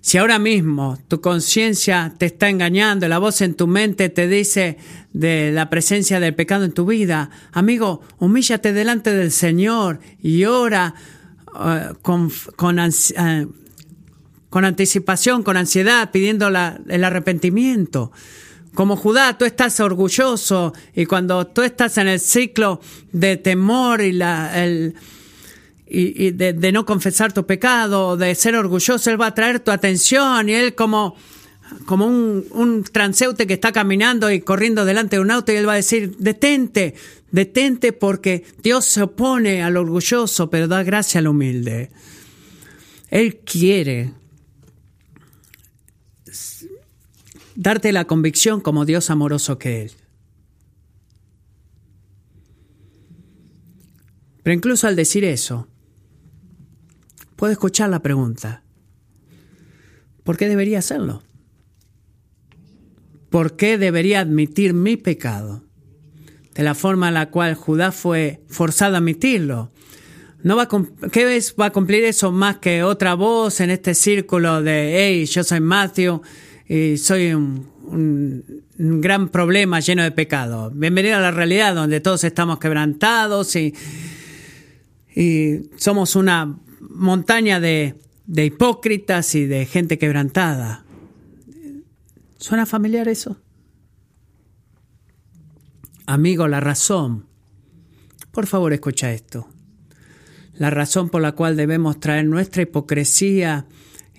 Si 0.00 0.18
ahora 0.18 0.38
mismo 0.38 0.98
tu 1.08 1.20
conciencia 1.20 2.14
te 2.16 2.26
está 2.26 2.48
engañando, 2.48 3.08
la 3.08 3.18
voz 3.18 3.40
en 3.40 3.54
tu 3.54 3.66
mente 3.66 4.08
te 4.08 4.28
dice 4.28 4.78
de 5.12 5.50
la 5.50 5.68
presencia 5.68 6.20
del 6.20 6.34
pecado 6.34 6.64
en 6.64 6.72
tu 6.72 6.86
vida, 6.86 7.30
amigo, 7.50 8.02
humíllate 8.18 8.72
delante 8.72 9.12
del 9.12 9.32
Señor 9.32 9.98
y 10.22 10.44
ora 10.44 10.94
con 12.02 12.26
uh, 12.26 13.52
con 14.48 14.64
anticipación, 14.64 15.42
con 15.42 15.56
ansiedad, 15.56 16.10
pidiendo 16.10 16.48
el 16.48 17.04
arrepentimiento. 17.04 18.12
Como 18.76 18.94
Judá, 18.94 19.38
tú 19.38 19.46
estás 19.46 19.80
orgulloso 19.80 20.74
y 20.94 21.06
cuando 21.06 21.46
tú 21.46 21.62
estás 21.62 21.96
en 21.96 22.08
el 22.08 22.20
ciclo 22.20 22.78
de 23.10 23.38
temor 23.38 24.02
y, 24.02 24.12
la, 24.12 24.62
el, 24.62 24.94
y, 25.86 26.32
de, 26.32 26.72
no 26.72 26.84
confesar 26.84 27.32
tu 27.32 27.46
pecado, 27.46 28.18
de 28.18 28.34
ser 28.34 28.54
orgulloso, 28.54 29.10
Él 29.10 29.18
va 29.18 29.28
a 29.28 29.34
traer 29.34 29.60
tu 29.60 29.70
atención 29.70 30.50
y 30.50 30.52
Él 30.52 30.74
como, 30.74 31.16
como 31.86 32.06
un, 32.06 32.44
un 32.50 32.84
transeúnte 32.84 33.46
que 33.46 33.54
está 33.54 33.72
caminando 33.72 34.30
y 34.30 34.42
corriendo 34.42 34.84
delante 34.84 35.16
de 35.16 35.22
un 35.22 35.30
auto 35.30 35.52
y 35.52 35.56
Él 35.56 35.66
va 35.66 35.72
a 35.72 35.76
decir, 35.76 36.14
detente, 36.18 36.94
detente 37.30 37.94
porque 37.94 38.44
Dios 38.62 38.84
se 38.84 39.00
opone 39.00 39.62
al 39.62 39.78
orgulloso, 39.78 40.50
pero 40.50 40.68
da 40.68 40.82
gracia 40.82 41.20
al 41.20 41.28
humilde. 41.28 41.88
Él 43.08 43.38
quiere 43.38 44.12
darte 47.56 47.92
la 47.92 48.04
convicción 48.04 48.60
como 48.60 48.84
Dios 48.84 49.10
amoroso 49.10 49.58
que 49.58 49.82
es. 49.82 49.96
Pero 54.42 54.54
incluso 54.54 54.86
al 54.86 54.94
decir 54.94 55.24
eso, 55.24 55.66
puedo 57.34 57.52
escuchar 57.52 57.90
la 57.90 58.00
pregunta, 58.00 58.62
¿por 60.22 60.36
qué 60.36 60.48
debería 60.48 60.78
hacerlo? 60.78 61.22
¿Por 63.30 63.56
qué 63.56 63.76
debería 63.76 64.20
admitir 64.20 64.72
mi 64.72 64.96
pecado? 64.96 65.66
de 66.56 66.62
la 66.62 66.74
forma 66.74 67.08
en 67.08 67.14
la 67.14 67.30
cual 67.30 67.54
Judá 67.54 67.92
fue 67.92 68.40
forzado 68.48 68.94
a 68.94 68.98
admitirlo. 68.98 69.70
No 70.42 70.56
va 70.56 70.62
a, 70.62 71.10
¿Qué 71.12 71.24
vez 71.26 71.54
va 71.60 71.66
a 71.66 71.72
cumplir 71.72 72.04
eso 72.04 72.32
más 72.32 72.58
que 72.58 72.82
otra 72.82 73.14
voz 73.14 73.60
en 73.60 73.70
este 73.70 73.94
círculo 73.94 74.62
de, 74.62 74.94
hey, 74.96 75.26
yo 75.26 75.44
soy 75.44 75.60
Matthew 75.60 76.22
y 76.68 76.96
soy 76.98 77.32
un, 77.32 77.66
un 77.86 79.00
gran 79.00 79.28
problema 79.28 79.80
lleno 79.80 80.02
de 80.02 80.10
pecado? 80.10 80.70
Bienvenido 80.70 81.16
a 81.16 81.20
la 81.20 81.30
realidad 81.30 81.74
donde 81.74 82.00
todos 82.00 82.24
estamos 82.24 82.58
quebrantados 82.58 83.54
y, 83.56 83.74
y 85.14 85.70
somos 85.76 86.16
una 86.16 86.58
montaña 86.80 87.60
de, 87.60 87.94
de 88.26 88.46
hipócritas 88.46 89.34
y 89.34 89.46
de 89.46 89.66
gente 89.66 89.98
quebrantada. 89.98 90.84
¿Suena 92.38 92.66
familiar 92.66 93.08
eso? 93.08 93.40
Amigo, 96.06 96.46
la 96.48 96.60
razón. 96.60 97.26
Por 98.30 98.46
favor, 98.46 98.72
escucha 98.72 99.12
esto. 99.12 99.48
La 100.54 100.70
razón 100.70 101.08
por 101.10 101.22
la 101.22 101.32
cual 101.32 101.56
debemos 101.56 102.00
traer 102.00 102.26
nuestra 102.26 102.62
hipocresía 102.62 103.66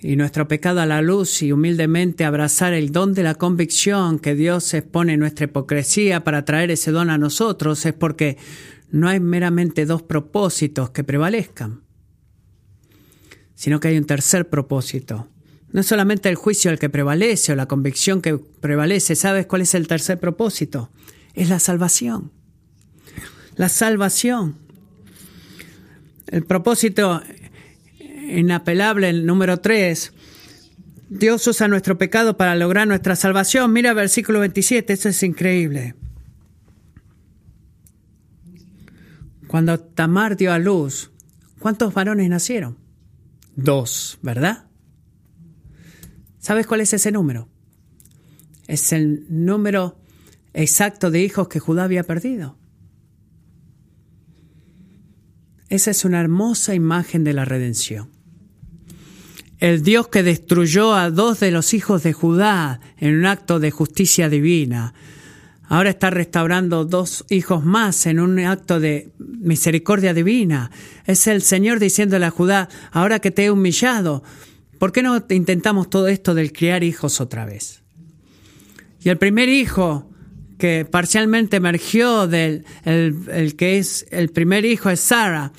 y 0.02 0.16
nuestro 0.16 0.48
pecado 0.48 0.80
a 0.80 0.86
la 0.86 1.02
luz 1.02 1.42
y 1.42 1.52
humildemente 1.52 2.24
abrazar 2.24 2.72
el 2.72 2.92
don 2.92 3.14
de 3.14 3.22
la 3.22 3.34
convicción 3.34 4.18
que 4.18 4.34
Dios 4.34 4.72
expone 4.74 5.14
en 5.14 5.20
nuestra 5.20 5.44
hipocresía 5.44 6.24
para 6.24 6.44
traer 6.44 6.70
ese 6.70 6.90
don 6.90 7.10
a 7.10 7.18
nosotros 7.18 7.84
es 7.84 7.94
porque 7.94 8.36
no 8.90 9.08
hay 9.08 9.20
meramente 9.20 9.86
dos 9.86 10.02
propósitos 10.02 10.90
que 10.90 11.04
prevalezcan, 11.04 11.82
sino 13.54 13.80
que 13.80 13.88
hay 13.88 13.98
un 13.98 14.06
tercer 14.06 14.48
propósito. 14.48 15.28
No 15.72 15.80
es 15.80 15.86
solamente 15.86 16.28
el 16.28 16.36
juicio 16.36 16.70
el 16.70 16.78
que 16.78 16.88
prevalece 16.88 17.52
o 17.52 17.56
la 17.56 17.66
convicción 17.66 18.22
que 18.22 18.38
prevalece, 18.38 19.16
¿sabes 19.16 19.46
cuál 19.46 19.62
es 19.62 19.74
el 19.74 19.86
tercer 19.86 20.18
propósito? 20.18 20.90
es 21.38 21.48
la 21.48 21.60
salvación. 21.60 22.32
La 23.56 23.68
salvación. 23.68 24.56
El 26.26 26.44
propósito 26.44 27.22
inapelable, 28.28 29.08
el 29.08 29.26
número 29.26 29.58
3. 29.58 30.12
Dios 31.10 31.46
usa 31.46 31.68
nuestro 31.68 31.96
pecado 31.96 32.36
para 32.36 32.54
lograr 32.54 32.86
nuestra 32.86 33.16
salvación. 33.16 33.72
Mira 33.72 33.94
versículo 33.94 34.40
27, 34.40 34.92
eso 34.92 35.08
es 35.08 35.22
increíble. 35.22 35.94
Cuando 39.46 39.80
Tamar 39.80 40.36
dio 40.36 40.52
a 40.52 40.58
luz, 40.58 41.10
¿cuántos 41.58 41.94
varones 41.94 42.28
nacieron? 42.28 42.76
Dos, 43.56 44.18
¿verdad? 44.22 44.66
¿Sabes 46.38 46.66
cuál 46.66 46.82
es 46.82 46.92
ese 46.92 47.10
número? 47.10 47.48
Es 48.66 48.92
el 48.92 49.24
número 49.30 49.98
exacto 50.52 51.10
de 51.10 51.22
hijos 51.22 51.48
que 51.48 51.58
Judá 51.58 51.84
había 51.84 52.04
perdido. 52.04 52.58
Esa 55.70 55.90
es 55.90 56.04
una 56.04 56.20
hermosa 56.20 56.74
imagen 56.74 57.24
de 57.24 57.32
la 57.32 57.44
redención. 57.44 58.17
El 59.58 59.82
Dios 59.82 60.08
que 60.08 60.22
destruyó 60.22 60.94
a 60.94 61.10
dos 61.10 61.40
de 61.40 61.50
los 61.50 61.74
hijos 61.74 62.04
de 62.04 62.12
Judá 62.12 62.80
en 62.96 63.16
un 63.16 63.26
acto 63.26 63.58
de 63.58 63.72
justicia 63.72 64.28
divina, 64.28 64.94
ahora 65.68 65.90
está 65.90 66.10
restaurando 66.10 66.84
dos 66.84 67.24
hijos 67.28 67.64
más 67.64 68.06
en 68.06 68.20
un 68.20 68.38
acto 68.38 68.78
de 68.78 69.10
misericordia 69.18 70.14
divina. 70.14 70.70
Es 71.06 71.26
el 71.26 71.42
Señor 71.42 71.80
diciéndole 71.80 72.26
a 72.26 72.30
Judá, 72.30 72.68
ahora 72.92 73.18
que 73.18 73.32
te 73.32 73.46
he 73.46 73.50
humillado, 73.50 74.22
¿por 74.78 74.92
qué 74.92 75.02
no 75.02 75.22
intentamos 75.28 75.90
todo 75.90 76.06
esto 76.06 76.34
del 76.34 76.52
criar 76.52 76.84
hijos 76.84 77.20
otra 77.20 77.44
vez? 77.44 77.82
Y 79.02 79.08
el 79.08 79.18
primer 79.18 79.48
hijo 79.48 80.08
que 80.56 80.84
parcialmente 80.84 81.56
emergió 81.56 82.26
del 82.26 82.64
el, 82.84 83.54
que 83.56 83.78
es 83.78 84.06
el 84.10 84.28
primer 84.30 84.64
hijo 84.64 84.90
es 84.90 85.00
Sara 85.00 85.52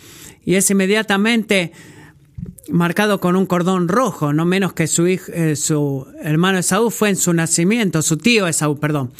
y 0.43 0.56
es 0.56 0.70
inmediatamente 0.70 1.72
marcado 2.72 3.20
con 3.20 3.36
un 3.36 3.45
cordón 3.45 3.88
rojo, 3.88 4.34
no 4.34 4.45
menos 4.45 4.74
que 4.74 4.88
su, 4.88 5.07
hijo, 5.07 5.32
eh, 5.34 5.55
su 5.55 6.07
hermano 6.22 6.59
Esaú 6.59 6.89
fue 6.89 7.09
en 7.09 7.15
su 7.15 7.34
nacimiento, 7.34 8.01
su 8.01 8.17
tío 8.17 8.47
Esaú, 8.47 8.80
perdón. 8.80 9.11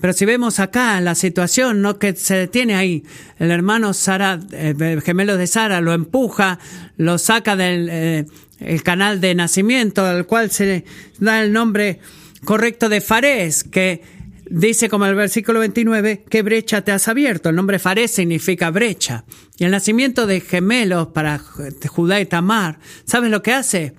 Pero 0.00 0.12
si 0.12 0.26
vemos 0.26 0.60
acá 0.60 1.00
la 1.00 1.14
situación, 1.14 1.80
no 1.80 1.98
que 1.98 2.14
se 2.14 2.34
detiene 2.34 2.74
ahí, 2.74 3.04
el 3.38 3.50
hermano 3.50 3.94
Sara, 3.94 4.38
eh, 4.52 4.74
el 4.78 5.00
gemelo 5.00 5.36
de 5.36 5.46
Sara, 5.46 5.80
lo 5.80 5.94
empuja, 5.94 6.58
lo 6.96 7.16
saca 7.18 7.56
del 7.56 7.88
eh, 7.90 8.26
el 8.60 8.82
canal 8.82 9.20
de 9.20 9.34
nacimiento, 9.34 10.04
al 10.04 10.26
cual 10.26 10.50
se 10.50 10.84
da 11.18 11.42
el 11.42 11.52
nombre 11.52 12.00
correcto 12.44 12.88
de 12.88 13.00
Fares, 13.00 13.64
que 13.64 14.02
Dice 14.48 14.88
como 14.88 15.06
el 15.06 15.16
versículo 15.16 15.58
29, 15.58 16.24
¿qué 16.28 16.42
brecha 16.42 16.82
te 16.82 16.92
has 16.92 17.08
abierto? 17.08 17.48
El 17.48 17.56
nombre 17.56 17.80
Fares 17.80 18.12
significa 18.12 18.70
brecha. 18.70 19.24
Y 19.58 19.64
el 19.64 19.72
nacimiento 19.72 20.26
de 20.26 20.40
gemelos 20.40 21.08
para 21.08 21.38
Judá 21.38 22.20
y 22.20 22.26
Tamar, 22.26 22.78
¿sabes 23.04 23.30
lo 23.30 23.42
que 23.42 23.52
hace? 23.52 23.94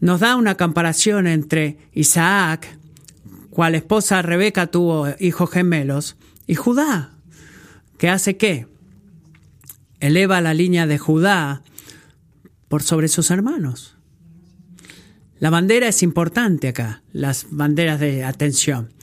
Nos 0.00 0.20
da 0.20 0.36
una 0.36 0.56
comparación 0.56 1.26
entre 1.26 1.76
Isaac, 1.92 2.66
cual 3.50 3.74
esposa 3.74 4.22
Rebeca 4.22 4.68
tuvo 4.68 5.08
hijos 5.18 5.50
gemelos, 5.50 6.16
y 6.46 6.54
Judá, 6.54 7.12
que 7.98 8.08
hace 8.08 8.38
qué? 8.38 8.66
Eleva 10.00 10.40
la 10.40 10.54
línea 10.54 10.86
de 10.86 10.96
Judá 10.96 11.62
por 12.68 12.82
sobre 12.82 13.08
sus 13.08 13.30
hermanos. 13.30 13.96
La 15.40 15.50
bandera 15.50 15.88
es 15.88 16.02
importante 16.02 16.68
acá, 16.68 17.02
las 17.12 17.46
banderas 17.50 18.00
de 18.00 18.24
atención 18.24 18.96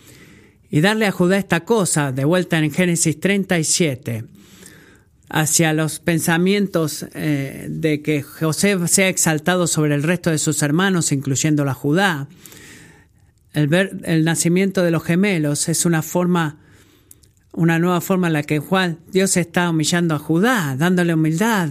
y 0.75 0.81
darle 0.81 1.05
a 1.05 1.11
Judá 1.11 1.37
esta 1.37 1.61
cosa, 1.61 2.11
de 2.11 2.25
vuelta 2.25 2.59
en 2.59 2.69
Génesis 2.69 3.17
37, 3.21 4.25
hacia 5.29 5.71
los 5.71 5.99
pensamientos 5.99 7.05
eh, 7.13 7.67
de 7.69 8.01
que 8.01 8.21
José 8.21 8.85
sea 8.89 9.07
exaltado 9.07 9.67
sobre 9.67 9.95
el 9.95 10.03
resto 10.03 10.31
de 10.31 10.37
sus 10.37 10.61
hermanos, 10.61 11.13
incluyendo 11.13 11.63
la 11.63 11.73
Judá. 11.73 12.27
El, 13.53 13.69
ver, 13.69 14.01
el 14.03 14.25
nacimiento 14.25 14.83
de 14.83 14.91
los 14.91 15.05
gemelos 15.05 15.69
es 15.69 15.85
una 15.85 16.01
forma, 16.01 16.57
una 17.53 17.79
nueva 17.79 18.01
forma 18.01 18.27
en 18.27 18.33
la 18.33 18.43
que 18.43 18.59
Juan, 18.59 18.99
Dios 19.13 19.37
está 19.37 19.69
humillando 19.69 20.13
a 20.13 20.19
Judá, 20.19 20.75
dándole 20.77 21.13
humildad, 21.13 21.69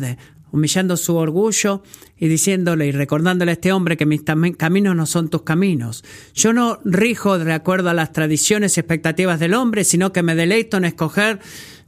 humillando 0.55 0.96
su 0.96 1.16
orgullo 1.16 1.82
y 2.16 2.28
diciéndole 2.28 2.86
y 2.86 2.92
recordándole 2.92 3.50
a 3.50 3.55
este 3.55 3.72
hombre 3.72 3.96
que 3.96 4.07
mis 4.07 4.22
caminos 4.22 4.94
no 4.94 5.05
son 5.05 5.28
tus 5.28 5.42
caminos. 5.42 6.05
Yo 6.32 6.52
no 6.52 6.78
rijo 6.84 7.40
de 7.40 7.52
acuerdo 7.52 7.90
a 7.90 7.94
las 7.94 8.12
tradiciones 8.12 8.76
y 8.76 8.80
expectativas 8.80 9.40
del 9.40 9.55
hombre, 9.55 9.82
sino 9.82 10.12
que 10.12 10.22
me 10.22 10.36
deleito 10.36 10.76
en 10.76 10.84
escoger 10.84 11.40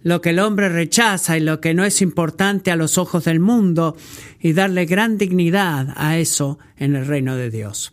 lo 0.03 0.21
que 0.21 0.31
el 0.31 0.41
hombre 0.41 0.69
rechaza 0.69 1.37
y 1.37 1.43
lo 1.43 1.61
que 1.61 1.75
no 1.75 1.85
es 1.85 2.03
importante 2.03 2.73
a 2.73 2.77
los 2.77 2.99
ojos 2.99 3.27
del 3.27 3.39
mundo 3.39 3.97
y 4.41 4.53
darle 4.53 4.85
gran 4.85 5.17
dignidad 5.17 5.95
a 5.95 6.19
eso 6.19 6.59
en 6.77 6.97
el 6.97 7.07
reino 7.07 7.37
de 7.37 7.51
Dios. 7.51 7.93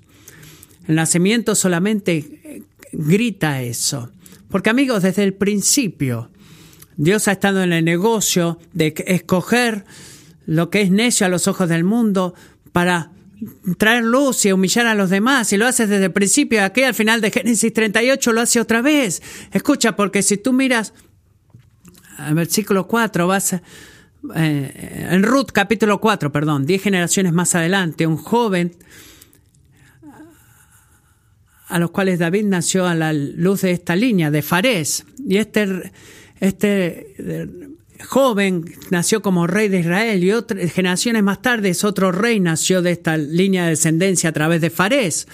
El 0.88 0.96
nacimiento 0.96 1.54
solamente 1.54 2.64
grita 2.92 3.62
eso. 3.62 4.10
Porque 4.50 4.72
amigos, 4.72 5.04
desde 5.04 5.24
el 5.24 5.36
principio, 5.36 6.32
Dios 6.98 7.28
ha 7.28 7.34
estado 7.34 7.62
en 7.62 7.74
el 7.74 7.86
negocio 7.86 8.58
de 8.74 8.96
escoger 9.06 9.86
lo 10.46 10.70
que 10.70 10.82
es 10.82 10.92
necio 10.92 11.26
a 11.26 11.30
los 11.30 11.48
ojos 11.48 11.70
del 11.70 11.84
mundo 11.84 12.34
para 12.72 13.12
traer 13.78 14.04
luz 14.04 14.46
y 14.46 14.52
humillar 14.52 14.88
a 14.88 14.96
los 14.96 15.10
demás. 15.10 15.52
Y 15.54 15.58
lo 15.58 15.68
haces 15.68 15.90
desde 15.90 16.06
el 16.06 16.12
principio, 16.12 16.64
aquí 16.64 16.84
al 16.84 16.94
final 16.94 17.22
de 17.22 17.32
Génesis 17.32 17.74
38 17.74 18.34
lo 18.34 18.42
hace 18.42 18.60
otra 18.60 18.82
vez. 18.82 19.22
Escucha, 19.52 19.96
porque 19.96 20.22
si 20.22 20.38
tú 20.38 20.54
miras 20.54 20.94
al 22.18 22.36
versículo 22.36 22.88
4, 22.88 23.28
vas 23.28 23.54
eh, 24.36 25.08
en 25.12 25.24
Ruth 25.24 25.48
capítulo 25.52 26.00
4, 26.00 26.32
perdón, 26.32 26.66
diez 26.66 26.82
generaciones 26.82 27.34
más 27.34 27.56
adelante, 27.56 28.08
un 28.08 28.18
joven 28.18 28.76
a 31.68 31.80
los 31.80 31.92
cuales 31.92 32.20
David 32.20 32.46
nació 32.46 32.86
a 32.86 32.94
la 32.94 33.14
luz 33.14 33.62
de 33.62 33.72
esta 33.72 33.96
línea, 33.96 34.30
de 34.30 34.44
Fares. 34.44 35.06
Y 35.28 35.38
este, 35.38 35.92
este 36.40 37.16
joven 38.06 38.66
nació 38.90 39.22
como 39.22 39.48
rey 39.48 39.70
de 39.70 39.80
Israel 39.80 40.24
y 40.24 40.32
otras 40.32 40.72
generaciones 40.72 41.24
más 41.24 41.42
tarde 41.42 41.76
otro 41.84 42.12
rey 42.12 42.40
nació 42.40 42.82
de 42.82 42.92
esta 42.92 43.18
línea 43.18 43.64
de 43.64 43.72
descendencia 43.72 44.30
a 44.30 44.34
través 44.34 44.62
de 44.62 44.70
Fares, 44.70 45.28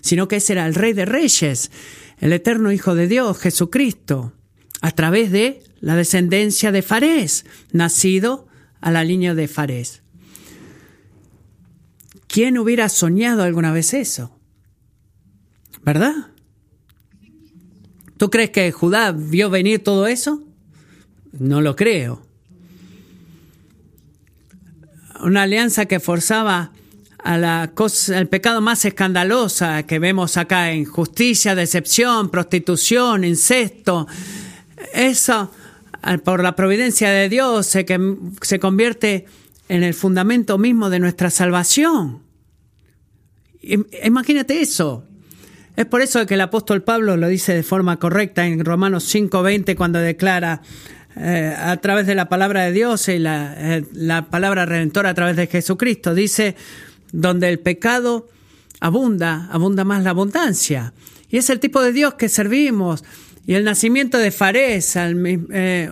sino 0.00 0.28
que 0.28 0.36
ese 0.36 0.54
era 0.54 0.66
el 0.66 0.74
rey 0.74 0.92
de 0.92 1.04
reyes, 1.04 1.70
el 2.18 2.32
eterno 2.32 2.72
Hijo 2.72 2.94
de 2.94 3.08
Dios, 3.08 3.38
Jesucristo, 3.38 4.32
a 4.80 4.90
través 4.92 5.30
de 5.30 5.62
la 5.80 5.96
descendencia 5.96 6.72
de 6.72 6.82
Fares, 6.82 7.46
nacido 7.72 8.46
a 8.80 8.90
la 8.90 9.04
línea 9.04 9.34
de 9.34 9.48
Fares. 9.48 10.02
¿Quién 12.26 12.58
hubiera 12.58 12.88
soñado 12.88 13.42
alguna 13.42 13.72
vez 13.72 13.94
eso? 13.94 14.38
¿Verdad? 15.82 16.14
¿Tú 18.18 18.30
crees 18.30 18.50
que 18.50 18.70
Judá 18.72 19.12
vio 19.12 19.48
venir 19.48 19.82
todo 19.82 20.06
eso? 20.06 20.47
No 21.32 21.60
lo 21.60 21.76
creo. 21.76 22.22
Una 25.20 25.42
alianza 25.42 25.86
que 25.86 26.00
forzaba 26.00 26.72
a 27.18 27.36
la 27.36 27.72
al 28.14 28.28
pecado 28.28 28.60
más 28.60 28.84
escandalosa 28.84 29.82
que 29.82 29.98
vemos 29.98 30.36
acá, 30.36 30.72
injusticia, 30.72 31.54
decepción, 31.54 32.30
prostitución, 32.30 33.24
incesto. 33.24 34.06
Eso 34.94 35.50
por 36.24 36.42
la 36.42 36.54
providencia 36.54 37.10
de 37.10 37.28
Dios 37.28 37.66
se, 37.66 37.84
que, 37.84 38.16
se 38.42 38.58
convierte 38.58 39.26
en 39.68 39.82
el 39.82 39.94
fundamento 39.94 40.58
mismo 40.58 40.90
de 40.90 41.00
nuestra 41.00 41.30
salvación. 41.30 42.22
Imagínate 44.04 44.60
eso. 44.60 45.04
Es 45.76 45.86
por 45.86 46.00
eso 46.00 46.26
que 46.26 46.34
el 46.34 46.40
apóstol 46.40 46.82
Pablo 46.82 47.16
lo 47.16 47.28
dice 47.28 47.54
de 47.54 47.62
forma 47.62 47.98
correcta 47.98 48.46
en 48.46 48.64
Romanos 48.64 49.04
5:20 49.14 49.76
cuando 49.76 49.98
declara 49.98 50.62
eh, 51.18 51.54
a 51.58 51.76
través 51.78 52.06
de 52.06 52.14
la 52.14 52.28
palabra 52.28 52.64
de 52.64 52.72
Dios 52.72 53.08
y 53.08 53.18
la, 53.18 53.54
eh, 53.56 53.84
la 53.92 54.26
palabra 54.26 54.66
redentora 54.66 55.10
a 55.10 55.14
través 55.14 55.36
de 55.36 55.46
Jesucristo. 55.46 56.14
Dice, 56.14 56.54
donde 57.12 57.48
el 57.48 57.58
pecado 57.58 58.28
abunda, 58.80 59.48
abunda 59.50 59.84
más 59.84 60.02
la 60.02 60.10
abundancia. 60.10 60.92
Y 61.28 61.38
es 61.38 61.50
el 61.50 61.60
tipo 61.60 61.82
de 61.82 61.92
Dios 61.92 62.14
que 62.14 62.28
servimos. 62.28 63.04
Y 63.46 63.54
el 63.54 63.64
nacimiento 63.64 64.18
de 64.18 64.30
Fares, 64.30 64.94
eh, 64.96 65.90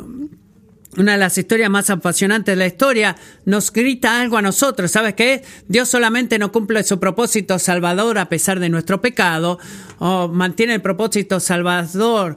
una 0.97 1.13
de 1.13 1.19
las 1.19 1.37
historias 1.39 1.71
más 1.71 1.91
apasionantes 1.91 2.53
de 2.53 2.57
la 2.57 2.67
historia, 2.67 3.17
nos 3.45 3.73
grita 3.73 4.21
algo 4.21 4.37
a 4.37 4.43
nosotros. 4.43 4.91
¿Sabes 4.91 5.15
qué? 5.15 5.43
Dios 5.69 5.89
solamente 5.89 6.39
no 6.39 6.53
cumple 6.53 6.85
su 6.85 6.99
propósito 7.01 7.59
salvador 7.59 8.19
a 8.19 8.29
pesar 8.29 8.61
de 8.61 8.69
nuestro 8.69 9.01
pecado, 9.01 9.59
o 9.99 10.29
mantiene 10.29 10.75
el 10.75 10.83
propósito 10.83 11.41
salvador 11.41 12.37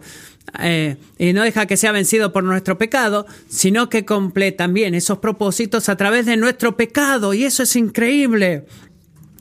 eh, 0.60 0.98
y 1.18 1.34
no 1.34 1.44
deja 1.44 1.66
que 1.66 1.78
sea 1.78 1.92
vencido 1.92 2.32
por 2.32 2.44
nuestro 2.44 2.78
pecado, 2.78 3.26
sino 3.48 3.90
que 3.90 4.06
cumple 4.06 4.52
también 4.52 4.96
esos 4.96 5.20
propósitos 5.20 5.90
a 5.90 5.98
través 5.98 6.26
de 6.26 6.38
nuestro 6.38 6.78
pecado. 6.78 7.34
Y 7.34 7.44
eso 7.44 7.64
es 7.64 7.76
increíble 7.76 8.66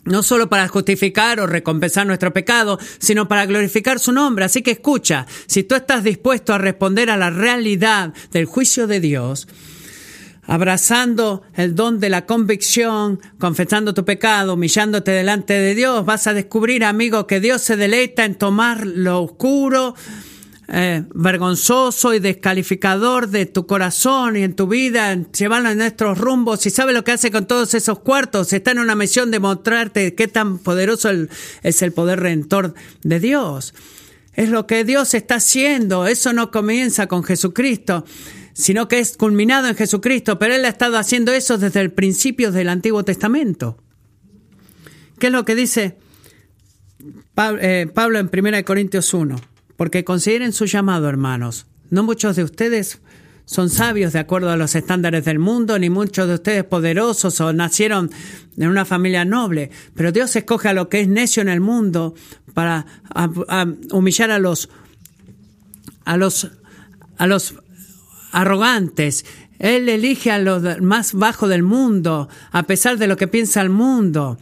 no 0.04 0.22
solo 0.22 0.48
para 0.48 0.68
justificar 0.68 1.38
o 1.40 1.46
recompensar 1.46 2.06
nuestro 2.06 2.32
pecado, 2.32 2.78
sino 2.98 3.28
para 3.28 3.46
glorificar 3.46 3.98
su 3.98 4.12
nombre. 4.12 4.44
Así 4.44 4.62
que 4.62 4.72
escucha, 4.72 5.26
si 5.46 5.62
tú 5.62 5.74
estás 5.74 6.02
dispuesto 6.02 6.54
a 6.54 6.58
responder 6.58 7.10
a 7.10 7.16
la 7.16 7.30
realidad 7.30 8.14
del 8.32 8.46
juicio 8.46 8.86
de 8.86 9.00
Dios, 9.00 9.48
abrazando 10.46 11.42
el 11.54 11.74
don 11.74 12.00
de 12.00 12.08
la 12.08 12.24
convicción, 12.24 13.20
confesando 13.38 13.92
tu 13.92 14.04
pecado, 14.04 14.54
humillándote 14.54 15.10
delante 15.10 15.52
de 15.52 15.74
Dios, 15.74 16.06
vas 16.06 16.26
a 16.26 16.32
descubrir, 16.32 16.84
amigo, 16.84 17.26
que 17.26 17.38
Dios 17.38 17.60
se 17.60 17.76
deleita 17.76 18.24
en 18.24 18.34
tomar 18.34 18.86
lo 18.86 19.22
oscuro, 19.22 19.94
eh, 20.70 21.04
vergonzoso 21.14 22.12
y 22.12 22.18
descalificador 22.18 23.28
de 23.28 23.46
tu 23.46 23.66
corazón 23.66 24.36
y 24.36 24.42
en 24.42 24.54
tu 24.54 24.66
vida, 24.66 25.16
llevarlo 25.32 25.70
en 25.70 25.78
nuestros 25.78 26.18
rumbos. 26.18 26.66
Y 26.66 26.70
sabe 26.70 26.92
lo 26.92 27.04
que 27.04 27.12
hace 27.12 27.30
con 27.30 27.46
todos 27.46 27.72
esos 27.72 28.00
cuartos. 28.00 28.52
Está 28.52 28.72
en 28.72 28.80
una 28.80 28.94
misión 28.94 29.30
de 29.30 29.40
mostrarte 29.40 30.14
qué 30.14 30.28
tan 30.28 30.58
poderoso 30.58 31.08
es 31.62 31.80
el 31.80 31.92
poder 31.92 32.20
redentor 32.20 32.74
de 33.02 33.18
Dios. 33.18 33.72
Es 34.34 34.50
lo 34.50 34.66
que 34.66 34.84
Dios 34.84 35.14
está 35.14 35.36
haciendo. 35.36 36.06
Eso 36.06 36.34
no 36.34 36.50
comienza 36.50 37.06
con 37.06 37.24
Jesucristo, 37.24 38.04
sino 38.52 38.88
que 38.88 38.98
es 38.98 39.16
culminado 39.16 39.68
en 39.68 39.74
Jesucristo. 39.74 40.38
Pero 40.38 40.54
Él 40.54 40.66
ha 40.66 40.68
estado 40.68 40.98
haciendo 40.98 41.32
eso 41.32 41.56
desde 41.56 41.80
el 41.80 41.92
principio 41.92 42.52
del 42.52 42.68
Antiguo 42.68 43.04
Testamento. 43.04 43.78
¿Qué 45.18 45.28
es 45.28 45.32
lo 45.32 45.46
que 45.46 45.54
dice 45.54 45.96
eh, 47.60 47.86
Pablo 47.94 48.18
en 48.18 48.30
1 48.30 48.64
Corintios 48.66 49.14
1? 49.14 49.57
Porque 49.78 50.02
consideren 50.02 50.52
su 50.52 50.64
llamado, 50.64 51.08
hermanos. 51.08 51.66
No 51.88 52.02
muchos 52.02 52.34
de 52.34 52.42
ustedes 52.42 53.00
son 53.44 53.70
sabios 53.70 54.12
de 54.12 54.18
acuerdo 54.18 54.50
a 54.50 54.56
los 54.56 54.74
estándares 54.74 55.24
del 55.24 55.38
mundo, 55.38 55.78
ni 55.78 55.88
muchos 55.88 56.26
de 56.26 56.34
ustedes 56.34 56.64
poderosos 56.64 57.40
o 57.40 57.52
nacieron 57.52 58.10
en 58.56 58.68
una 58.68 58.84
familia 58.84 59.24
noble, 59.24 59.70
pero 59.94 60.10
Dios 60.10 60.34
escoge 60.34 60.68
a 60.68 60.72
lo 60.72 60.88
que 60.88 61.02
es 61.02 61.08
necio 61.08 61.42
en 61.42 61.48
el 61.48 61.60
mundo 61.60 62.16
para 62.54 62.86
humillar 63.92 64.32
a 64.32 64.40
los 64.40 64.68
a 66.04 66.16
los 66.16 66.50
a 67.16 67.28
los 67.28 67.54
arrogantes. 68.32 69.24
Él 69.60 69.88
elige 69.88 70.32
a 70.32 70.40
los 70.40 70.80
más 70.80 71.14
bajos 71.14 71.48
del 71.48 71.62
mundo, 71.62 72.28
a 72.50 72.64
pesar 72.64 72.98
de 72.98 73.06
lo 73.06 73.16
que 73.16 73.28
piensa 73.28 73.60
el 73.60 73.70
mundo. 73.70 74.38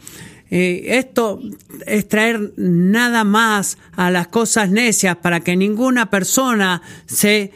Eh, 0.49 0.97
esto 0.97 1.41
es 1.85 2.07
traer 2.07 2.53
nada 2.55 3.23
más 3.23 3.77
a 3.93 4.09
las 4.11 4.27
cosas 4.27 4.69
necias 4.69 5.17
para 5.17 5.41
que 5.41 5.57
ninguna 5.57 6.09
persona 6.09 6.81
se, 7.05 7.51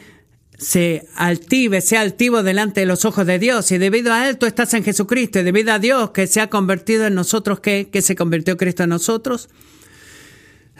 se 0.58 1.08
altive, 1.16 1.80
sea 1.80 2.02
altivo 2.02 2.42
delante 2.42 2.80
de 2.80 2.86
los 2.86 3.04
ojos 3.04 3.26
de 3.26 3.38
Dios. 3.38 3.70
Y 3.72 3.78
debido 3.78 4.12
a 4.12 4.28
Él 4.28 4.36
tú 4.36 4.46
estás 4.46 4.74
en 4.74 4.84
Jesucristo 4.84 5.40
y 5.40 5.42
debido 5.42 5.72
a 5.72 5.78
Dios 5.78 6.10
que 6.10 6.26
se 6.26 6.40
ha 6.40 6.50
convertido 6.50 7.06
en 7.06 7.14
nosotros, 7.14 7.60
¿qué? 7.60 7.88
que 7.90 8.02
se 8.02 8.14
convirtió 8.14 8.56
Cristo 8.56 8.82
en 8.82 8.90
nosotros? 8.90 9.48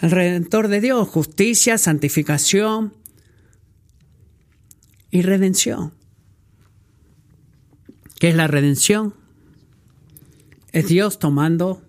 El 0.00 0.10
Redentor 0.10 0.68
de 0.68 0.80
Dios, 0.80 1.08
justicia, 1.08 1.78
santificación 1.78 2.94
y 5.10 5.22
redención. 5.22 5.94
¿Qué 8.18 8.30
es 8.30 8.34
la 8.34 8.48
redención? 8.48 9.14
Es 10.72 10.88
Dios 10.88 11.18
tomando 11.18 11.82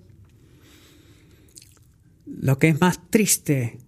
lo 2.44 2.60
que 2.60 2.68
es 2.68 2.82
más 2.82 3.00
triste, 3.10 3.80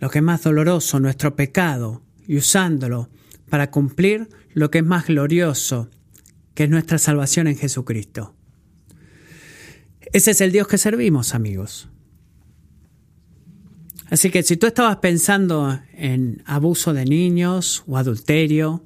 lo 0.00 0.08
que 0.08 0.20
es 0.20 0.24
más 0.24 0.42
doloroso, 0.42 0.98
nuestro 0.98 1.36
pecado, 1.36 2.00
y 2.26 2.38
usándolo 2.38 3.10
para 3.50 3.70
cumplir 3.70 4.30
lo 4.54 4.70
que 4.70 4.78
es 4.78 4.84
más 4.84 5.08
glorioso, 5.08 5.90
que 6.54 6.64
es 6.64 6.70
nuestra 6.70 6.96
salvación 6.96 7.48
en 7.48 7.58
Jesucristo. 7.58 8.34
Ese 10.14 10.30
es 10.30 10.40
el 10.40 10.52
Dios 10.52 10.68
que 10.68 10.78
servimos, 10.78 11.34
amigos. 11.34 11.90
Así 14.08 14.30
que 14.30 14.42
si 14.42 14.56
tú 14.56 14.66
estabas 14.66 14.96
pensando 14.96 15.78
en 15.92 16.42
abuso 16.46 16.94
de 16.94 17.04
niños 17.04 17.84
o 17.86 17.98
adulterio, 17.98 18.82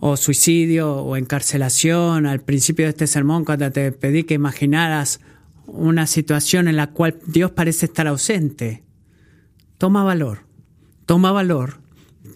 o 0.00 0.16
suicidio 0.16 0.96
o 0.96 1.18
encarcelación 1.18 2.24
al 2.24 2.40
principio 2.40 2.86
de 2.86 2.90
este 2.90 3.06
sermón 3.06 3.44
cuando 3.44 3.70
te 3.70 3.92
pedí 3.92 4.24
que 4.24 4.32
imaginaras 4.32 5.20
una 5.66 6.06
situación 6.06 6.68
en 6.68 6.76
la 6.76 6.88
cual 6.88 7.18
Dios 7.26 7.50
parece 7.50 7.86
estar 7.86 8.06
ausente, 8.06 8.84
toma 9.78 10.04
valor, 10.04 10.40
toma 11.06 11.32
valor, 11.32 11.80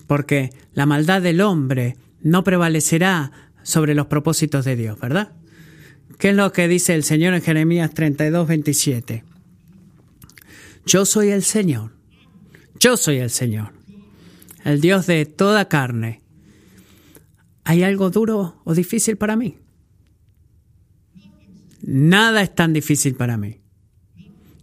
porque 0.06 0.50
la 0.72 0.86
maldad 0.86 1.22
del 1.22 1.40
hombre 1.40 1.96
no 2.22 2.44
prevalecerá 2.44 3.32
sobre 3.62 3.94
los 3.94 4.06
propósitos 4.06 4.64
de 4.64 4.76
Dios, 4.76 4.98
¿verdad? 5.00 5.32
¿Qué 6.18 6.30
es 6.30 6.36
lo 6.36 6.52
que 6.52 6.68
dice 6.68 6.94
el 6.94 7.02
Señor 7.02 7.34
en 7.34 7.42
Jeremías 7.42 7.92
32, 7.92 8.48
27? 8.48 9.24
Yo 10.86 11.04
soy 11.04 11.28
el 11.30 11.42
Señor, 11.42 11.92
yo 12.78 12.96
soy 12.96 13.18
el 13.18 13.30
Señor, 13.30 13.72
el 14.64 14.80
Dios 14.80 15.06
de 15.06 15.26
toda 15.26 15.68
carne. 15.68 16.22
¿Hay 17.64 17.82
algo 17.82 18.10
duro 18.10 18.60
o 18.64 18.74
difícil 18.74 19.16
para 19.16 19.36
mí? 19.36 19.58
Nada 21.86 22.42
es 22.42 22.54
tan 22.54 22.72
difícil 22.72 23.14
para 23.14 23.36
mí. 23.36 23.60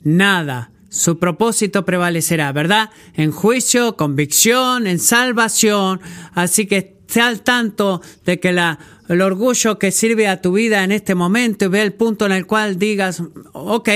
Nada. 0.03 0.71
Su 0.89 1.17
propósito 1.17 1.85
prevalecerá, 1.85 2.51
¿verdad? 2.51 2.91
En 3.15 3.31
juicio, 3.31 3.95
convicción, 3.95 4.85
en 4.85 4.99
salvación. 4.99 6.01
Así 6.33 6.67
que 6.67 6.77
esté 7.07 7.21
al 7.21 7.41
tanto 7.41 8.01
de 8.25 8.39
que 8.39 8.51
la, 8.51 8.77
el 9.07 9.21
orgullo 9.21 9.79
que 9.79 9.91
sirve 9.91 10.27
a 10.27 10.41
tu 10.41 10.51
vida 10.51 10.83
en 10.83 10.91
este 10.91 11.15
momento 11.15 11.65
y 11.65 11.67
ve 11.69 11.81
el 11.81 11.93
punto 11.93 12.25
en 12.25 12.33
el 12.33 12.45
cual 12.45 12.77
digas, 12.77 13.23
ok, 13.53 13.89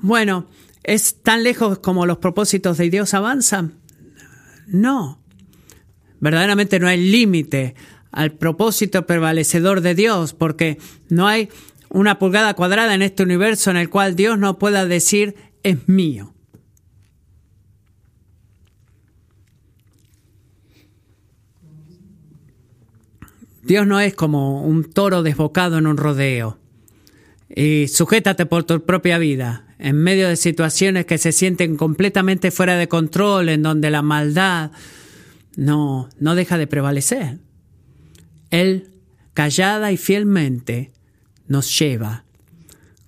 bueno, 0.00 0.48
¿es 0.84 1.22
tan 1.22 1.42
lejos 1.42 1.80
como 1.80 2.06
los 2.06 2.18
propósitos 2.18 2.78
de 2.78 2.88
Dios 2.88 3.12
avanzan? 3.14 3.80
No. 4.66 5.20
Verdaderamente 6.20 6.78
no 6.78 6.86
hay 6.86 7.10
límite 7.10 7.74
al 8.12 8.32
propósito 8.32 9.06
prevalecedor 9.06 9.80
de 9.80 9.96
Dios, 9.96 10.34
porque 10.34 10.78
no 11.08 11.26
hay 11.26 11.48
una 11.94 12.18
pulgada 12.18 12.54
cuadrada 12.54 12.92
en 12.92 13.02
este 13.02 13.22
universo 13.22 13.70
en 13.70 13.76
el 13.76 13.88
cual 13.88 14.16
Dios 14.16 14.36
no 14.36 14.58
pueda 14.58 14.84
decir 14.84 15.36
es 15.62 15.88
mío. 15.88 16.34
Dios 23.62 23.86
no 23.86 24.00
es 24.00 24.12
como 24.12 24.62
un 24.62 24.90
toro 24.92 25.22
desbocado 25.22 25.78
en 25.78 25.86
un 25.86 25.96
rodeo. 25.96 26.58
Y 27.48 27.86
sujétate 27.86 28.44
por 28.44 28.64
tu 28.64 28.84
propia 28.84 29.18
vida, 29.18 29.64
en 29.78 29.96
medio 29.96 30.28
de 30.28 30.36
situaciones 30.36 31.06
que 31.06 31.16
se 31.16 31.30
sienten 31.30 31.76
completamente 31.76 32.50
fuera 32.50 32.76
de 32.76 32.88
control, 32.88 33.48
en 33.48 33.62
donde 33.62 33.90
la 33.90 34.02
maldad 34.02 34.72
no, 35.56 36.08
no 36.18 36.34
deja 36.34 36.58
de 36.58 36.66
prevalecer. 36.66 37.38
Él, 38.50 38.90
callada 39.32 39.92
y 39.92 39.96
fielmente, 39.96 40.93
nos 41.46 41.78
lleva, 41.78 42.24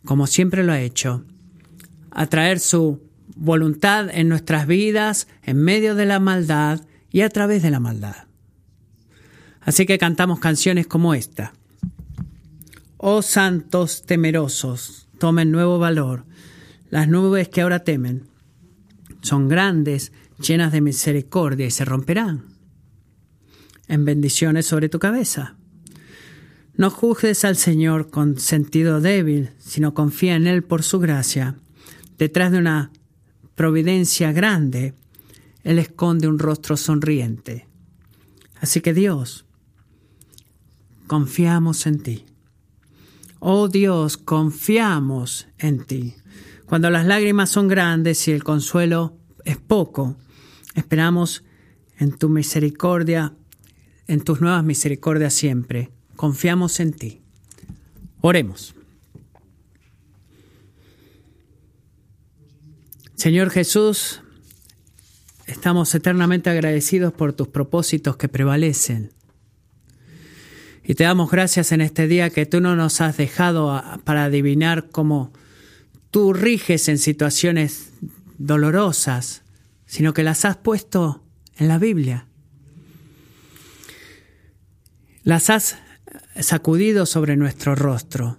como 0.05 0.26
siempre 0.26 0.62
lo 0.64 0.72
ha 0.72 0.80
hecho, 0.80 1.24
a 2.11 2.26
traer 2.26 2.61
su 2.61 3.03
voluntad 3.37 4.09
en 4.11 4.28
nuestras 4.28 4.66
vidas 4.66 5.28
en 5.43 5.59
medio 5.59 5.95
de 5.95 6.07
la 6.07 6.20
maldad 6.20 6.80
y 7.11 7.20
a 7.20 7.28
través 7.28 7.62
de 7.62 7.70
la 7.70 7.80
maldad. 7.80 8.26
Así 9.61 9.84
que 9.84 9.99
cantamos 9.99 10.39
canciones 10.39 10.87
como 10.87 11.14
esta. 11.14 11.53
Oh 12.99 13.20
santos 13.20 14.05
temerosos, 14.07 15.09
tomen 15.18 15.51
nuevo 15.51 15.78
valor. 15.78 16.24
Las 16.89 17.09
nubes 17.09 17.49
que 17.49 17.62
ahora 17.62 17.80
temen 17.80 18.28
son 19.22 19.49
grandes, 19.49 20.12
llenas 20.41 20.72
de 20.72 20.80
misericordia 20.80 21.66
y 21.66 21.70
se 21.70 21.84
romperán. 21.84 22.45
en 23.89 24.05
bendiciones 24.05 24.66
sobre 24.66 24.89
tu 24.89 24.99
cabeza. 24.99 25.57
No 26.77 26.91
juzgues 26.91 27.47
al 27.47 27.57
Señor 27.57 28.11
con 28.11 28.39
sentido 28.39 29.01
débil, 29.01 29.51
sino 29.59 29.95
confía 29.95 30.37
en 30.37 30.47
Él 30.47 30.62
por 30.62 30.83
su 30.83 30.99
gracia. 30.99 31.57
Detrás 32.18 32.53
de 32.53 32.59
una 32.59 32.91
providencia 33.55 34.31
grande, 34.33 34.95
Él 35.64 35.79
esconde 35.79 36.29
un 36.29 36.39
rostro 36.39 36.77
sonriente. 36.77 37.66
Así 38.61 38.83
que 38.83 38.93
Dios, 38.93 39.47
confiamos 41.07 41.87
en 41.87 42.03
ti. 42.03 42.27
Oh 43.39 43.68
Dios, 43.68 44.18
confiamos 44.18 45.49
en 45.59 45.85
ti. 45.85 46.14
Cuando 46.66 46.91
las 46.91 47.07
lágrimas 47.07 47.49
son 47.49 47.68
grandes 47.68 48.29
y 48.29 48.33
el 48.33 48.45
consuelo 48.45 49.16
es 49.45 49.57
poco, 49.57 50.16
esperamos 50.74 51.43
en 51.97 52.12
tu 52.12 52.29
misericordia, 52.29 53.33
en 54.09 54.20
tus 54.20 54.43
nuevas 54.43 54.64
misericordias 54.64 55.33
siempre. 55.33 55.95
Confiamos 56.16 56.80
en 56.80 56.92
ti. 56.92 57.20
Oremos. 58.22 58.74
Señor 63.14 63.50
Jesús, 63.50 64.22
estamos 65.46 65.94
eternamente 65.94 66.50
agradecidos 66.50 67.12
por 67.12 67.32
tus 67.32 67.48
propósitos 67.48 68.16
que 68.16 68.28
prevalecen. 68.28 69.12
Y 70.84 70.94
te 70.94 71.04
damos 71.04 71.30
gracias 71.30 71.72
en 71.72 71.80
este 71.80 72.06
día 72.06 72.30
que 72.30 72.46
tú 72.46 72.60
no 72.60 72.76
nos 72.76 73.00
has 73.00 73.16
dejado 73.16 73.82
para 74.04 74.24
adivinar 74.24 74.88
cómo 74.90 75.32
tú 76.10 76.32
riges 76.32 76.88
en 76.88 76.98
situaciones 76.98 77.90
dolorosas, 78.38 79.42
sino 79.86 80.14
que 80.14 80.22
las 80.22 80.44
has 80.44 80.56
puesto 80.56 81.24
en 81.56 81.68
la 81.68 81.78
Biblia. 81.78 82.26
Las 85.24 85.50
has 85.50 85.78
sacudido 86.41 87.07
sobre 87.07 87.37
nuestro 87.37 87.74
rostro. 87.74 88.39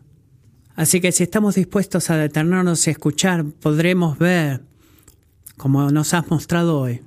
Así 0.75 1.01
que 1.01 1.11
si 1.11 1.23
estamos 1.23 1.55
dispuestos 1.55 2.09
a 2.09 2.17
detenernos 2.17 2.85
y 2.87 2.91
escuchar, 2.91 3.45
podremos 3.45 4.19
ver, 4.19 4.61
como 5.57 5.89
nos 5.89 6.13
has 6.13 6.29
mostrado 6.29 6.79
hoy, 6.79 7.01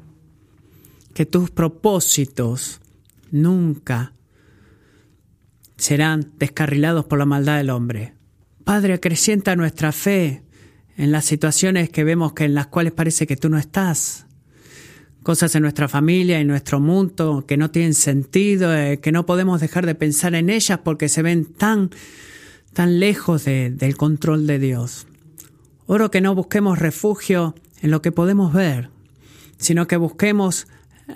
que 1.14 1.26
tus 1.26 1.50
propósitos 1.50 2.80
nunca 3.30 4.12
serán 5.76 6.32
descarrilados 6.38 7.04
por 7.04 7.18
la 7.18 7.26
maldad 7.26 7.58
del 7.58 7.70
hombre. 7.70 8.14
Padre, 8.64 8.94
acrecienta 8.94 9.56
nuestra 9.56 9.92
fe 9.92 10.42
en 10.96 11.12
las 11.12 11.24
situaciones 11.24 11.90
que 11.90 12.04
vemos 12.04 12.32
que 12.32 12.44
en 12.44 12.54
las 12.54 12.66
cuales 12.66 12.92
parece 12.92 13.26
que 13.26 13.36
tú 13.36 13.48
no 13.48 13.58
estás. 13.58 14.26
Cosas 15.30 15.54
en 15.54 15.62
nuestra 15.62 15.86
familia, 15.86 16.40
en 16.40 16.48
nuestro 16.48 16.80
mundo 16.80 17.44
que 17.46 17.56
no 17.56 17.70
tienen 17.70 17.94
sentido, 17.94 18.76
eh, 18.76 18.98
que 18.98 19.12
no 19.12 19.26
podemos 19.26 19.60
dejar 19.60 19.86
de 19.86 19.94
pensar 19.94 20.34
en 20.34 20.50
ellas 20.50 20.80
porque 20.82 21.08
se 21.08 21.22
ven 21.22 21.44
tan, 21.44 21.90
tan 22.72 22.98
lejos 22.98 23.44
del 23.44 23.96
control 23.96 24.48
de 24.48 24.58
Dios. 24.58 25.06
Oro 25.86 26.10
que 26.10 26.20
no 26.20 26.34
busquemos 26.34 26.80
refugio 26.80 27.54
en 27.80 27.92
lo 27.92 28.02
que 28.02 28.10
podemos 28.10 28.52
ver, 28.52 28.90
sino 29.56 29.86
que 29.86 29.96
busquemos 29.98 30.66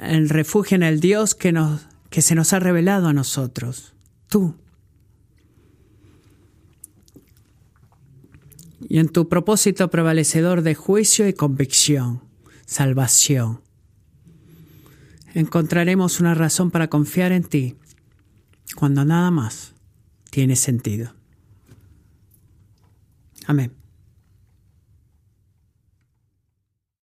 el 0.00 0.28
refugio 0.28 0.76
en 0.76 0.84
el 0.84 1.00
Dios 1.00 1.34
que, 1.34 1.50
nos, 1.50 1.88
que 2.08 2.22
se 2.22 2.36
nos 2.36 2.52
ha 2.52 2.60
revelado 2.60 3.08
a 3.08 3.12
nosotros 3.12 3.94
tú. 4.28 4.54
Y 8.88 9.00
en 9.00 9.08
tu 9.08 9.28
propósito 9.28 9.90
prevalecedor 9.90 10.62
de 10.62 10.76
juicio 10.76 11.26
y 11.26 11.32
convicción, 11.32 12.22
salvación, 12.64 13.63
encontraremos 15.34 16.20
una 16.20 16.34
razón 16.34 16.70
para 16.70 16.88
confiar 16.88 17.32
en 17.32 17.44
ti 17.44 17.76
cuando 18.76 19.04
nada 19.04 19.30
más 19.30 19.74
tiene 20.30 20.56
sentido. 20.56 21.12
Amén. 23.46 23.83